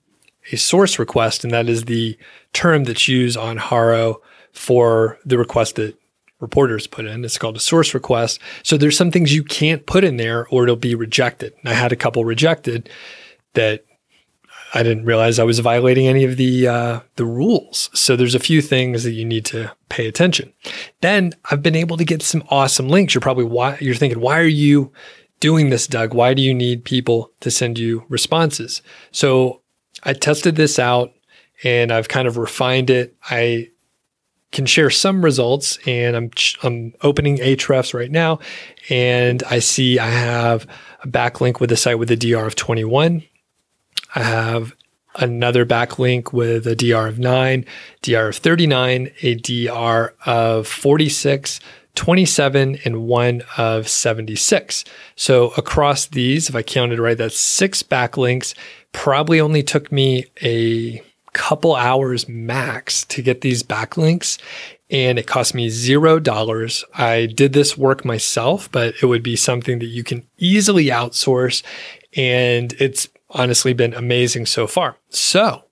a 0.52 0.58
source 0.58 1.00
request, 1.00 1.44
and 1.44 1.54
that 1.54 1.70
is 1.70 1.86
the 1.86 2.18
term 2.54 2.84
that's 2.84 3.08
used 3.08 3.38
on 3.38 3.58
Haro 3.58 4.22
for 4.54 5.18
the 5.26 5.38
request 5.38 5.76
that 5.76 5.96
reporters 6.42 6.88
put 6.88 7.06
in. 7.06 7.24
It's 7.24 7.38
called 7.38 7.56
a 7.56 7.62
source 7.62 7.94
request. 7.94 8.40
So 8.64 8.76
there's 8.76 8.98
some 8.98 9.12
things 9.12 9.34
you 9.34 9.44
can't 9.44 9.86
put 9.86 10.04
in 10.04 10.18
there 10.18 10.48
or 10.50 10.64
it'll 10.64 10.76
be 10.76 10.96
rejected. 10.96 11.54
And 11.60 11.70
I 11.70 11.74
had 11.74 11.92
a 11.92 11.96
couple 11.96 12.26
rejected 12.26 12.90
that 13.54 13.86
I 14.74 14.84
didn't 14.84 15.06
realize 15.06 15.38
I 15.38 15.44
was 15.44 15.60
violating 15.60 16.08
any 16.08 16.24
of 16.24 16.38
the 16.38 16.68
uh, 16.68 17.00
the 17.16 17.26
rules. 17.26 17.90
So 17.94 18.16
there's 18.16 18.36
a 18.36 18.40
few 18.40 18.62
things 18.62 19.04
that 19.04 19.12
you 19.12 19.26
need 19.26 19.46
to 19.46 19.72
pay 19.90 20.08
attention. 20.08 20.54
Then 21.02 21.34
I've 21.50 21.62
been 21.62 21.76
able 21.76 21.98
to 21.98 22.06
get 22.06 22.22
some 22.22 22.44
awesome 22.50 22.88
links. 22.88 23.14
You're 23.14 23.22
probably 23.22 23.44
why 23.44 23.78
you're 23.82 23.96
thinking, 23.96 24.22
why 24.22 24.40
are 24.40 24.46
you 24.46 24.92
doing 25.40 25.70
this, 25.70 25.88
Doug? 25.88 26.14
Why 26.14 26.34
do 26.34 26.42
you 26.42 26.54
need 26.54 26.86
people 26.86 27.32
to 27.42 27.52
send 27.52 27.80
you 27.80 28.06
responses? 28.08 28.82
So 29.12 29.62
I 30.04 30.14
tested 30.14 30.56
this 30.56 30.80
out 30.80 31.12
and 31.64 31.92
I've 31.92 32.08
kind 32.08 32.28
of 32.28 32.38
refined 32.38 32.90
it. 32.90 33.16
I 33.30 33.71
can 34.52 34.66
share 34.66 34.90
some 34.90 35.24
results 35.24 35.80
and 35.86 36.16
I'm 36.16 36.32
I'm 36.64 36.94
opening 37.02 37.38
Ahrefs 37.38 37.94
right 37.94 38.12
now 38.12 38.40
and 38.90 39.44
I 39.44 39.60
see 39.60 39.98
I 40.00 40.10
have 40.10 40.68
a 41.04 41.08
backlink 41.08 41.60
with 41.60 41.72
a 41.72 41.78
site 41.78 42.00
with 42.00 42.12
a 42.12 42.18
DR 42.18 42.46
of 42.46 42.56
21 42.56 43.24
I 44.14 44.24
have 44.24 44.76
another 45.16 45.66
backlink 45.66 46.34
with 46.34 46.68
a 46.68 46.76
DR 46.76 47.08
of 47.08 47.20
9, 47.20 47.66
DR 48.02 48.30
of 48.30 48.38
39, 48.38 49.12
a 49.22 49.36
DR 49.36 50.14
of 50.26 50.68
46, 50.68 51.60
27, 51.96 52.80
and 52.86 53.04
one 53.04 53.44
of 53.58 53.88
76. 53.88 54.86
So 55.16 55.50
across 55.58 56.06
these, 56.08 56.50
if 56.50 56.56
I 56.56 56.62
counted 56.62 57.00
right, 57.00 57.18
that's 57.18 57.40
six 57.40 57.84
backlinks. 57.84 58.54
Probably 58.92 59.40
only 59.40 59.64
took 59.64 59.92
me 59.92 60.26
a 60.42 61.02
couple 61.34 61.76
hours 61.76 62.28
max 62.28 63.06
to 63.06 63.22
get 63.22 63.42
these 63.42 63.64
backlinks. 63.64 64.38
and 64.90 65.18
it 65.18 65.26
cost 65.26 65.56
me 65.56 65.70
zero 65.70 66.20
dollars. 66.20 66.84
I 66.94 67.28
did 67.28 67.54
this 67.54 67.78
work 67.78 68.04
myself, 68.04 68.70
but 68.72 68.94
it 69.02 69.06
would 69.06 69.24
be 69.24 69.38
something 69.38 69.80
that 69.80 69.86
you 69.86 70.04
can 70.04 70.28
easily 70.38 70.88
outsource. 70.88 71.64
And 72.18 72.74
it's 72.74 73.08
honestly 73.30 73.74
been 73.74 73.94
amazing 73.94 74.46
so 74.48 74.68
far. 74.68 74.98
So 75.10 75.64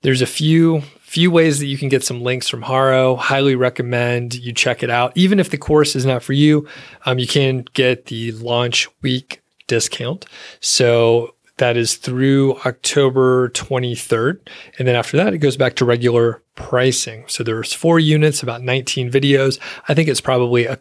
there's 0.00 0.22
a 0.22 0.26
few 0.26 0.80
few 1.00 1.30
ways 1.30 1.58
that 1.58 1.66
you 1.66 1.76
can 1.76 1.90
get 1.90 2.02
some 2.02 2.22
links 2.22 2.48
from 2.48 2.62
Haro. 2.62 3.16
Highly 3.16 3.54
recommend 3.54 4.34
you 4.34 4.54
check 4.54 4.82
it 4.82 4.88
out. 4.88 5.12
Even 5.14 5.38
if 5.38 5.50
the 5.50 5.58
course 5.58 5.94
is 5.94 6.06
not 6.06 6.22
for 6.22 6.32
you, 6.32 6.66
um, 7.04 7.18
you 7.18 7.26
can 7.26 7.66
get 7.74 8.06
the 8.06 8.32
launch 8.32 8.88
week 9.02 9.42
discount. 9.66 10.24
So 10.60 11.34
that 11.62 11.76
is 11.76 11.94
through 11.94 12.56
October 12.66 13.48
23rd. 13.50 14.40
And 14.80 14.88
then 14.88 14.96
after 14.96 15.16
that, 15.16 15.32
it 15.32 15.38
goes 15.38 15.56
back 15.56 15.76
to 15.76 15.84
regular 15.84 16.42
pricing. 16.56 17.22
So 17.28 17.44
there's 17.44 17.72
four 17.72 18.00
units, 18.00 18.42
about 18.42 18.62
19 18.62 19.12
videos. 19.12 19.60
I 19.88 19.94
think 19.94 20.08
it's 20.08 20.20
probably 20.20 20.66
a, 20.66 20.76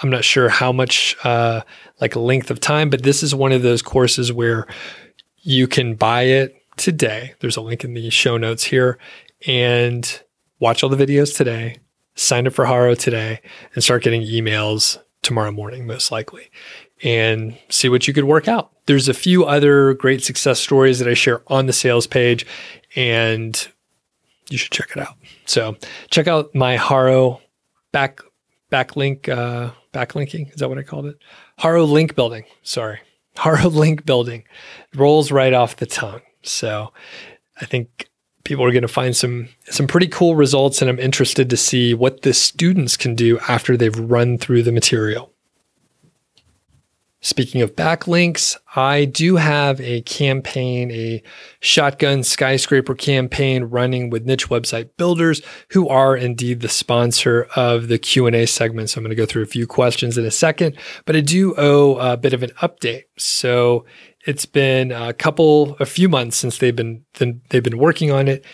I'm 0.00 0.10
not 0.10 0.22
sure 0.22 0.48
how 0.48 0.70
much, 0.70 1.16
uh, 1.24 1.62
like 2.00 2.14
length 2.14 2.52
of 2.52 2.60
time, 2.60 2.90
but 2.90 3.02
this 3.02 3.24
is 3.24 3.34
one 3.34 3.50
of 3.50 3.62
those 3.62 3.82
courses 3.82 4.32
where 4.32 4.68
you 5.38 5.66
can 5.66 5.96
buy 5.96 6.22
it 6.22 6.54
today. 6.76 7.34
There's 7.40 7.56
a 7.56 7.60
link 7.60 7.82
in 7.82 7.94
the 7.94 8.08
show 8.10 8.36
notes 8.36 8.62
here 8.62 9.00
and 9.48 10.22
watch 10.60 10.84
all 10.84 10.90
the 10.90 11.06
videos 11.06 11.36
today, 11.36 11.78
sign 12.14 12.46
up 12.46 12.52
for 12.52 12.66
Haro 12.66 12.94
today, 12.94 13.40
and 13.74 13.82
start 13.82 14.04
getting 14.04 14.22
emails 14.22 14.96
tomorrow 15.22 15.50
morning, 15.50 15.88
most 15.88 16.12
likely, 16.12 16.50
and 17.02 17.58
see 17.68 17.88
what 17.88 18.06
you 18.06 18.14
could 18.14 18.26
work 18.26 18.46
out. 18.46 18.73
There's 18.86 19.08
a 19.08 19.14
few 19.14 19.44
other 19.44 19.94
great 19.94 20.22
success 20.22 20.60
stories 20.60 20.98
that 20.98 21.08
I 21.08 21.14
share 21.14 21.42
on 21.46 21.66
the 21.66 21.72
sales 21.72 22.06
page, 22.06 22.46
and 22.96 23.66
you 24.50 24.58
should 24.58 24.72
check 24.72 24.90
it 24.94 24.98
out. 24.98 25.16
So 25.46 25.76
check 26.10 26.28
out 26.28 26.54
my 26.54 26.76
Haro 26.76 27.40
back 27.92 28.20
backlink 28.70 29.28
uh, 29.28 29.70
backlinking. 29.92 30.52
Is 30.52 30.56
that 30.56 30.68
what 30.68 30.78
I 30.78 30.82
called 30.82 31.06
it? 31.06 31.16
Haro 31.58 31.84
link 31.84 32.14
building. 32.14 32.44
Sorry, 32.62 33.00
Haro 33.36 33.68
link 33.68 34.04
building 34.04 34.44
rolls 34.94 35.30
right 35.32 35.52
off 35.52 35.76
the 35.76 35.86
tongue. 35.86 36.20
So 36.42 36.92
I 37.60 37.64
think 37.64 38.08
people 38.44 38.64
are 38.64 38.72
going 38.72 38.82
to 38.82 38.88
find 38.88 39.16
some 39.16 39.48
some 39.70 39.86
pretty 39.86 40.08
cool 40.08 40.36
results 40.36 40.80
and 40.80 40.90
I'm 40.90 40.98
interested 40.98 41.50
to 41.50 41.56
see 41.56 41.94
what 41.94 42.22
the 42.22 42.34
students 42.34 42.96
can 42.96 43.14
do 43.14 43.38
after 43.48 43.76
they've 43.76 43.98
run 43.98 44.38
through 44.38 44.62
the 44.62 44.72
material. 44.72 45.33
Speaking 47.24 47.62
of 47.62 47.74
backlinks, 47.74 48.54
I 48.76 49.06
do 49.06 49.36
have 49.36 49.80
a 49.80 50.02
campaign, 50.02 50.90
a 50.90 51.22
shotgun 51.60 52.22
skyscraper 52.22 52.94
campaign 52.94 53.64
running 53.64 54.10
with 54.10 54.26
niche 54.26 54.50
website 54.50 54.90
builders 54.98 55.40
who 55.70 55.88
are 55.88 56.14
indeed 56.14 56.60
the 56.60 56.68
sponsor 56.68 57.48
of 57.56 57.88
the 57.88 57.96
Q&A 57.96 58.44
segment. 58.44 58.90
So 58.90 58.98
I'm 58.98 59.04
going 59.04 59.08
to 59.08 59.16
go 59.16 59.24
through 59.24 59.44
a 59.44 59.46
few 59.46 59.66
questions 59.66 60.18
in 60.18 60.26
a 60.26 60.30
second, 60.30 60.76
but 61.06 61.16
I 61.16 61.22
do 61.22 61.54
owe 61.56 61.96
a 61.96 62.18
bit 62.18 62.34
of 62.34 62.42
an 62.42 62.50
update. 62.60 63.04
So 63.16 63.86
it's 64.26 64.44
been 64.44 64.92
a 64.92 65.14
couple, 65.14 65.78
a 65.80 65.86
few 65.86 66.10
months 66.10 66.36
since 66.36 66.58
they've 66.58 66.76
been 66.76 67.06
they've 67.14 67.62
been 67.62 67.78
working 67.78 68.10
on 68.10 68.28
it. 68.28 68.44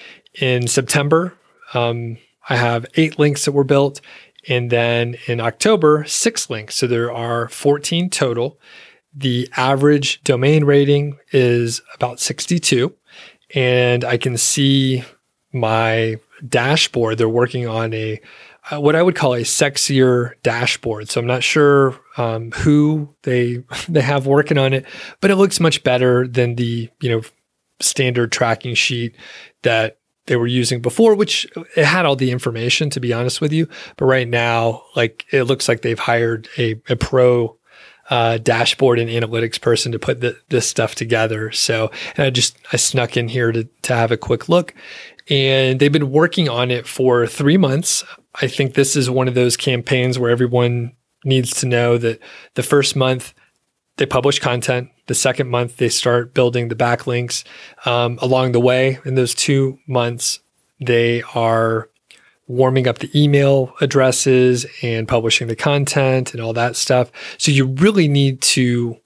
In 0.40 0.68
September, 0.68 1.36
um, 1.74 2.18
I 2.48 2.54
have 2.54 2.86
eight 2.94 3.18
links 3.18 3.44
that 3.44 3.52
were 3.52 3.64
built, 3.64 4.00
and 4.48 4.70
then 4.70 5.16
in 5.26 5.40
October, 5.40 6.04
six 6.04 6.48
links. 6.48 6.76
So 6.76 6.86
there 6.86 7.12
are 7.12 7.48
14 7.48 8.10
total. 8.10 8.58
The 9.14 9.48
average 9.56 10.22
domain 10.22 10.64
rating 10.64 11.18
is 11.32 11.82
about 11.94 12.20
62, 12.20 12.94
and 13.54 14.04
I 14.04 14.16
can 14.16 14.36
see 14.36 15.04
my 15.52 16.16
dashboard. 16.48 17.18
They're 17.18 17.28
working 17.28 17.66
on 17.66 17.92
a 17.92 18.20
uh, 18.70 18.80
what 18.80 18.94
I 18.94 19.02
would 19.02 19.16
call 19.16 19.34
a 19.34 19.40
sexier 19.40 20.34
dashboard. 20.42 21.08
So 21.08 21.20
I'm 21.20 21.26
not 21.26 21.42
sure 21.42 21.98
um, 22.16 22.52
who 22.52 23.14
they 23.22 23.64
they 23.88 24.00
have 24.00 24.26
working 24.26 24.58
on 24.58 24.72
it, 24.72 24.86
but 25.20 25.30
it 25.30 25.36
looks 25.36 25.60
much 25.60 25.82
better 25.82 26.26
than 26.26 26.54
the 26.54 26.88
you 27.00 27.10
know 27.10 27.22
standard 27.80 28.30
tracking 28.30 28.74
sheet 28.74 29.16
that 29.62 29.98
they 30.30 30.36
were 30.36 30.46
using 30.46 30.80
before, 30.80 31.16
which 31.16 31.44
it 31.74 31.84
had 31.84 32.06
all 32.06 32.14
the 32.14 32.30
information 32.30 32.88
to 32.90 33.00
be 33.00 33.12
honest 33.12 33.40
with 33.40 33.52
you. 33.52 33.68
But 33.96 34.04
right 34.04 34.28
now, 34.28 34.84
like 34.94 35.26
it 35.32 35.42
looks 35.42 35.68
like 35.68 35.82
they've 35.82 35.98
hired 35.98 36.48
a, 36.56 36.80
a 36.88 36.94
pro 36.94 37.58
uh, 38.10 38.38
dashboard 38.38 39.00
and 39.00 39.10
analytics 39.10 39.60
person 39.60 39.90
to 39.90 39.98
put 39.98 40.20
the, 40.20 40.38
this 40.48 40.68
stuff 40.68 40.94
together. 40.94 41.50
So, 41.50 41.90
and 42.16 42.26
I 42.26 42.30
just 42.30 42.56
I 42.72 42.76
snuck 42.76 43.16
in 43.16 43.26
here 43.26 43.50
to 43.50 43.64
to 43.64 43.94
have 43.96 44.12
a 44.12 44.16
quick 44.16 44.48
look, 44.48 44.72
and 45.28 45.80
they've 45.80 45.90
been 45.90 46.12
working 46.12 46.48
on 46.48 46.70
it 46.70 46.86
for 46.86 47.26
three 47.26 47.56
months. 47.56 48.04
I 48.40 48.46
think 48.46 48.74
this 48.74 48.94
is 48.94 49.10
one 49.10 49.26
of 49.26 49.34
those 49.34 49.56
campaigns 49.56 50.16
where 50.16 50.30
everyone 50.30 50.92
needs 51.24 51.58
to 51.58 51.66
know 51.66 51.98
that 51.98 52.20
the 52.54 52.62
first 52.62 52.94
month 52.94 53.34
they 53.96 54.06
publish 54.06 54.38
content. 54.38 54.90
The 55.10 55.14
second 55.16 55.48
month 55.48 55.78
they 55.78 55.88
start 55.88 56.34
building 56.34 56.68
the 56.68 56.76
backlinks. 56.76 57.42
Um, 57.84 58.16
along 58.22 58.52
the 58.52 58.60
way, 58.60 59.00
in 59.04 59.16
those 59.16 59.34
two 59.34 59.80
months, 59.88 60.38
they 60.80 61.22
are 61.34 61.90
warming 62.46 62.86
up 62.86 62.98
the 62.98 63.10
email 63.12 63.74
addresses 63.80 64.66
and 64.82 65.08
publishing 65.08 65.48
the 65.48 65.56
content 65.56 66.32
and 66.32 66.40
all 66.40 66.52
that 66.52 66.76
stuff. 66.76 67.10
So 67.38 67.50
you 67.50 67.66
really 67.66 68.06
need 68.06 68.40
to 68.42 68.98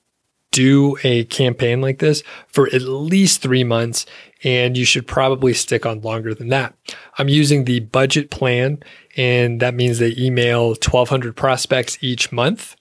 do 0.51 0.99
a 1.05 1.25
campaign 1.25 1.81
like 1.81 2.01
this 2.01 2.23
for 2.49 2.67
at 2.67 2.83
least 2.83 3.41
three 3.41 3.65
months, 3.65 4.05
and 4.43 4.77
you 4.77 4.85
should 4.85 5.07
probably 5.07 5.55
stick 5.55 5.87
on 5.87 6.03
longer 6.03 6.35
than 6.35 6.49
that. 6.49 6.75
I'm 7.17 7.31
using 7.31 7.65
the 7.65 7.81
budget 7.81 8.31
plan, 8.31 8.83
and 9.17 9.59
that 9.61 9.73
means 9.73 10.01
they 10.01 10.15
email 10.19 10.67
1,200 10.67 11.35
prospects 11.35 11.97
each 12.03 12.31
month. 12.31 12.77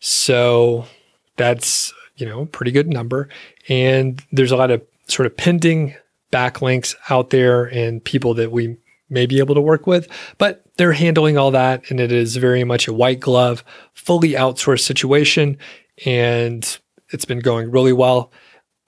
So 0.00 0.86
that's, 1.36 1.92
you 2.22 2.28
know, 2.28 2.46
pretty 2.46 2.70
good 2.70 2.86
number. 2.86 3.28
And 3.68 4.22
there's 4.30 4.52
a 4.52 4.56
lot 4.56 4.70
of 4.70 4.80
sort 5.08 5.26
of 5.26 5.36
pending 5.36 5.96
backlinks 6.32 6.94
out 7.10 7.30
there 7.30 7.64
and 7.64 8.02
people 8.02 8.34
that 8.34 8.52
we 8.52 8.76
may 9.10 9.26
be 9.26 9.40
able 9.40 9.56
to 9.56 9.60
work 9.60 9.88
with, 9.88 10.06
but 10.38 10.64
they're 10.76 10.92
handling 10.92 11.36
all 11.36 11.50
that. 11.50 11.90
And 11.90 11.98
it 11.98 12.12
is 12.12 12.36
very 12.36 12.62
much 12.62 12.86
a 12.86 12.92
white 12.92 13.18
glove, 13.18 13.64
fully 13.92 14.30
outsourced 14.30 14.84
situation. 14.84 15.58
And 16.06 16.78
it's 17.08 17.24
been 17.24 17.40
going 17.40 17.72
really 17.72 17.92
well. 17.92 18.30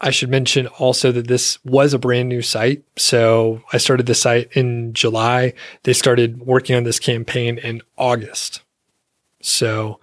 I 0.00 0.10
should 0.10 0.30
mention 0.30 0.68
also 0.68 1.10
that 1.10 1.26
this 1.26 1.58
was 1.64 1.92
a 1.92 1.98
brand 1.98 2.28
new 2.28 2.40
site. 2.40 2.84
So 2.96 3.62
I 3.72 3.78
started 3.78 4.06
the 4.06 4.14
site 4.14 4.52
in 4.52 4.92
July. 4.92 5.54
They 5.82 5.92
started 5.92 6.40
working 6.46 6.76
on 6.76 6.84
this 6.84 7.00
campaign 7.00 7.58
in 7.58 7.82
August. 7.98 8.62
So 9.42 9.98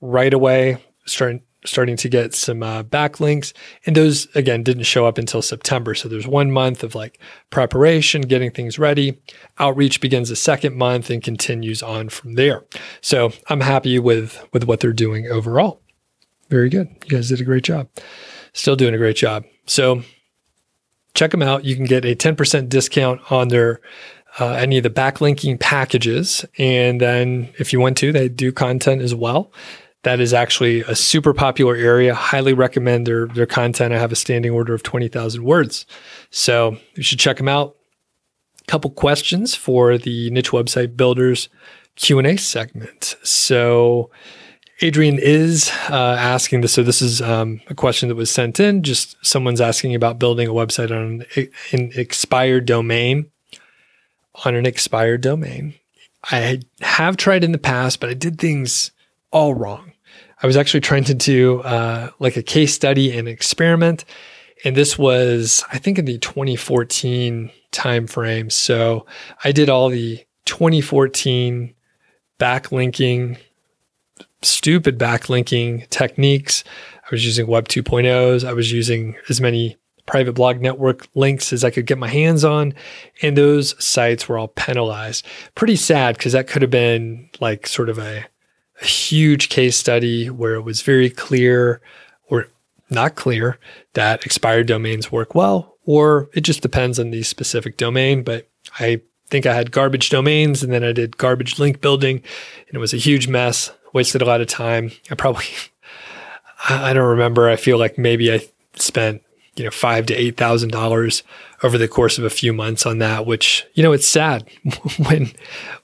right 0.00 0.32
away, 0.32 0.82
starting 1.04 1.42
starting 1.64 1.96
to 1.96 2.08
get 2.08 2.34
some 2.34 2.62
uh, 2.62 2.82
backlinks, 2.82 3.52
and 3.86 3.96
those 3.96 4.26
again 4.34 4.62
didn't 4.62 4.84
show 4.84 5.06
up 5.06 5.18
until 5.18 5.42
September. 5.42 5.94
So 5.94 6.08
there's 6.08 6.26
one 6.26 6.50
month 6.50 6.82
of 6.82 6.94
like 6.94 7.20
preparation, 7.50 8.22
getting 8.22 8.50
things 8.50 8.78
ready. 8.78 9.20
Outreach 9.58 10.00
begins 10.00 10.28
the 10.28 10.36
second 10.36 10.76
month 10.76 11.10
and 11.10 11.22
continues 11.22 11.82
on 11.82 12.08
from 12.08 12.34
there. 12.34 12.64
So 13.00 13.32
I'm 13.48 13.60
happy 13.60 13.98
with 13.98 14.46
with 14.52 14.64
what 14.64 14.80
they're 14.80 14.92
doing 14.92 15.26
overall. 15.26 15.82
Very 16.48 16.68
good. 16.68 16.88
You 17.04 17.16
guys 17.16 17.28
did 17.28 17.40
a 17.40 17.44
great 17.44 17.64
job. 17.64 17.88
Still 18.52 18.76
doing 18.76 18.94
a 18.94 18.98
great 18.98 19.16
job. 19.16 19.44
So 19.66 20.02
check 21.14 21.30
them 21.30 21.42
out. 21.42 21.64
You 21.64 21.76
can 21.76 21.84
get 21.84 22.04
a 22.04 22.16
10% 22.16 22.68
discount 22.68 23.20
on 23.30 23.48
their 23.48 23.80
uh, 24.38 24.52
any 24.52 24.76
of 24.76 24.82
the 24.82 24.90
backlinking 24.90 25.58
packages. 25.58 26.44
And 26.58 27.00
then 27.00 27.52
if 27.58 27.72
you 27.72 27.80
want 27.80 27.96
to, 27.98 28.12
they 28.12 28.28
do 28.28 28.52
content 28.52 29.02
as 29.02 29.14
well. 29.14 29.52
That 30.02 30.20
is 30.20 30.32
actually 30.32 30.80
a 30.82 30.94
super 30.94 31.34
popular 31.34 31.76
area. 31.76 32.14
Highly 32.14 32.54
recommend 32.54 33.06
their 33.06 33.26
their 33.26 33.46
content. 33.46 33.92
I 33.92 33.98
have 33.98 34.12
a 34.12 34.16
standing 34.16 34.50
order 34.50 34.72
of 34.72 34.82
20,000 34.82 35.44
words. 35.44 35.84
So 36.30 36.78
you 36.94 37.02
should 37.02 37.18
check 37.18 37.36
them 37.36 37.48
out. 37.48 37.76
Couple 38.66 38.90
questions 38.90 39.54
for 39.54 39.98
the 39.98 40.30
niche 40.30 40.52
website 40.52 40.96
builders 40.96 41.48
Q&A 41.96 42.36
segment. 42.36 43.16
So 43.22 44.10
Adrian 44.80 45.18
is 45.18 45.70
uh, 45.90 46.16
asking 46.18 46.62
this. 46.62 46.72
So 46.72 46.82
this 46.82 47.02
is 47.02 47.20
um, 47.20 47.60
a 47.68 47.74
question 47.74 48.08
that 48.08 48.14
was 48.14 48.30
sent 48.30 48.58
in. 48.58 48.82
Just 48.82 49.16
someone's 49.22 49.60
asking 49.60 49.94
about 49.94 50.18
building 50.18 50.48
a 50.48 50.52
website 50.52 50.90
on 50.90 51.26
an 51.72 51.90
expired 51.94 52.64
domain. 52.64 53.30
On 54.44 54.54
an 54.54 54.64
expired 54.64 55.20
domain, 55.20 55.74
I 56.30 56.60
have 56.80 57.18
tried 57.18 57.44
in 57.44 57.52
the 57.52 57.58
past, 57.58 58.00
but 58.00 58.08
I 58.08 58.14
did 58.14 58.38
things 58.38 58.92
all 59.30 59.54
wrong. 59.54 59.92
I 60.42 60.46
was 60.46 60.56
actually 60.56 60.80
trying 60.80 61.04
to 61.04 61.14
do 61.14 61.60
uh, 61.60 62.10
like 62.18 62.36
a 62.36 62.42
case 62.42 62.74
study 62.74 63.16
and 63.16 63.28
experiment, 63.28 64.04
and 64.64 64.76
this 64.76 64.98
was 64.98 65.64
I 65.72 65.78
think 65.78 65.98
in 65.98 66.04
the 66.04 66.18
2014 66.18 67.50
timeframe. 67.72 68.50
So 68.50 69.06
I 69.44 69.52
did 69.52 69.68
all 69.68 69.88
the 69.88 70.24
2014 70.46 71.74
backlinking 72.38 73.38
stupid 74.42 74.98
backlinking 74.98 75.88
techniques. 75.90 76.64
I 77.04 77.08
was 77.10 77.24
using 77.24 77.46
Web 77.46 77.68
2.0s. 77.68 78.44
I 78.44 78.52
was 78.52 78.72
using 78.72 79.16
as 79.28 79.40
many 79.40 79.76
private 80.06 80.32
blog 80.32 80.60
network 80.60 81.06
links 81.14 81.52
as 81.52 81.62
I 81.62 81.70
could 81.70 81.86
get 81.86 81.98
my 81.98 82.08
hands 82.08 82.44
on. 82.44 82.74
And 83.22 83.36
those 83.36 83.82
sites 83.84 84.28
were 84.28 84.38
all 84.38 84.48
penalized. 84.48 85.26
Pretty 85.54 85.76
sad 85.76 86.16
because 86.16 86.32
that 86.32 86.46
could 86.46 86.62
have 86.62 86.70
been 86.70 87.28
like 87.40 87.66
sort 87.66 87.88
of 87.88 87.98
a, 87.98 88.24
a 88.80 88.86
huge 88.86 89.48
case 89.48 89.76
study 89.76 90.30
where 90.30 90.54
it 90.54 90.62
was 90.62 90.82
very 90.82 91.10
clear 91.10 91.80
or 92.28 92.46
not 92.88 93.14
clear 93.14 93.58
that 93.94 94.24
expired 94.24 94.66
domains 94.66 95.12
work 95.12 95.34
well, 95.34 95.76
or 95.84 96.28
it 96.34 96.42
just 96.42 96.62
depends 96.62 96.98
on 96.98 97.10
the 97.10 97.22
specific 97.22 97.76
domain. 97.76 98.22
But 98.22 98.48
I 98.78 99.02
think 99.28 99.46
I 99.46 99.54
had 99.54 99.70
garbage 99.70 100.10
domains 100.10 100.62
and 100.62 100.72
then 100.72 100.84
I 100.84 100.92
did 100.92 101.16
garbage 101.16 101.58
link 101.58 101.80
building 101.80 102.16
and 102.68 102.74
it 102.74 102.78
was 102.78 102.92
a 102.92 102.98
huge 102.98 103.28
mess, 103.28 103.70
wasted 103.92 104.22
a 104.22 104.26
lot 104.26 104.40
of 104.40 104.48
time. 104.48 104.90
I 105.10 105.14
probably, 105.14 105.46
I 106.68 106.92
don't 106.92 107.08
remember. 107.08 107.48
I 107.48 107.56
feel 107.56 107.78
like 107.78 107.96
maybe 107.96 108.32
I 108.32 108.40
spent, 108.74 109.22
you 109.60 109.66
know, 109.66 109.70
five 109.70 110.06
to 110.06 110.14
eight 110.14 110.36
thousand 110.36 110.70
dollars 110.70 111.22
over 111.62 111.76
the 111.76 111.86
course 111.86 112.16
of 112.16 112.24
a 112.24 112.30
few 112.30 112.52
months 112.52 112.86
on 112.86 112.98
that, 112.98 113.26
which, 113.26 113.66
you 113.74 113.82
know, 113.82 113.92
it's 113.92 114.08
sad 114.08 114.48
when 115.08 115.30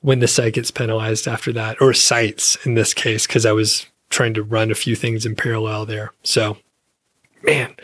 when 0.01 0.21
the 0.21 0.27
site 0.27 0.55
gets 0.55 0.71
penalized 0.71 1.29
after 1.29 1.53
that, 1.53 1.81
or 1.81 1.93
sites 1.93 2.57
in 2.65 2.75
this 2.75 2.95
case, 2.95 3.27
because 3.27 3.45
I 3.45 3.53
was 3.53 3.87
trying 4.09 4.33
to 4.35 4.43
run 4.43 4.71
a 4.71 4.75
few 4.75 4.97
things 4.97 5.27
in 5.27 5.37
parallel 5.37 5.85
there. 5.85 6.13
So 6.23 6.57
man, 7.43 7.77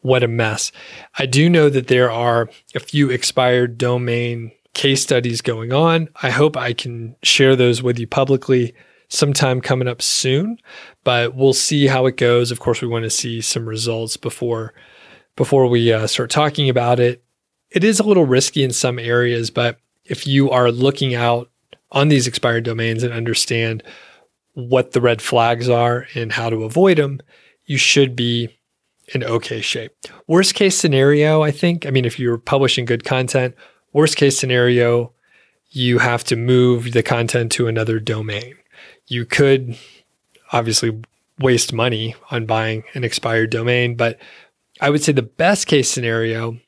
what 0.00 0.22
a 0.22 0.28
mess. 0.28 0.72
I 1.18 1.26
do 1.26 1.50
know 1.50 1.68
that 1.68 1.88
there 1.88 2.10
are 2.10 2.48
a 2.74 2.80
few 2.80 3.10
expired 3.10 3.78
domain 3.78 4.52
case 4.74 5.02
studies 5.02 5.40
going 5.40 5.72
on. 5.72 6.08
I 6.22 6.30
hope 6.30 6.56
I 6.56 6.72
can 6.72 7.16
share 7.22 7.56
those 7.56 7.82
with 7.82 7.98
you 7.98 8.06
publicly 8.06 8.74
sometime 9.08 9.60
coming 9.60 9.88
up 9.88 10.02
soon, 10.02 10.58
but 11.04 11.34
we'll 11.34 11.52
see 11.52 11.86
how 11.86 12.06
it 12.06 12.16
goes. 12.16 12.50
Of 12.50 12.60
course, 12.60 12.82
we 12.82 12.88
want 12.88 13.04
to 13.04 13.10
see 13.10 13.40
some 13.40 13.68
results 13.68 14.16
before 14.16 14.74
before 15.36 15.66
we 15.66 15.92
uh, 15.92 16.06
start 16.06 16.30
talking 16.30 16.68
about 16.68 16.98
it. 16.98 17.22
It 17.70 17.84
is 17.84 18.00
a 18.00 18.04
little 18.04 18.24
risky 18.24 18.64
in 18.64 18.72
some 18.72 18.98
areas, 18.98 19.50
but 19.50 19.78
if 20.04 20.26
you 20.26 20.50
are 20.50 20.70
looking 20.70 21.14
out 21.14 21.50
on 21.92 22.08
these 22.08 22.26
expired 22.26 22.64
domains 22.64 23.02
and 23.02 23.12
understand 23.12 23.82
what 24.54 24.92
the 24.92 25.00
red 25.00 25.20
flags 25.20 25.68
are 25.68 26.06
and 26.14 26.32
how 26.32 26.48
to 26.48 26.64
avoid 26.64 26.98
them, 26.98 27.20
you 27.66 27.76
should 27.76 28.16
be 28.16 28.48
in 29.14 29.22
okay 29.22 29.60
shape. 29.60 29.92
Worst 30.26 30.54
case 30.54 30.76
scenario, 30.76 31.42
I 31.42 31.50
think, 31.50 31.86
I 31.86 31.90
mean, 31.90 32.04
if 32.04 32.18
you're 32.18 32.38
publishing 32.38 32.86
good 32.86 33.04
content, 33.04 33.54
worst 33.92 34.16
case 34.16 34.38
scenario, 34.38 35.12
you 35.70 35.98
have 35.98 36.24
to 36.24 36.36
move 36.36 36.92
the 36.92 37.02
content 37.02 37.52
to 37.52 37.68
another 37.68 38.00
domain. 38.00 38.56
You 39.06 39.26
could 39.26 39.78
obviously 40.52 41.02
waste 41.38 41.72
money 41.72 42.14
on 42.30 42.46
buying 42.46 42.84
an 42.94 43.04
expired 43.04 43.50
domain, 43.50 43.94
but 43.94 44.18
I 44.80 44.90
would 44.90 45.02
say 45.02 45.12
the 45.12 45.22
best 45.22 45.66
case 45.66 45.90
scenario 45.90 46.58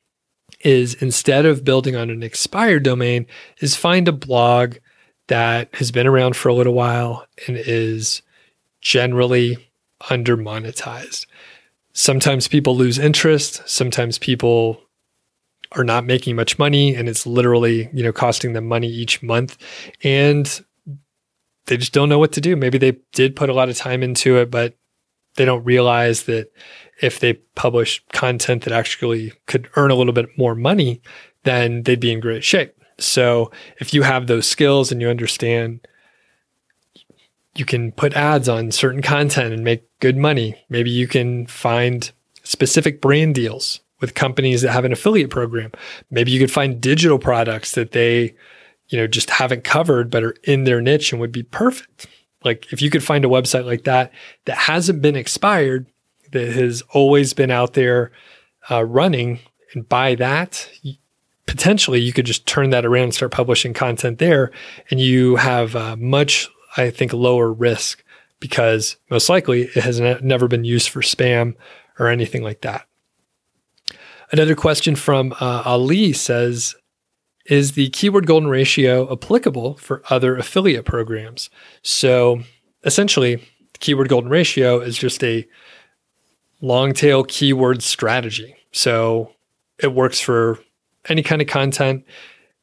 is 0.60 0.94
instead 0.94 1.46
of 1.46 1.64
building 1.64 1.94
on 1.94 2.10
an 2.10 2.22
expired 2.22 2.82
domain 2.82 3.26
is 3.60 3.76
find 3.76 4.08
a 4.08 4.12
blog 4.12 4.76
that 5.28 5.74
has 5.74 5.90
been 5.90 6.06
around 6.06 6.36
for 6.36 6.48
a 6.48 6.54
little 6.54 6.74
while 6.74 7.26
and 7.46 7.56
is 7.56 8.22
generally 8.80 9.70
under 10.10 10.36
monetized 10.36 11.26
sometimes 11.98 12.46
people 12.46 12.76
lose 12.76 12.96
interest. 12.96 13.60
Sometimes 13.66 14.18
people 14.18 14.80
are 15.72 15.82
not 15.82 16.06
making 16.06 16.36
much 16.36 16.56
money 16.56 16.94
and 16.94 17.08
it's 17.08 17.26
literally, 17.26 17.90
you 17.92 18.04
know, 18.04 18.12
costing 18.12 18.52
them 18.52 18.66
money 18.66 18.86
each 18.86 19.20
month. 19.20 19.58
And 20.04 20.64
they 21.66 21.76
just 21.76 21.92
don't 21.92 22.08
know 22.08 22.20
what 22.20 22.32
to 22.32 22.40
do. 22.40 22.54
Maybe 22.54 22.78
they 22.78 22.98
did 23.12 23.34
put 23.34 23.50
a 23.50 23.52
lot 23.52 23.68
of 23.68 23.76
time 23.76 24.04
into 24.04 24.36
it, 24.36 24.48
but 24.48 24.76
they 25.34 25.44
don't 25.44 25.64
realize 25.64 26.22
that 26.22 26.52
if 27.00 27.20
they 27.20 27.34
publish 27.54 28.04
content 28.12 28.64
that 28.64 28.72
actually 28.72 29.32
could 29.46 29.68
earn 29.76 29.90
a 29.90 29.94
little 29.94 30.12
bit 30.12 30.36
more 30.36 30.54
money, 30.54 31.00
then 31.44 31.82
they'd 31.84 32.00
be 32.00 32.12
in 32.12 32.20
great 32.20 32.44
shape. 32.44 32.74
So 32.98 33.50
if 33.78 33.94
you 33.94 34.02
have 34.02 34.26
those 34.26 34.46
skills 34.46 34.90
and 34.90 35.00
you 35.00 35.08
understand 35.08 35.86
you 37.58 37.64
can 37.64 37.90
put 37.92 38.14
ads 38.14 38.48
on 38.48 38.70
certain 38.70 39.02
content 39.02 39.52
and 39.52 39.64
make 39.64 39.82
good 39.98 40.16
money. 40.16 40.54
Maybe 40.68 40.90
you 40.90 41.08
can 41.08 41.46
find 41.46 42.10
specific 42.44 43.00
brand 43.00 43.34
deals 43.34 43.80
with 44.00 44.14
companies 44.14 44.62
that 44.62 44.72
have 44.72 44.84
an 44.84 44.92
affiliate 44.92 45.30
program. 45.30 45.72
Maybe 46.10 46.30
you 46.30 46.38
could 46.38 46.52
find 46.52 46.80
digital 46.80 47.18
products 47.18 47.72
that 47.72 47.90
they, 47.90 48.36
you 48.88 48.98
know, 48.98 49.08
just 49.08 49.30
haven't 49.30 49.64
covered 49.64 50.08
but 50.08 50.22
are 50.22 50.36
in 50.44 50.64
their 50.64 50.80
niche 50.80 51.10
and 51.10 51.20
would 51.20 51.32
be 51.32 51.42
perfect. 51.42 52.06
Like 52.44 52.72
if 52.72 52.80
you 52.80 52.90
could 52.90 53.02
find 53.02 53.24
a 53.24 53.28
website 53.28 53.66
like 53.66 53.84
that 53.84 54.12
that 54.44 54.56
hasn't 54.56 55.02
been 55.02 55.16
expired, 55.16 55.86
that 56.32 56.52
has 56.52 56.82
always 56.90 57.32
been 57.32 57.50
out 57.50 57.74
there 57.74 58.10
uh, 58.70 58.84
running, 58.84 59.40
and 59.74 59.88
by 59.88 60.14
that, 60.16 60.68
potentially 61.46 62.00
you 62.00 62.12
could 62.12 62.26
just 62.26 62.46
turn 62.46 62.70
that 62.70 62.84
around 62.84 63.04
and 63.04 63.14
start 63.14 63.32
publishing 63.32 63.74
content 63.74 64.18
there, 64.18 64.50
and 64.90 65.00
you 65.00 65.36
have 65.36 65.74
uh, 65.74 65.96
much 65.96 66.48
I 66.78 66.90
think, 66.90 67.12
lower 67.12 67.52
risk 67.52 68.04
because 68.40 68.96
most 69.10 69.28
likely 69.28 69.62
it 69.62 69.82
has 69.82 70.00
ne- 70.00 70.18
never 70.22 70.48
been 70.48 70.64
used 70.64 70.88
for 70.88 71.00
spam 71.00 71.54
or 71.98 72.08
anything 72.08 72.42
like 72.42 72.60
that. 72.60 72.86
Another 74.30 74.54
question 74.54 74.94
from 74.94 75.32
uh, 75.40 75.62
Ali 75.64 76.12
says 76.12 76.74
Is 77.46 77.72
the 77.72 77.88
keyword 77.90 78.26
golden 78.26 78.48
ratio 78.48 79.10
applicable 79.10 79.74
for 79.78 80.02
other 80.10 80.36
affiliate 80.36 80.84
programs? 80.84 81.50
So 81.82 82.42
essentially, 82.84 83.36
the 83.36 83.78
keyword 83.80 84.08
golden 84.08 84.30
ratio 84.30 84.80
is 84.80 84.96
just 84.98 85.24
a 85.24 85.48
long 86.60 86.92
tail 86.92 87.24
keyword 87.24 87.82
strategy. 87.82 88.56
So 88.72 89.32
it 89.78 89.94
works 89.94 90.20
for 90.20 90.58
any 91.08 91.22
kind 91.22 91.40
of 91.40 91.48
content. 91.48 92.04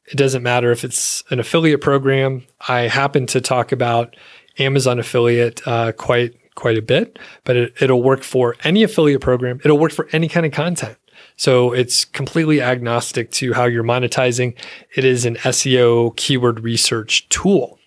It 0.06 0.18
doesn't 0.18 0.43
matter 0.43 0.72
if 0.72 0.84
it's 0.84 1.24
an 1.32 1.39
affiliate 1.39 1.82
program. 1.82 2.46
I 2.68 2.82
happen 2.82 3.26
to 3.28 3.41
talk 3.41 3.72
about 3.72 4.16
Amazon 4.60 5.00
affiliate 5.00 5.66
uh, 5.68 5.91
quite 5.93 6.34
quite 6.56 6.78
a 6.78 6.82
bit, 6.82 7.20
but 7.43 7.58
it, 7.58 7.74
it'll 7.82 8.02
work 8.02 8.24
for 8.24 8.56
any 8.64 8.82
affiliate 8.84 9.22
program. 9.22 9.60
It'll 9.66 9.78
work 9.78 9.91
for 9.91 10.08
any 10.14 10.30
kind 10.30 10.46
of 10.46 10.54
content. 10.54 10.98
So 11.38 11.74
it's 11.74 12.06
completely 12.06 12.62
agnostic 12.62 13.30
to 13.32 13.54
how 13.54 13.66
you're 13.66 13.84
monetizing. 13.84 14.56
It 14.96 15.04
is 15.04 15.26
an 15.26 15.36
SEO 15.36 16.16
keyword 16.16 16.62
research 16.62 17.28
tool. 17.30 17.78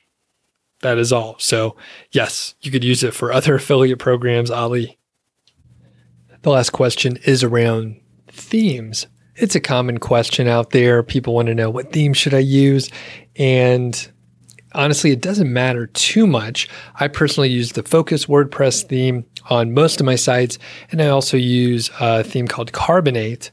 That 0.82 0.98
is 0.98 1.12
all. 1.12 1.36
So, 1.38 1.76
yes, 2.12 2.54
you 2.60 2.70
could 2.70 2.84
use 2.84 3.02
it 3.02 3.14
for 3.14 3.32
other 3.32 3.54
affiliate 3.56 3.98
programs, 3.98 4.50
Ali. 4.50 4.98
The 6.42 6.50
last 6.50 6.70
question 6.70 7.18
is 7.24 7.42
around 7.42 8.00
themes 8.28 9.06
it's 9.38 9.54
a 9.54 9.60
common 9.60 9.98
question 9.98 10.48
out 10.48 10.70
there. 10.70 11.02
People 11.02 11.34
want 11.34 11.46
to 11.46 11.54
know 11.54 11.70
what 11.70 11.92
theme 11.92 12.12
should 12.12 12.34
I 12.34 12.40
use? 12.40 12.90
And 13.36 14.10
honestly, 14.72 15.12
it 15.12 15.20
doesn't 15.20 15.52
matter 15.52 15.86
too 15.86 16.26
much. 16.26 16.68
I 16.96 17.08
personally 17.08 17.48
use 17.48 17.72
the 17.72 17.84
Focus 17.84 18.26
WordPress 18.26 18.84
theme 18.84 19.24
on 19.48 19.72
most 19.72 20.00
of 20.00 20.06
my 20.06 20.16
sites, 20.16 20.58
and 20.90 21.00
I 21.00 21.08
also 21.08 21.36
use 21.36 21.90
a 22.00 22.24
theme 22.24 22.48
called 22.48 22.72
Carbonate 22.72 23.50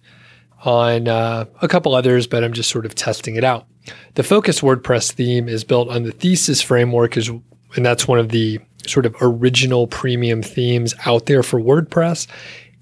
on 0.63 1.07
uh, 1.07 1.45
a 1.61 1.67
couple 1.67 1.93
others, 1.93 2.25
but 2.25 2.43
I'm 2.43 2.53
just 2.53 2.71
sort 2.71 2.85
of 2.85 2.95
testing 2.95 3.35
it 3.35 3.43
out. 3.43 3.67
The 4.15 4.23
Focus 4.23 4.61
WordPress 4.61 5.11
theme 5.11 5.47
is 5.47 5.63
built 5.63 5.89
on 5.89 6.03
the 6.03 6.11
Thesis 6.11 6.61
framework, 6.61 7.15
is 7.15 7.29
and 7.75 7.85
that's 7.85 8.07
one 8.07 8.19
of 8.19 8.29
the 8.29 8.59
sort 8.87 9.05
of 9.05 9.15
original 9.21 9.87
premium 9.87 10.41
themes 10.41 10.95
out 11.05 11.25
there 11.25 11.43
for 11.43 11.59
WordPress. 11.59 12.27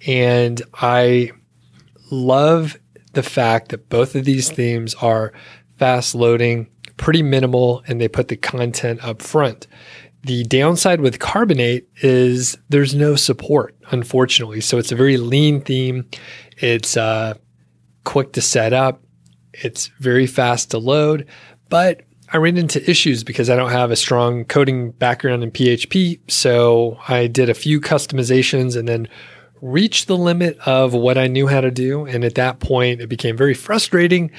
And 0.05 0.61
I 0.73 1.31
love 2.11 2.77
the 3.13 3.23
fact 3.23 3.69
that 3.69 3.89
both 3.89 4.15
of 4.15 4.25
these 4.25 4.49
themes 4.49 4.95
are 4.95 5.33
fast 5.77 6.15
loading, 6.15 6.67
pretty 6.97 7.21
minimal, 7.21 7.83
and 7.87 7.99
they 7.99 8.07
put 8.07 8.27
the 8.27 8.35
content 8.35 9.03
up 9.03 9.21
front. 9.21 9.67
The 10.23 10.43
downside 10.45 11.01
with 11.01 11.19
Carbonate 11.19 11.87
is 12.01 12.57
there's 12.69 12.95
no 12.95 13.15
support, 13.15 13.75
unfortunately. 13.91 14.61
So 14.61 14.77
it's 14.77 14.91
a 14.91 14.95
very 14.95 15.17
lean 15.17 15.61
theme. 15.61 16.07
It's 16.57 16.95
uh, 16.95 17.33
quick 18.05 18.31
to 18.33 18.41
set 18.41 18.71
up. 18.71 19.03
It's 19.53 19.87
very 19.99 20.25
fast 20.25 20.71
to 20.71 20.77
load, 20.77 21.27
but 21.69 22.01
I 22.31 22.37
ran 22.37 22.57
into 22.57 22.89
issues 22.89 23.23
because 23.23 23.49
I 23.49 23.55
don't 23.55 23.71
have 23.71 23.91
a 23.91 23.95
strong 23.95 24.45
coding 24.45 24.91
background 24.91 25.43
in 25.43 25.51
PHP. 25.51 26.19
So 26.31 26.97
I 27.07 27.27
did 27.27 27.49
a 27.49 27.53
few 27.53 27.79
customizations 27.79 28.75
and 28.75 28.87
then 28.87 29.07
reached 29.63 30.07
the 30.07 30.17
limit 30.17 30.57
of 30.65 30.93
what 30.93 31.17
I 31.17 31.27
knew 31.27 31.47
how 31.47 31.61
to 31.61 31.71
do. 31.71 32.05
And 32.05 32.25
at 32.25 32.35
that 32.35 32.59
point, 32.59 32.99
it 32.99 33.07
became 33.07 33.37
very 33.37 33.53
frustrating 33.53 34.29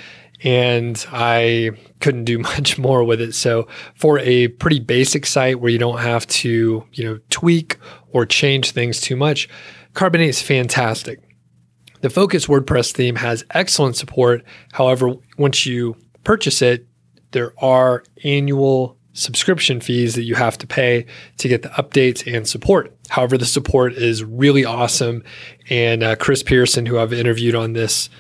and 0.43 1.03
I 1.11 1.71
couldn't 2.01 2.25
do 2.25 2.39
much 2.41 2.77
more 2.77 3.03
with 3.03 3.23
it. 3.23 3.35
So 3.35 3.67
for 3.95 4.19
a 4.19 4.49
pretty 4.49 4.81
basic 4.81 5.25
site 5.25 5.61
where 5.61 5.71
you 5.71 5.79
don't 5.79 6.01
have 6.01 6.27
to, 6.27 6.85
you 6.93 7.05
know, 7.05 7.19
tweak 7.31 7.79
or 8.11 8.27
change 8.27 8.73
things 8.73 9.01
too 9.01 9.17
much, 9.17 9.49
Carbonate 9.95 10.29
is 10.29 10.43
fantastic. 10.43 11.21
The 12.03 12.11
Focus 12.11 12.47
WordPress 12.47 12.93
theme 12.93 13.17
has 13.17 13.47
excellent 13.51 13.97
support. 13.97 14.45
However, 14.73 15.15
once 15.39 15.65
you 15.65 15.97
purchase 16.23 16.61
it, 16.61 16.87
there 17.31 17.55
are 17.65 18.05
annual 18.25 18.99
subscription 19.15 19.81
fees 19.81 20.15
that 20.17 20.25
you 20.25 20.35
have 20.35 20.59
to 20.59 20.67
pay 20.67 21.07
to 21.39 21.49
get 21.49 21.63
the 21.63 21.71
updates 21.71 22.31
and 22.33 22.47
support. 22.47 22.95
However, 23.09 23.39
the 23.39 23.47
support 23.47 23.95
is 23.95 24.23
really 24.23 24.65
awesome. 24.65 25.25
And 25.71 26.03
uh, 26.03 26.17
Chris 26.17 26.43
Pearson, 26.43 26.85
who 26.85 26.99
I've 26.99 27.13
interviewed 27.13 27.55
on 27.55 27.73
this 27.73 28.11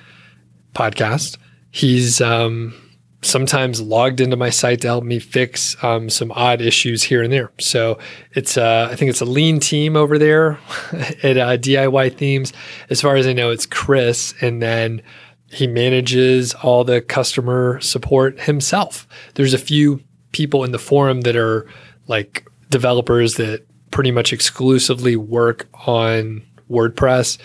podcast, 0.75 1.37
he's 1.71 2.21
um, 2.21 2.75
sometimes 3.23 3.81
logged 3.81 4.21
into 4.21 4.37
my 4.37 4.51
site 4.51 4.81
to 4.83 4.89
help 4.89 5.05
me 5.05 5.19
fix 5.19 5.77
um, 5.83 6.09
some 6.09 6.31
odd 6.33 6.61
issues 6.61 7.03
here 7.03 7.23
and 7.23 7.33
there. 7.33 7.51
So 7.59 7.99
it's 8.33 8.57
uh, 8.57 8.89
I 8.91 8.97
think 8.97 9.11
it's 9.11 9.21
a 9.21 9.27
lean 9.27 9.61
team 9.61 9.97
over 9.97 10.19
there 10.19 10.59
at 11.23 11.37
uh, 11.37 11.57
DIY 11.57 12.17
Themes. 12.17 12.53
As 12.89 13.01
far 13.01 13.17
as 13.17 13.27
I 13.27 13.33
know, 13.33 13.51
it's 13.51 13.67
Chris, 13.67 14.33
and 14.41 14.63
then 14.63 15.03
he 15.51 15.67
manages 15.67 16.55
all 16.55 16.85
the 16.85 17.01
customer 17.01 17.81
support 17.81 18.41
himself. 18.41 19.07
There's 19.35 19.55
a 19.55 19.59
few 19.59 20.03
people 20.35 20.65
in 20.65 20.73
the 20.73 20.79
forum 20.79 21.23
that 21.23 21.37
are 21.37 21.67
like 22.09 22.47
developers 22.69 23.35
that 23.37 23.65
pretty 23.91 24.11
much 24.11 24.33
exclusively 24.33 25.17
work 25.17 25.69
on 25.87 26.43
WordPress, 26.71 27.39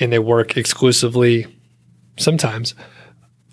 and 0.00 0.12
they 0.12 0.18
work 0.18 0.56
exclusively 0.56 1.46
sometimes 2.18 2.74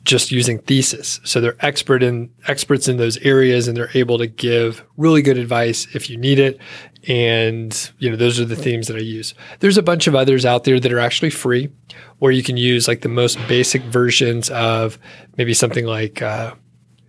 just 0.04 0.32
using 0.32 0.58
thesis. 0.60 1.20
So 1.24 1.40
they're 1.40 1.56
expert 1.60 2.02
in 2.02 2.32
experts 2.48 2.88
in 2.88 2.98
those 2.98 3.18
areas 3.18 3.68
and 3.68 3.78
they're 3.78 3.92
able 3.94 4.18
to 4.18 4.26
give 4.26 4.84
really 4.98 5.22
good 5.22 5.38
advice 5.38 5.88
if 5.94 6.10
you 6.10 6.18
need 6.18 6.40
it. 6.40 6.60
And 7.08 7.92
you 8.00 8.10
know, 8.10 8.16
those 8.16 8.40
are 8.40 8.46
the 8.46 8.56
themes 8.56 8.88
that 8.88 8.98
I 8.98 9.02
use. 9.02 9.36
There's 9.60 9.78
a 9.78 9.84
bunch 9.84 10.08
of 10.08 10.16
others 10.16 10.46
out 10.46 10.64
there 10.64 10.80
that 10.80 10.92
are 10.92 11.00
actually 11.00 11.30
free 11.30 11.70
where 12.18 12.32
you 12.32 12.42
can 12.42 12.58
use 12.58 12.88
like 12.88 13.02
the 13.02 13.10
most 13.10 13.38
basic 13.48 13.84
versions 13.84 14.50
of 14.50 14.98
maybe 15.38 15.54
something 15.54 15.86
like 15.86 16.22
uh, 16.22 16.56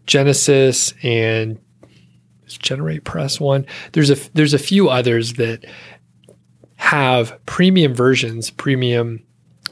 Genesis 0.06 0.92
and 1.02 1.58
Generate 2.58 3.04
Press 3.04 3.40
one. 3.40 3.66
There's 3.92 4.10
a 4.10 4.16
there's 4.34 4.54
a 4.54 4.58
few 4.58 4.88
others 4.88 5.34
that 5.34 5.64
have 6.76 7.38
premium 7.46 7.94
versions, 7.94 8.50
premium 8.50 9.22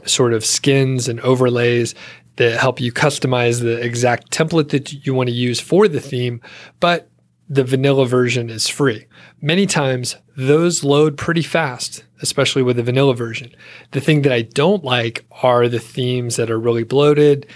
sort 0.04 0.32
of 0.32 0.44
skins 0.44 1.08
and 1.08 1.20
overlays 1.20 1.94
that 2.36 2.58
help 2.60 2.80
you 2.80 2.92
customize 2.92 3.60
the 3.60 3.80
exact 3.80 4.30
template 4.30 4.70
that 4.70 5.06
you 5.06 5.12
want 5.12 5.28
to 5.28 5.34
use 5.34 5.58
for 5.58 5.88
the 5.88 6.00
theme, 6.00 6.40
but 6.80 7.10
the 7.48 7.64
vanilla 7.64 8.06
version 8.06 8.50
is 8.50 8.68
free. 8.68 9.06
Many 9.40 9.66
times 9.66 10.16
those 10.36 10.84
load 10.84 11.16
pretty 11.16 11.42
fast, 11.42 12.04
especially 12.20 12.62
with 12.62 12.76
the 12.76 12.82
vanilla 12.82 13.14
version. 13.14 13.54
The 13.92 14.00
thing 14.00 14.22
that 14.22 14.32
I 14.32 14.42
don't 14.42 14.84
like 14.84 15.24
are 15.42 15.66
the 15.66 15.78
themes 15.78 16.36
that 16.36 16.50
are 16.50 16.60
really 16.60 16.84
bloated, 16.84 17.46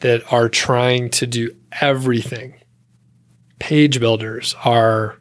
that 0.00 0.22
are 0.32 0.48
trying 0.48 1.10
to 1.10 1.26
do 1.26 1.54
everything. 1.80 2.54
Page 3.62 4.00
builders 4.00 4.56
are 4.64 5.16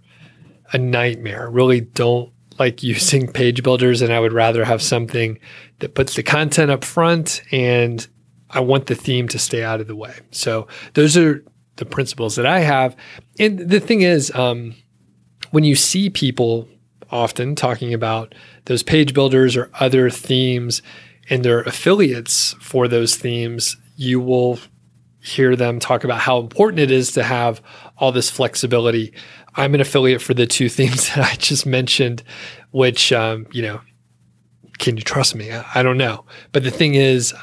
a 0.73 0.79
nightmare. 0.79 1.47
Really 1.47 1.81
don't 1.81 2.33
like 2.57 2.81
using 2.93 3.31
page 3.31 3.61
builders, 3.61 4.01
and 4.01 4.11
I 4.11 4.19
would 4.19 4.33
rather 4.33 4.65
have 4.65 4.81
something 4.81 5.37
that 5.77 5.93
puts 5.93 6.15
the 6.15 6.23
content 6.23 6.71
up 6.71 6.83
front 6.83 7.43
and 7.51 8.07
I 8.49 8.61
want 8.61 8.87
the 8.87 8.95
theme 8.95 9.27
to 9.27 9.37
stay 9.37 9.63
out 9.63 9.79
of 9.79 9.85
the 9.85 9.95
way. 9.95 10.15
So 10.31 10.67
those 10.95 11.15
are 11.17 11.45
the 11.75 11.85
principles 11.85 12.35
that 12.35 12.47
I 12.47 12.61
have. 12.61 12.95
And 13.37 13.59
the 13.59 13.79
thing 13.79 14.01
is, 14.01 14.33
um, 14.33 14.73
when 15.51 15.63
you 15.63 15.75
see 15.75 16.09
people 16.09 16.67
often 17.11 17.53
talking 17.53 17.93
about 17.93 18.33
those 18.65 18.81
page 18.81 19.13
builders 19.13 19.55
or 19.55 19.69
other 19.79 20.09
themes 20.09 20.81
and 21.29 21.45
their 21.45 21.61
affiliates 21.61 22.55
for 22.59 22.87
those 22.87 23.15
themes, 23.17 23.77
you 23.97 24.19
will 24.19 24.57
hear 25.21 25.55
them 25.55 25.79
talk 25.79 26.03
about 26.03 26.19
how 26.19 26.39
important 26.39 26.79
it 26.79 26.91
is 26.91 27.11
to 27.13 27.23
have 27.23 27.61
all 27.97 28.11
this 28.11 28.29
flexibility. 28.29 29.13
I'm 29.55 29.75
an 29.75 29.81
affiliate 29.81 30.21
for 30.21 30.33
the 30.33 30.47
two 30.47 30.69
themes 30.77 31.07
that 31.09 31.19
I 31.19 31.35
just 31.35 31.65
mentioned, 31.65 32.23
which, 32.71 33.11
um, 33.13 33.47
you 33.51 33.61
know, 33.61 33.81
can 34.79 34.97
you 34.97 35.03
trust 35.03 35.35
me? 35.35 35.51
I, 35.51 35.83
don't 35.83 35.97
know. 35.97 36.25
But 36.51 36.63
the 36.63 36.71
thing 36.71 36.95
is, 36.95 37.35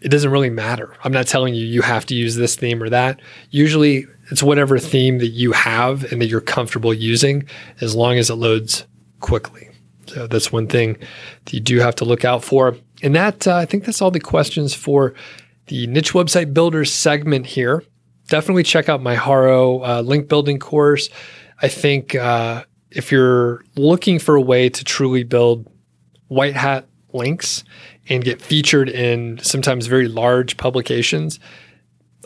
it 0.00 0.10
doesn't 0.10 0.30
really 0.30 0.50
matter. 0.50 0.94
I'm 1.02 1.12
not 1.12 1.26
telling 1.26 1.54
you 1.54 1.64
you 1.66 1.82
have 1.82 2.06
to 2.06 2.14
use 2.14 2.36
this 2.36 2.54
theme 2.54 2.80
or 2.82 2.88
that. 2.90 3.20
Usually 3.50 4.06
it's 4.30 4.42
whatever 4.42 4.78
theme 4.78 5.18
that 5.18 5.28
you 5.28 5.52
have 5.52 6.04
and 6.12 6.20
that 6.20 6.26
you're 6.26 6.40
comfortable 6.40 6.94
using 6.94 7.48
as 7.80 7.96
long 7.96 8.16
as 8.16 8.30
it 8.30 8.36
loads 8.36 8.86
quickly. 9.20 9.70
So 10.06 10.26
that's 10.26 10.52
one 10.52 10.68
thing 10.68 10.98
that 11.46 11.52
you 11.52 11.60
do 11.60 11.80
have 11.80 11.96
to 11.96 12.04
look 12.04 12.24
out 12.24 12.44
for. 12.44 12.76
And 13.02 13.14
that, 13.16 13.48
uh, 13.48 13.56
I 13.56 13.64
think 13.64 13.84
that's 13.84 14.00
all 14.00 14.10
the 14.10 14.20
questions 14.20 14.74
for 14.74 15.14
the 15.66 15.86
niche 15.86 16.12
website 16.12 16.52
builder 16.52 16.84
segment 16.84 17.46
here. 17.46 17.82
Definitely 18.28 18.62
check 18.62 18.88
out 18.88 19.02
my 19.02 19.14
Haro 19.14 19.82
uh, 19.82 20.02
link 20.02 20.28
building 20.28 20.58
course. 20.58 21.10
I 21.60 21.68
think 21.68 22.14
uh, 22.14 22.64
if 22.90 23.12
you're 23.12 23.64
looking 23.76 24.18
for 24.18 24.34
a 24.34 24.40
way 24.40 24.68
to 24.68 24.84
truly 24.84 25.24
build 25.24 25.70
white 26.28 26.54
hat 26.54 26.88
links 27.12 27.64
and 28.08 28.24
get 28.24 28.42
featured 28.42 28.88
in 28.88 29.38
sometimes 29.42 29.86
very 29.86 30.08
large 30.08 30.56
publications, 30.56 31.38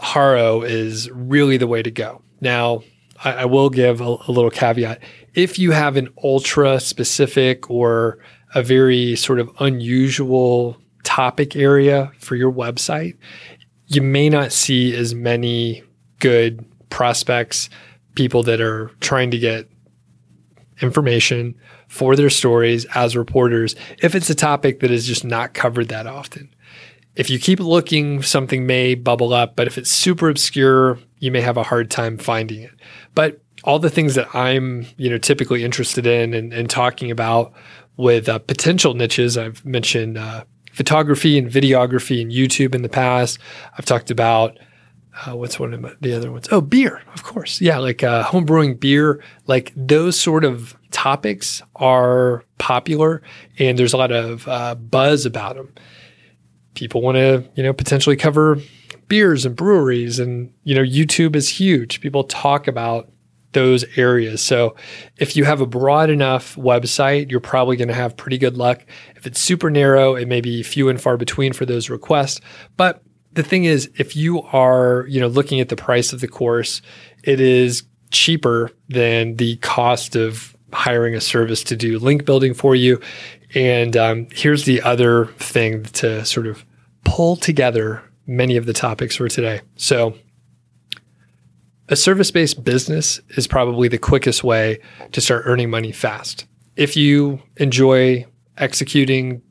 Haro 0.00 0.62
is 0.62 1.10
really 1.10 1.56
the 1.56 1.66
way 1.66 1.82
to 1.82 1.90
go. 1.90 2.22
Now, 2.40 2.82
I, 3.24 3.32
I 3.32 3.44
will 3.44 3.70
give 3.70 4.00
a, 4.00 4.16
a 4.26 4.30
little 4.30 4.50
caveat. 4.50 5.02
If 5.34 5.58
you 5.58 5.72
have 5.72 5.96
an 5.96 6.08
ultra 6.22 6.80
specific 6.80 7.70
or 7.70 8.18
a 8.54 8.62
very 8.62 9.16
sort 9.16 9.40
of 9.40 9.50
unusual 9.60 10.80
topic 11.04 11.56
area 11.56 12.12
for 12.18 12.36
your 12.36 12.52
website, 12.52 13.16
you 13.86 14.02
may 14.02 14.28
not 14.28 14.52
see 14.52 14.94
as 14.94 15.14
many 15.14 15.82
good 16.18 16.64
prospects, 16.90 17.70
people 18.14 18.42
that 18.42 18.60
are 18.60 18.90
trying 19.00 19.30
to 19.30 19.38
get 19.38 19.68
information 20.80 21.54
for 21.88 22.14
their 22.14 22.30
stories 22.30 22.84
as 22.94 23.16
reporters 23.16 23.74
if 24.02 24.14
it's 24.14 24.30
a 24.30 24.34
topic 24.34 24.80
that 24.80 24.90
is 24.90 25.06
just 25.06 25.24
not 25.24 25.54
covered 25.54 25.88
that 25.88 26.06
often. 26.06 26.54
If 27.16 27.30
you 27.30 27.38
keep 27.38 27.58
looking, 27.58 28.22
something 28.22 28.64
may 28.64 28.94
bubble 28.94 29.32
up, 29.32 29.56
but 29.56 29.66
if 29.66 29.76
it's 29.76 29.90
super 29.90 30.28
obscure, 30.28 30.98
you 31.18 31.32
may 31.32 31.40
have 31.40 31.56
a 31.56 31.64
hard 31.64 31.90
time 31.90 32.16
finding 32.16 32.62
it. 32.62 32.70
But 33.14 33.40
all 33.64 33.80
the 33.80 33.90
things 33.90 34.14
that 34.14 34.32
I'm, 34.36 34.86
you 34.96 35.10
know, 35.10 35.18
typically 35.18 35.64
interested 35.64 36.06
in 36.06 36.32
and, 36.32 36.52
and 36.52 36.70
talking 36.70 37.10
about 37.10 37.52
with 37.96 38.28
uh, 38.28 38.38
potential 38.38 38.94
niches, 38.94 39.36
I've 39.36 39.64
mentioned 39.64 40.16
uh, 40.16 40.44
photography 40.78 41.36
and 41.36 41.50
videography 41.50 42.22
and 42.22 42.30
YouTube 42.30 42.72
in 42.72 42.82
the 42.82 42.88
past. 42.88 43.40
I've 43.76 43.84
talked 43.84 44.12
about 44.12 44.56
uh, 45.26 45.34
what's 45.34 45.58
one 45.58 45.74
of 45.74 46.00
the 46.00 46.14
other 46.14 46.30
ones? 46.30 46.46
Oh, 46.52 46.60
beer, 46.60 47.02
of 47.14 47.24
course. 47.24 47.60
Yeah, 47.60 47.78
like 47.78 48.04
uh, 48.04 48.22
home 48.22 48.44
brewing 48.44 48.76
beer, 48.76 49.20
like 49.48 49.72
those 49.74 50.18
sort 50.18 50.44
of 50.44 50.76
topics 50.92 51.60
are 51.74 52.44
popular, 52.58 53.22
and 53.58 53.76
there's 53.76 53.92
a 53.92 53.96
lot 53.96 54.12
of 54.12 54.46
uh, 54.46 54.76
buzz 54.76 55.26
about 55.26 55.56
them. 55.56 55.74
People 56.74 57.02
want 57.02 57.16
to, 57.16 57.44
you 57.56 57.64
know, 57.64 57.72
potentially 57.72 58.14
cover 58.14 58.58
beers 59.08 59.44
and 59.44 59.56
breweries, 59.56 60.20
and 60.20 60.52
you 60.62 60.76
know, 60.76 60.82
YouTube 60.82 61.34
is 61.34 61.48
huge. 61.48 62.00
People 62.00 62.22
talk 62.22 62.68
about 62.68 63.10
those 63.58 63.84
areas. 63.98 64.40
So 64.40 64.76
if 65.16 65.36
you 65.36 65.44
have 65.44 65.60
a 65.60 65.66
broad 65.66 66.10
enough 66.10 66.54
website, 66.54 67.28
you're 67.28 67.40
probably 67.40 67.76
going 67.76 67.88
to 67.88 67.94
have 67.94 68.16
pretty 68.16 68.38
good 68.38 68.56
luck. 68.56 68.86
If 69.16 69.26
it's 69.26 69.40
super 69.40 69.68
narrow, 69.68 70.14
it 70.14 70.28
may 70.28 70.40
be 70.40 70.62
few 70.62 70.88
and 70.88 71.00
far 71.00 71.16
between 71.16 71.52
for 71.52 71.66
those 71.66 71.90
requests. 71.90 72.40
But 72.76 73.02
the 73.32 73.42
thing 73.42 73.64
is, 73.64 73.90
if 73.96 74.14
you 74.14 74.42
are, 74.42 75.06
you 75.08 75.20
know, 75.20 75.26
looking 75.26 75.58
at 75.58 75.70
the 75.70 75.76
price 75.76 76.12
of 76.12 76.20
the 76.20 76.28
course, 76.28 76.82
it 77.24 77.40
is 77.40 77.82
cheaper 78.12 78.70
than 78.88 79.34
the 79.34 79.56
cost 79.56 80.14
of 80.14 80.56
hiring 80.72 81.16
a 81.16 81.20
service 81.20 81.64
to 81.64 81.74
do 81.74 81.98
link 81.98 82.24
building 82.24 82.54
for 82.54 82.76
you. 82.76 83.00
And 83.56 83.96
um, 83.96 84.28
here's 84.30 84.66
the 84.66 84.82
other 84.82 85.26
thing 85.38 85.82
to 85.84 86.24
sort 86.24 86.46
of 86.46 86.64
pull 87.04 87.34
together 87.34 88.04
many 88.24 88.56
of 88.56 88.66
the 88.66 88.72
topics 88.72 89.16
for 89.16 89.28
today. 89.28 89.62
So, 89.74 90.14
a 91.88 91.96
service 91.96 92.30
based 92.30 92.64
business 92.64 93.20
is 93.30 93.46
probably 93.46 93.88
the 93.88 93.98
quickest 93.98 94.44
way 94.44 94.80
to 95.12 95.20
start 95.20 95.42
earning 95.46 95.70
money 95.70 95.92
fast. 95.92 96.46
If 96.76 96.96
you 96.96 97.42
enjoy 97.56 98.26
executing 98.56 99.42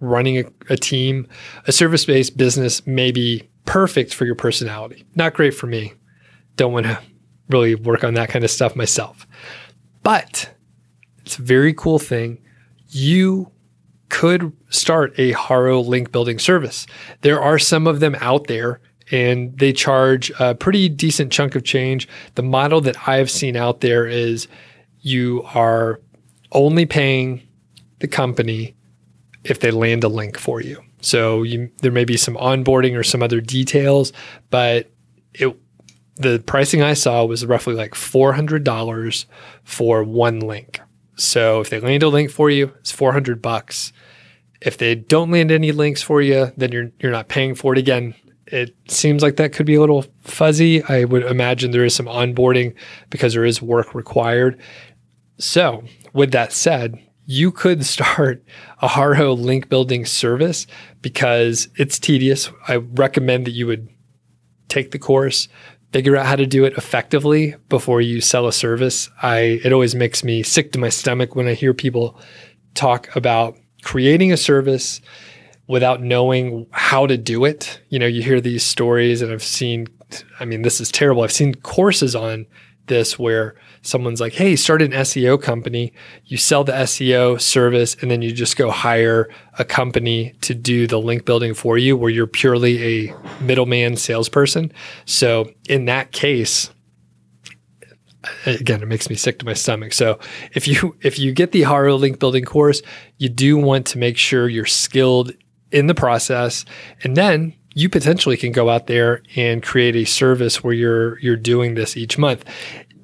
running 0.00 0.38
a, 0.38 0.44
a 0.70 0.76
team, 0.76 1.28
a 1.66 1.72
service 1.72 2.04
based 2.04 2.36
business 2.36 2.86
may 2.86 3.12
be 3.12 3.48
perfect 3.64 4.14
for 4.14 4.24
your 4.24 4.34
personality. 4.34 5.04
Not 5.14 5.34
great 5.34 5.54
for 5.54 5.66
me. 5.66 5.94
Don't 6.56 6.72
want 6.72 6.86
to 6.86 6.98
really 7.48 7.74
work 7.74 8.04
on 8.04 8.14
that 8.14 8.28
kind 8.28 8.44
of 8.44 8.50
stuff 8.50 8.74
myself. 8.74 9.26
But 10.02 10.52
it's 11.20 11.38
a 11.38 11.42
very 11.42 11.72
cool 11.72 11.98
thing. 11.98 12.38
You 12.88 13.50
could 14.08 14.52
start 14.68 15.14
a 15.18 15.32
Haro 15.32 15.80
link 15.80 16.12
building 16.12 16.38
service. 16.38 16.86
There 17.22 17.40
are 17.40 17.58
some 17.58 17.86
of 17.86 18.00
them 18.00 18.16
out 18.20 18.46
there 18.46 18.80
and 19.12 19.56
they 19.58 19.72
charge 19.72 20.32
a 20.40 20.54
pretty 20.54 20.88
decent 20.88 21.30
chunk 21.30 21.54
of 21.54 21.62
change. 21.62 22.08
The 22.34 22.42
model 22.42 22.80
that 22.80 23.06
I've 23.06 23.30
seen 23.30 23.56
out 23.56 23.82
there 23.82 24.06
is 24.06 24.48
you 25.00 25.44
are 25.54 26.00
only 26.50 26.86
paying 26.86 27.46
the 28.00 28.08
company 28.08 28.74
if 29.44 29.60
they 29.60 29.70
land 29.70 30.02
a 30.02 30.08
link 30.08 30.38
for 30.38 30.60
you. 30.60 30.82
So 31.02 31.42
you, 31.42 31.70
there 31.82 31.92
may 31.92 32.04
be 32.04 32.16
some 32.16 32.36
onboarding 32.36 32.98
or 32.98 33.02
some 33.02 33.22
other 33.22 33.40
details, 33.40 34.12
but 34.50 34.90
it 35.34 35.56
the 36.16 36.42
pricing 36.44 36.82
I 36.82 36.92
saw 36.92 37.24
was 37.24 37.44
roughly 37.44 37.74
like 37.74 37.92
$400 37.92 39.24
for 39.64 40.04
one 40.04 40.40
link. 40.40 40.80
So 41.16 41.60
if 41.60 41.70
they 41.70 41.80
land 41.80 42.02
a 42.02 42.08
link 42.08 42.30
for 42.30 42.50
you, 42.50 42.72
it's 42.80 42.92
400 42.92 43.42
bucks. 43.42 43.92
If 44.60 44.76
they 44.76 44.94
don't 44.94 45.30
land 45.30 45.50
any 45.50 45.72
links 45.72 46.02
for 46.02 46.22
you, 46.22 46.52
then 46.56 46.70
you're 46.70 46.92
you're 47.00 47.12
not 47.12 47.28
paying 47.28 47.54
for 47.54 47.72
it 47.72 47.78
again. 47.78 48.14
It 48.52 48.74
seems 48.86 49.22
like 49.22 49.36
that 49.36 49.54
could 49.54 49.64
be 49.64 49.76
a 49.76 49.80
little 49.80 50.04
fuzzy. 50.20 50.82
I 50.84 51.04
would 51.04 51.22
imagine 51.22 51.70
there 51.70 51.86
is 51.86 51.94
some 51.94 52.06
onboarding 52.06 52.74
because 53.08 53.32
there 53.32 53.46
is 53.46 53.62
work 53.62 53.94
required. 53.94 54.60
So, 55.38 55.84
with 56.12 56.32
that 56.32 56.52
said, 56.52 57.02
you 57.24 57.50
could 57.50 57.86
start 57.86 58.44
a 58.82 58.88
Haro 58.88 59.32
link 59.32 59.70
building 59.70 60.04
service 60.04 60.66
because 61.00 61.68
it's 61.76 61.98
tedious. 61.98 62.50
I 62.68 62.76
recommend 62.76 63.46
that 63.46 63.52
you 63.52 63.66
would 63.66 63.88
take 64.68 64.90
the 64.90 64.98
course, 64.98 65.48
figure 65.94 66.14
out 66.14 66.26
how 66.26 66.36
to 66.36 66.46
do 66.46 66.66
it 66.66 66.74
effectively 66.76 67.54
before 67.70 68.02
you 68.02 68.20
sell 68.20 68.46
a 68.46 68.52
service. 68.52 69.08
I 69.22 69.60
it 69.64 69.72
always 69.72 69.94
makes 69.94 70.22
me 70.22 70.42
sick 70.42 70.72
to 70.72 70.78
my 70.78 70.90
stomach 70.90 71.34
when 71.34 71.48
I 71.48 71.54
hear 71.54 71.72
people 71.72 72.20
talk 72.74 73.14
about 73.16 73.56
creating 73.82 74.30
a 74.30 74.36
service 74.36 75.00
without 75.66 76.02
knowing 76.02 76.66
how 76.70 77.06
to 77.06 77.16
do 77.16 77.44
it. 77.44 77.80
You 77.88 77.98
know, 77.98 78.06
you 78.06 78.22
hear 78.22 78.40
these 78.40 78.62
stories 78.64 79.22
and 79.22 79.32
I've 79.32 79.42
seen 79.42 79.86
I 80.40 80.44
mean 80.44 80.62
this 80.62 80.80
is 80.80 80.90
terrible. 80.90 81.22
I've 81.22 81.32
seen 81.32 81.54
courses 81.54 82.14
on 82.14 82.46
this 82.86 83.18
where 83.18 83.54
someone's 83.82 84.20
like, 84.20 84.32
hey, 84.34 84.56
start 84.56 84.82
an 84.82 84.92
SEO 84.92 85.40
company. 85.40 85.92
You 86.24 86.36
sell 86.36 86.64
the 86.64 86.72
SEO 86.72 87.40
service, 87.40 87.96
and 88.00 88.10
then 88.10 88.22
you 88.22 88.32
just 88.32 88.56
go 88.56 88.70
hire 88.70 89.28
a 89.58 89.64
company 89.64 90.34
to 90.42 90.54
do 90.54 90.86
the 90.86 90.98
link 90.98 91.24
building 91.24 91.54
for 91.54 91.78
you, 91.78 91.96
where 91.96 92.10
you're 92.10 92.26
purely 92.26 93.08
a 93.08 93.14
middleman 93.40 93.96
salesperson. 93.96 94.72
So 95.04 95.52
in 95.68 95.86
that 95.86 96.12
case, 96.12 96.70
again, 98.46 98.82
it 98.82 98.86
makes 98.86 99.08
me 99.10 99.16
sick 99.16 99.38
to 99.40 99.44
my 99.44 99.54
stomach. 99.54 99.92
So 99.92 100.18
if 100.52 100.66
you 100.66 100.96
if 101.02 101.18
you 101.18 101.32
get 101.32 101.52
the 101.52 101.62
Haro 101.62 101.96
link 101.96 102.18
building 102.18 102.44
course, 102.44 102.82
you 103.18 103.28
do 103.28 103.56
want 103.56 103.86
to 103.86 103.98
make 103.98 104.16
sure 104.16 104.48
you're 104.48 104.66
skilled 104.66 105.32
in 105.72 105.86
the 105.86 105.94
process, 105.94 106.64
and 107.02 107.16
then 107.16 107.54
you 107.74 107.88
potentially 107.88 108.36
can 108.36 108.52
go 108.52 108.68
out 108.68 108.86
there 108.86 109.22
and 109.34 109.62
create 109.62 109.96
a 109.96 110.04
service 110.04 110.62
where 110.62 110.74
you're 110.74 111.18
you're 111.20 111.36
doing 111.36 111.74
this 111.74 111.96
each 111.96 112.18
month. 112.18 112.44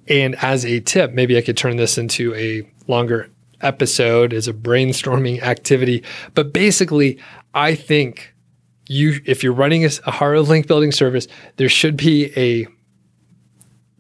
And 0.09 0.37
as 0.37 0.65
a 0.65 0.81
tip, 0.81 1.13
maybe 1.13 1.37
I 1.37 1.43
could 1.43 1.57
turn 1.57 1.77
this 1.77 1.99
into 1.99 2.35
a 2.35 2.69
longer 2.87 3.31
episode 3.61 4.33
as 4.33 4.49
a 4.49 4.53
brainstorming 4.53 5.43
activity. 5.43 6.05
But 6.35 6.53
basically, 6.53 7.19
I 7.55 7.75
think 7.75 8.35
you 8.87 9.21
if 9.25 9.43
you're 9.43 9.53
running 9.53 9.85
a, 9.85 10.11
Haro 10.11 10.43
link 10.43 10.67
building 10.67 10.93
service, 10.93 11.29
there 11.57 11.69
should 11.69 11.97
be 11.97 12.33
a 12.37 12.67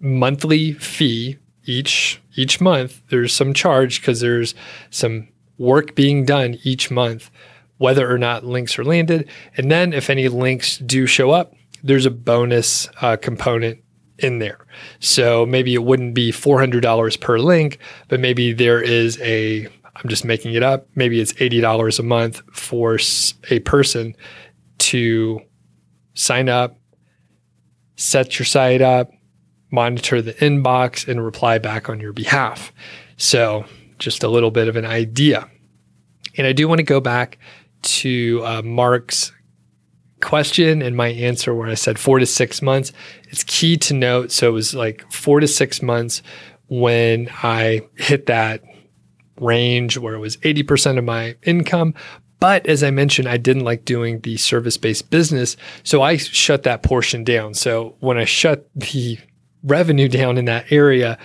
monthly 0.00 0.72
fee 0.72 1.38
each 1.64 2.20
each 2.36 2.60
month. 2.60 3.02
There's 3.10 3.32
some 3.32 3.52
charge 3.52 4.00
because 4.00 4.20
there's 4.20 4.54
some 4.90 5.28
work 5.58 5.94
being 5.94 6.24
done 6.24 6.58
each 6.62 6.90
month, 6.90 7.30
whether 7.78 8.10
or 8.12 8.18
not 8.18 8.44
links 8.44 8.78
are 8.78 8.84
landed. 8.84 9.28
And 9.56 9.70
then 9.70 9.92
if 9.92 10.10
any 10.10 10.28
links 10.28 10.78
do 10.78 11.06
show 11.06 11.30
up, 11.30 11.54
there's 11.82 12.06
a 12.06 12.10
bonus 12.10 12.88
uh, 13.00 13.16
component 13.16 13.82
in 14.18 14.40
there. 14.40 14.66
So 15.00 15.46
maybe 15.46 15.74
it 15.74 15.84
wouldn't 15.84 16.14
be 16.14 16.32
$400 16.32 17.20
per 17.20 17.38
link, 17.38 17.78
but 18.08 18.20
maybe 18.20 18.52
there 18.52 18.82
is 18.82 19.18
a, 19.20 19.66
I'm 19.96 20.08
just 20.08 20.24
making 20.24 20.54
it 20.54 20.62
up, 20.62 20.88
maybe 20.94 21.20
it's 21.20 21.32
$80 21.34 21.98
a 21.98 22.02
month 22.02 22.42
for 22.52 22.98
a 23.50 23.60
person 23.60 24.16
to 24.78 25.40
sign 26.14 26.48
up, 26.48 26.76
set 27.96 28.38
your 28.38 28.46
site 28.46 28.82
up, 28.82 29.10
monitor 29.70 30.20
the 30.20 30.34
inbox, 30.34 31.06
and 31.06 31.24
reply 31.24 31.58
back 31.58 31.88
on 31.88 32.00
your 32.00 32.12
behalf. 32.12 32.72
So 33.16 33.66
just 33.98 34.22
a 34.22 34.28
little 34.28 34.50
bit 34.50 34.68
of 34.68 34.76
an 34.76 34.84
idea. 34.84 35.48
And 36.36 36.46
I 36.46 36.52
do 36.52 36.68
want 36.68 36.78
to 36.78 36.84
go 36.84 37.00
back 37.00 37.38
to 37.82 38.42
uh, 38.44 38.62
Mark's 38.62 39.32
question 40.20 40.82
and 40.82 40.96
my 40.96 41.08
answer 41.08 41.54
where 41.54 41.68
I 41.68 41.74
said 41.74 41.98
four 41.98 42.18
to 42.18 42.26
six 42.26 42.60
months. 42.60 42.92
It's 43.28 43.44
key 43.44 43.76
to 43.78 43.94
note. 43.94 44.32
So 44.32 44.48
it 44.48 44.52
was 44.52 44.74
like 44.74 45.10
four 45.12 45.40
to 45.40 45.48
six 45.48 45.82
months 45.82 46.22
when 46.68 47.28
I 47.42 47.82
hit 47.96 48.26
that 48.26 48.62
range 49.40 49.96
where 49.98 50.14
it 50.14 50.18
was 50.18 50.36
80% 50.38 50.98
of 50.98 51.04
my 51.04 51.36
income. 51.42 51.94
But 52.40 52.66
as 52.66 52.82
I 52.82 52.90
mentioned, 52.90 53.28
I 53.28 53.36
didn't 53.36 53.64
like 53.64 53.84
doing 53.84 54.20
the 54.20 54.36
service 54.36 54.76
based 54.76 55.10
business. 55.10 55.56
So 55.82 56.02
I 56.02 56.16
shut 56.16 56.62
that 56.64 56.82
portion 56.82 57.24
down. 57.24 57.54
So 57.54 57.96
when 58.00 58.16
I 58.16 58.24
shut 58.24 58.68
the 58.74 59.18
revenue 59.64 60.08
down 60.08 60.38
in 60.38 60.44
that 60.44 60.70
area, 60.70 61.18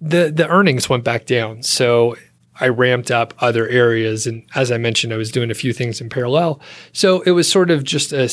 the, 0.00 0.30
the 0.34 0.48
earnings 0.48 0.88
went 0.88 1.04
back 1.04 1.26
down. 1.26 1.62
So 1.62 2.16
I 2.60 2.68
ramped 2.68 3.10
up 3.10 3.34
other 3.38 3.68
areas. 3.68 4.26
And 4.26 4.44
as 4.54 4.72
I 4.72 4.78
mentioned, 4.78 5.12
I 5.12 5.16
was 5.16 5.30
doing 5.30 5.50
a 5.50 5.54
few 5.54 5.72
things 5.72 6.00
in 6.00 6.08
parallel. 6.08 6.60
So 6.92 7.22
it 7.22 7.32
was 7.32 7.50
sort 7.50 7.70
of 7.70 7.84
just 7.84 8.12
a 8.12 8.30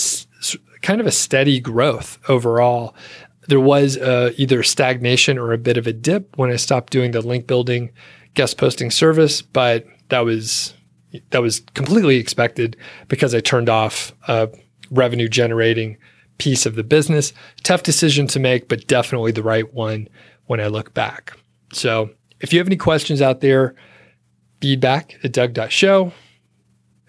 kind 0.82 1.02
of 1.02 1.08
a 1.08 1.12
steady 1.12 1.60
growth 1.60 2.20
overall. 2.30 2.96
There 3.48 3.60
was 3.60 3.98
uh, 3.98 4.32
either 4.38 4.64
stagnation 4.64 5.38
or 5.38 5.52
a 5.52 5.58
bit 5.58 5.78
of 5.78 5.88
a 5.88 5.94
dip 5.94 6.38
when 6.38 6.52
I 6.52 6.56
stopped 6.56 6.94
doing 6.94 7.12
the 7.12 7.22
link 7.22 7.48
building 7.48 7.92
guest 8.34 8.58
posting 8.58 8.92
service, 8.92 9.42
but 9.42 9.86
that 10.10 10.22
was 10.22 10.74
that 11.30 11.42
was 11.42 11.60
completely 11.76 12.18
expected 12.18 12.76
because 13.08 13.36
I 13.36 13.40
turned 13.40 13.70
off 13.70 14.14
a 14.28 14.50
revenue 14.90 15.28
generating 15.28 15.98
piece 16.40 16.66
of 16.66 16.76
the 16.76 16.84
business. 16.84 17.34
Tough 17.64 17.84
decision 17.84 18.26
to 18.28 18.40
make, 18.40 18.68
but 18.68 18.88
definitely 18.88 19.32
the 19.32 19.44
right 19.44 19.72
one 19.74 20.08
when 20.46 20.60
I 20.60 20.68
look 20.68 20.94
back. 20.94 21.38
So 21.72 22.10
if 22.40 22.52
you 22.52 22.60
have 22.60 22.68
any 22.68 22.78
questions 22.78 23.22
out 23.22 23.42
there, 23.42 23.76
feedback 24.64 25.20
at 25.26 25.34
doug.show. 25.34 26.14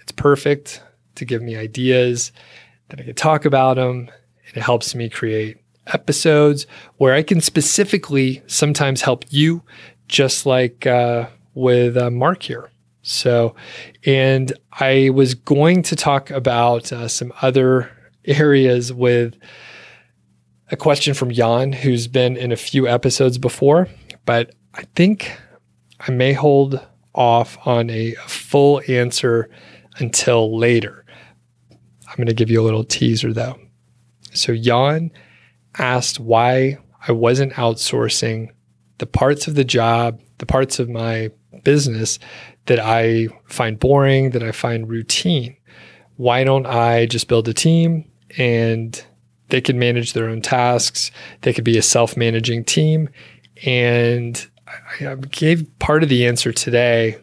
It's 0.01 0.11
perfect 0.11 0.83
to 1.15 1.25
give 1.25 1.41
me 1.41 1.55
ideas 1.55 2.33
that 2.89 2.99
I 2.99 3.05
can 3.05 3.15
talk 3.15 3.45
about 3.45 3.77
them. 3.77 4.11
And 4.49 4.57
it 4.57 4.61
helps 4.61 4.93
me 4.93 5.09
create 5.09 5.59
episodes 5.87 6.67
where 6.97 7.15
I 7.15 7.23
can 7.23 7.41
specifically 7.41 8.43
sometimes 8.49 9.03
help 9.03 9.25
you, 9.31 9.63
just 10.09 10.47
like 10.47 10.85
uh, 10.85 11.29
with 11.55 11.97
uh, 11.97 12.11
Mark 12.11 12.43
here. 12.43 12.73
So, 13.03 13.55
and 14.05 14.53
I 14.73 15.11
was 15.11 15.35
going 15.35 15.85
to 15.85 15.95
talk 15.95 16.33
about 16.33 16.93
uh, 16.93 17.07
some 17.07 17.33
other 17.41 17.89
areas 18.25 18.93
with 18.93 19.37
a 20.73 20.77
question 20.77 21.15
from 21.15 21.31
Jan, 21.31 21.73
who's 21.73 22.09
been 22.09 22.37
in 22.37 22.51
a 22.51 22.57
few 22.57 22.89
episodes 22.89 23.39
before, 23.39 23.87
but 24.27 24.57
I 24.75 24.83
think 24.97 25.39
I 26.01 26.11
may 26.11 26.33
hold 26.33 26.85
off 27.15 27.57
on 27.67 27.91
a 27.91 28.13
full 28.27 28.83
answer 28.89 29.49
until 29.99 30.57
later. 30.57 31.05
I'm 31.71 32.17
going 32.17 32.27
to 32.27 32.35
give 32.35 32.51
you 32.51 32.61
a 32.61 32.63
little 32.65 32.85
teaser 32.85 33.33
though. 33.33 33.59
So, 34.33 34.55
Jan 34.57 35.11
asked 35.79 36.21
why 36.21 36.79
I 37.07 37.13
wasn't 37.13 37.55
outsourcing 37.55 38.51
the 38.99 39.07
parts 39.07 39.47
of 39.49 39.55
the 39.55 39.65
job, 39.65 40.21
the 40.39 40.47
parts 40.47 40.79
of 40.79 40.89
my 40.89 41.31
business 41.63 42.19
that 42.67 42.81
I 42.81 43.29
find 43.47 43.79
boring, 43.79 44.31
that 44.31 44.43
I 44.43 44.53
find 44.53 44.89
routine. 44.89 45.57
Why 46.17 46.45
don't 46.45 46.67
I 46.67 47.07
just 47.07 47.29
build 47.29 47.49
a 47.49 47.55
team 47.55 48.11
and 48.39 49.05
they 49.49 49.61
can 49.61 49.79
manage 49.79 50.13
their 50.13 50.29
own 50.29 50.41
tasks? 50.41 51.11
They 51.43 51.53
could 51.53 51.65
be 51.65 51.79
a 51.79 51.83
self 51.83 52.17
managing 52.17 52.65
team 52.65 53.09
and 53.65 54.47
I 55.01 55.15
gave 55.31 55.67
part 55.79 56.03
of 56.03 56.09
the 56.09 56.27
answer 56.27 56.53
today 56.53 57.19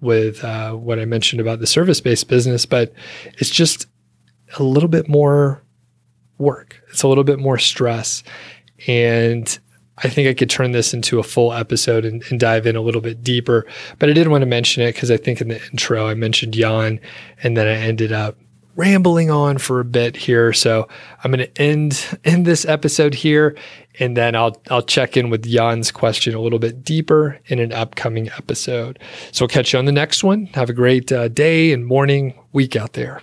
with 0.00 0.42
uh, 0.44 0.72
what 0.72 0.98
I 0.98 1.04
mentioned 1.04 1.40
about 1.40 1.60
the 1.60 1.66
service 1.66 2.00
based 2.00 2.28
business, 2.28 2.66
but 2.66 2.92
it's 3.38 3.50
just 3.50 3.86
a 4.58 4.62
little 4.62 4.88
bit 4.88 5.08
more 5.08 5.62
work. 6.38 6.82
It's 6.90 7.02
a 7.02 7.08
little 7.08 7.24
bit 7.24 7.38
more 7.38 7.58
stress. 7.58 8.22
And 8.86 9.58
I 9.98 10.08
think 10.08 10.28
I 10.28 10.34
could 10.34 10.50
turn 10.50 10.72
this 10.72 10.92
into 10.92 11.18
a 11.20 11.22
full 11.22 11.52
episode 11.52 12.04
and, 12.04 12.24
and 12.30 12.40
dive 12.40 12.66
in 12.66 12.74
a 12.74 12.80
little 12.80 13.00
bit 13.00 13.22
deeper. 13.22 13.66
But 13.98 14.10
I 14.10 14.12
did 14.12 14.28
want 14.28 14.42
to 14.42 14.46
mention 14.46 14.82
it 14.82 14.94
because 14.94 15.10
I 15.10 15.16
think 15.16 15.40
in 15.40 15.48
the 15.48 15.62
intro 15.70 16.08
I 16.08 16.14
mentioned 16.14 16.54
Jan 16.54 17.00
and 17.42 17.56
then 17.56 17.68
I 17.68 17.74
ended 17.74 18.12
up 18.12 18.36
rambling 18.76 19.30
on 19.30 19.58
for 19.58 19.80
a 19.80 19.84
bit 19.84 20.16
here. 20.16 20.52
So 20.52 20.88
I'm 21.22 21.30
going 21.30 21.46
to 21.46 21.60
end 21.62 22.18
end 22.24 22.46
this 22.46 22.64
episode 22.64 23.14
here, 23.14 23.56
and 23.98 24.16
then 24.16 24.34
I'll 24.34 24.60
I'll 24.70 24.82
check 24.82 25.16
in 25.16 25.30
with 25.30 25.48
Jan's 25.48 25.90
question 25.90 26.34
a 26.34 26.40
little 26.40 26.58
bit 26.58 26.84
deeper 26.84 27.38
in 27.46 27.58
an 27.58 27.72
upcoming 27.72 28.30
episode. 28.30 28.98
So 29.32 29.44
I'll 29.44 29.48
catch 29.48 29.72
you 29.72 29.78
on 29.78 29.84
the 29.84 29.92
next 29.92 30.24
one. 30.24 30.46
Have 30.54 30.70
a 30.70 30.74
great 30.74 31.10
uh, 31.12 31.28
day 31.28 31.72
and 31.72 31.86
morning, 31.86 32.34
week 32.52 32.76
out 32.76 32.94
there. 32.94 33.22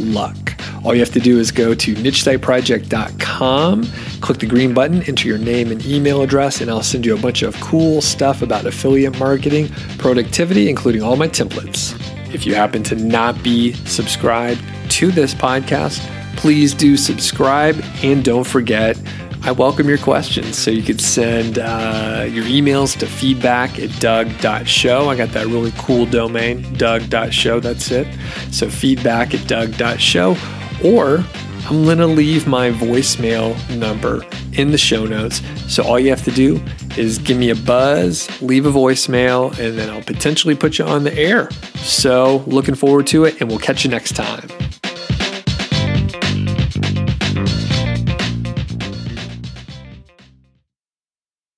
luck. 0.00 0.54
All 0.84 0.94
you 0.94 1.00
have 1.00 1.12
to 1.12 1.20
do 1.20 1.38
is 1.38 1.50
go 1.50 1.74
to 1.74 1.94
nichesiteproject.com, 1.94 3.84
click 4.20 4.38
the 4.38 4.46
green 4.46 4.72
button, 4.72 5.02
enter 5.02 5.28
your 5.28 5.38
name 5.38 5.70
and 5.70 5.84
email 5.84 6.22
address, 6.22 6.60
and 6.60 6.70
I'll 6.70 6.82
send 6.82 7.04
you 7.04 7.14
a 7.14 7.20
bunch 7.20 7.42
of 7.42 7.54
cool 7.60 8.00
stuff 8.00 8.42
about 8.42 8.64
affiliate 8.66 9.18
marketing, 9.18 9.68
productivity, 9.98 10.70
including 10.70 11.02
all 11.02 11.16
my 11.16 11.28
templates. 11.28 11.94
If 12.34 12.46
you 12.46 12.54
happen 12.54 12.82
to 12.84 12.96
not 12.96 13.42
be 13.42 13.72
subscribed 13.72 14.62
to 14.90 15.10
this 15.10 15.34
podcast, 15.34 15.98
please 16.36 16.72
do 16.72 16.96
subscribe 16.96 17.82
and 18.02 18.24
don't 18.24 18.46
forget. 18.46 18.96
I 19.42 19.52
welcome 19.52 19.88
your 19.88 19.98
questions. 19.98 20.58
So 20.58 20.70
you 20.70 20.82
could 20.82 21.00
send 21.00 21.58
uh, 21.58 22.26
your 22.28 22.44
emails 22.44 22.98
to 22.98 23.06
feedback 23.06 23.78
at 23.78 23.98
doug.show. 23.98 25.08
I 25.08 25.16
got 25.16 25.30
that 25.30 25.46
really 25.46 25.72
cool 25.78 26.04
domain, 26.04 26.72
doug.show. 26.74 27.60
That's 27.60 27.90
it. 27.90 28.06
So 28.50 28.68
feedback 28.68 29.32
at 29.34 29.46
doug.show. 29.48 30.36
Or 30.84 31.24
I'm 31.64 31.84
going 31.84 31.98
to 31.98 32.06
leave 32.06 32.46
my 32.46 32.70
voicemail 32.70 33.54
number 33.76 34.24
in 34.52 34.72
the 34.72 34.78
show 34.78 35.06
notes. 35.06 35.40
So 35.72 35.84
all 35.84 35.98
you 35.98 36.10
have 36.10 36.24
to 36.24 36.30
do 36.30 36.62
is 36.96 37.18
give 37.18 37.38
me 37.38 37.50
a 37.50 37.56
buzz, 37.56 38.28
leave 38.42 38.66
a 38.66 38.70
voicemail, 38.70 39.56
and 39.58 39.78
then 39.78 39.88
I'll 39.88 40.02
potentially 40.02 40.54
put 40.54 40.78
you 40.78 40.84
on 40.84 41.04
the 41.04 41.14
air. 41.16 41.50
So 41.76 42.38
looking 42.46 42.74
forward 42.74 43.06
to 43.08 43.24
it, 43.24 43.40
and 43.40 43.48
we'll 43.48 43.58
catch 43.58 43.84
you 43.84 43.90
next 43.90 44.16
time. 44.16 44.48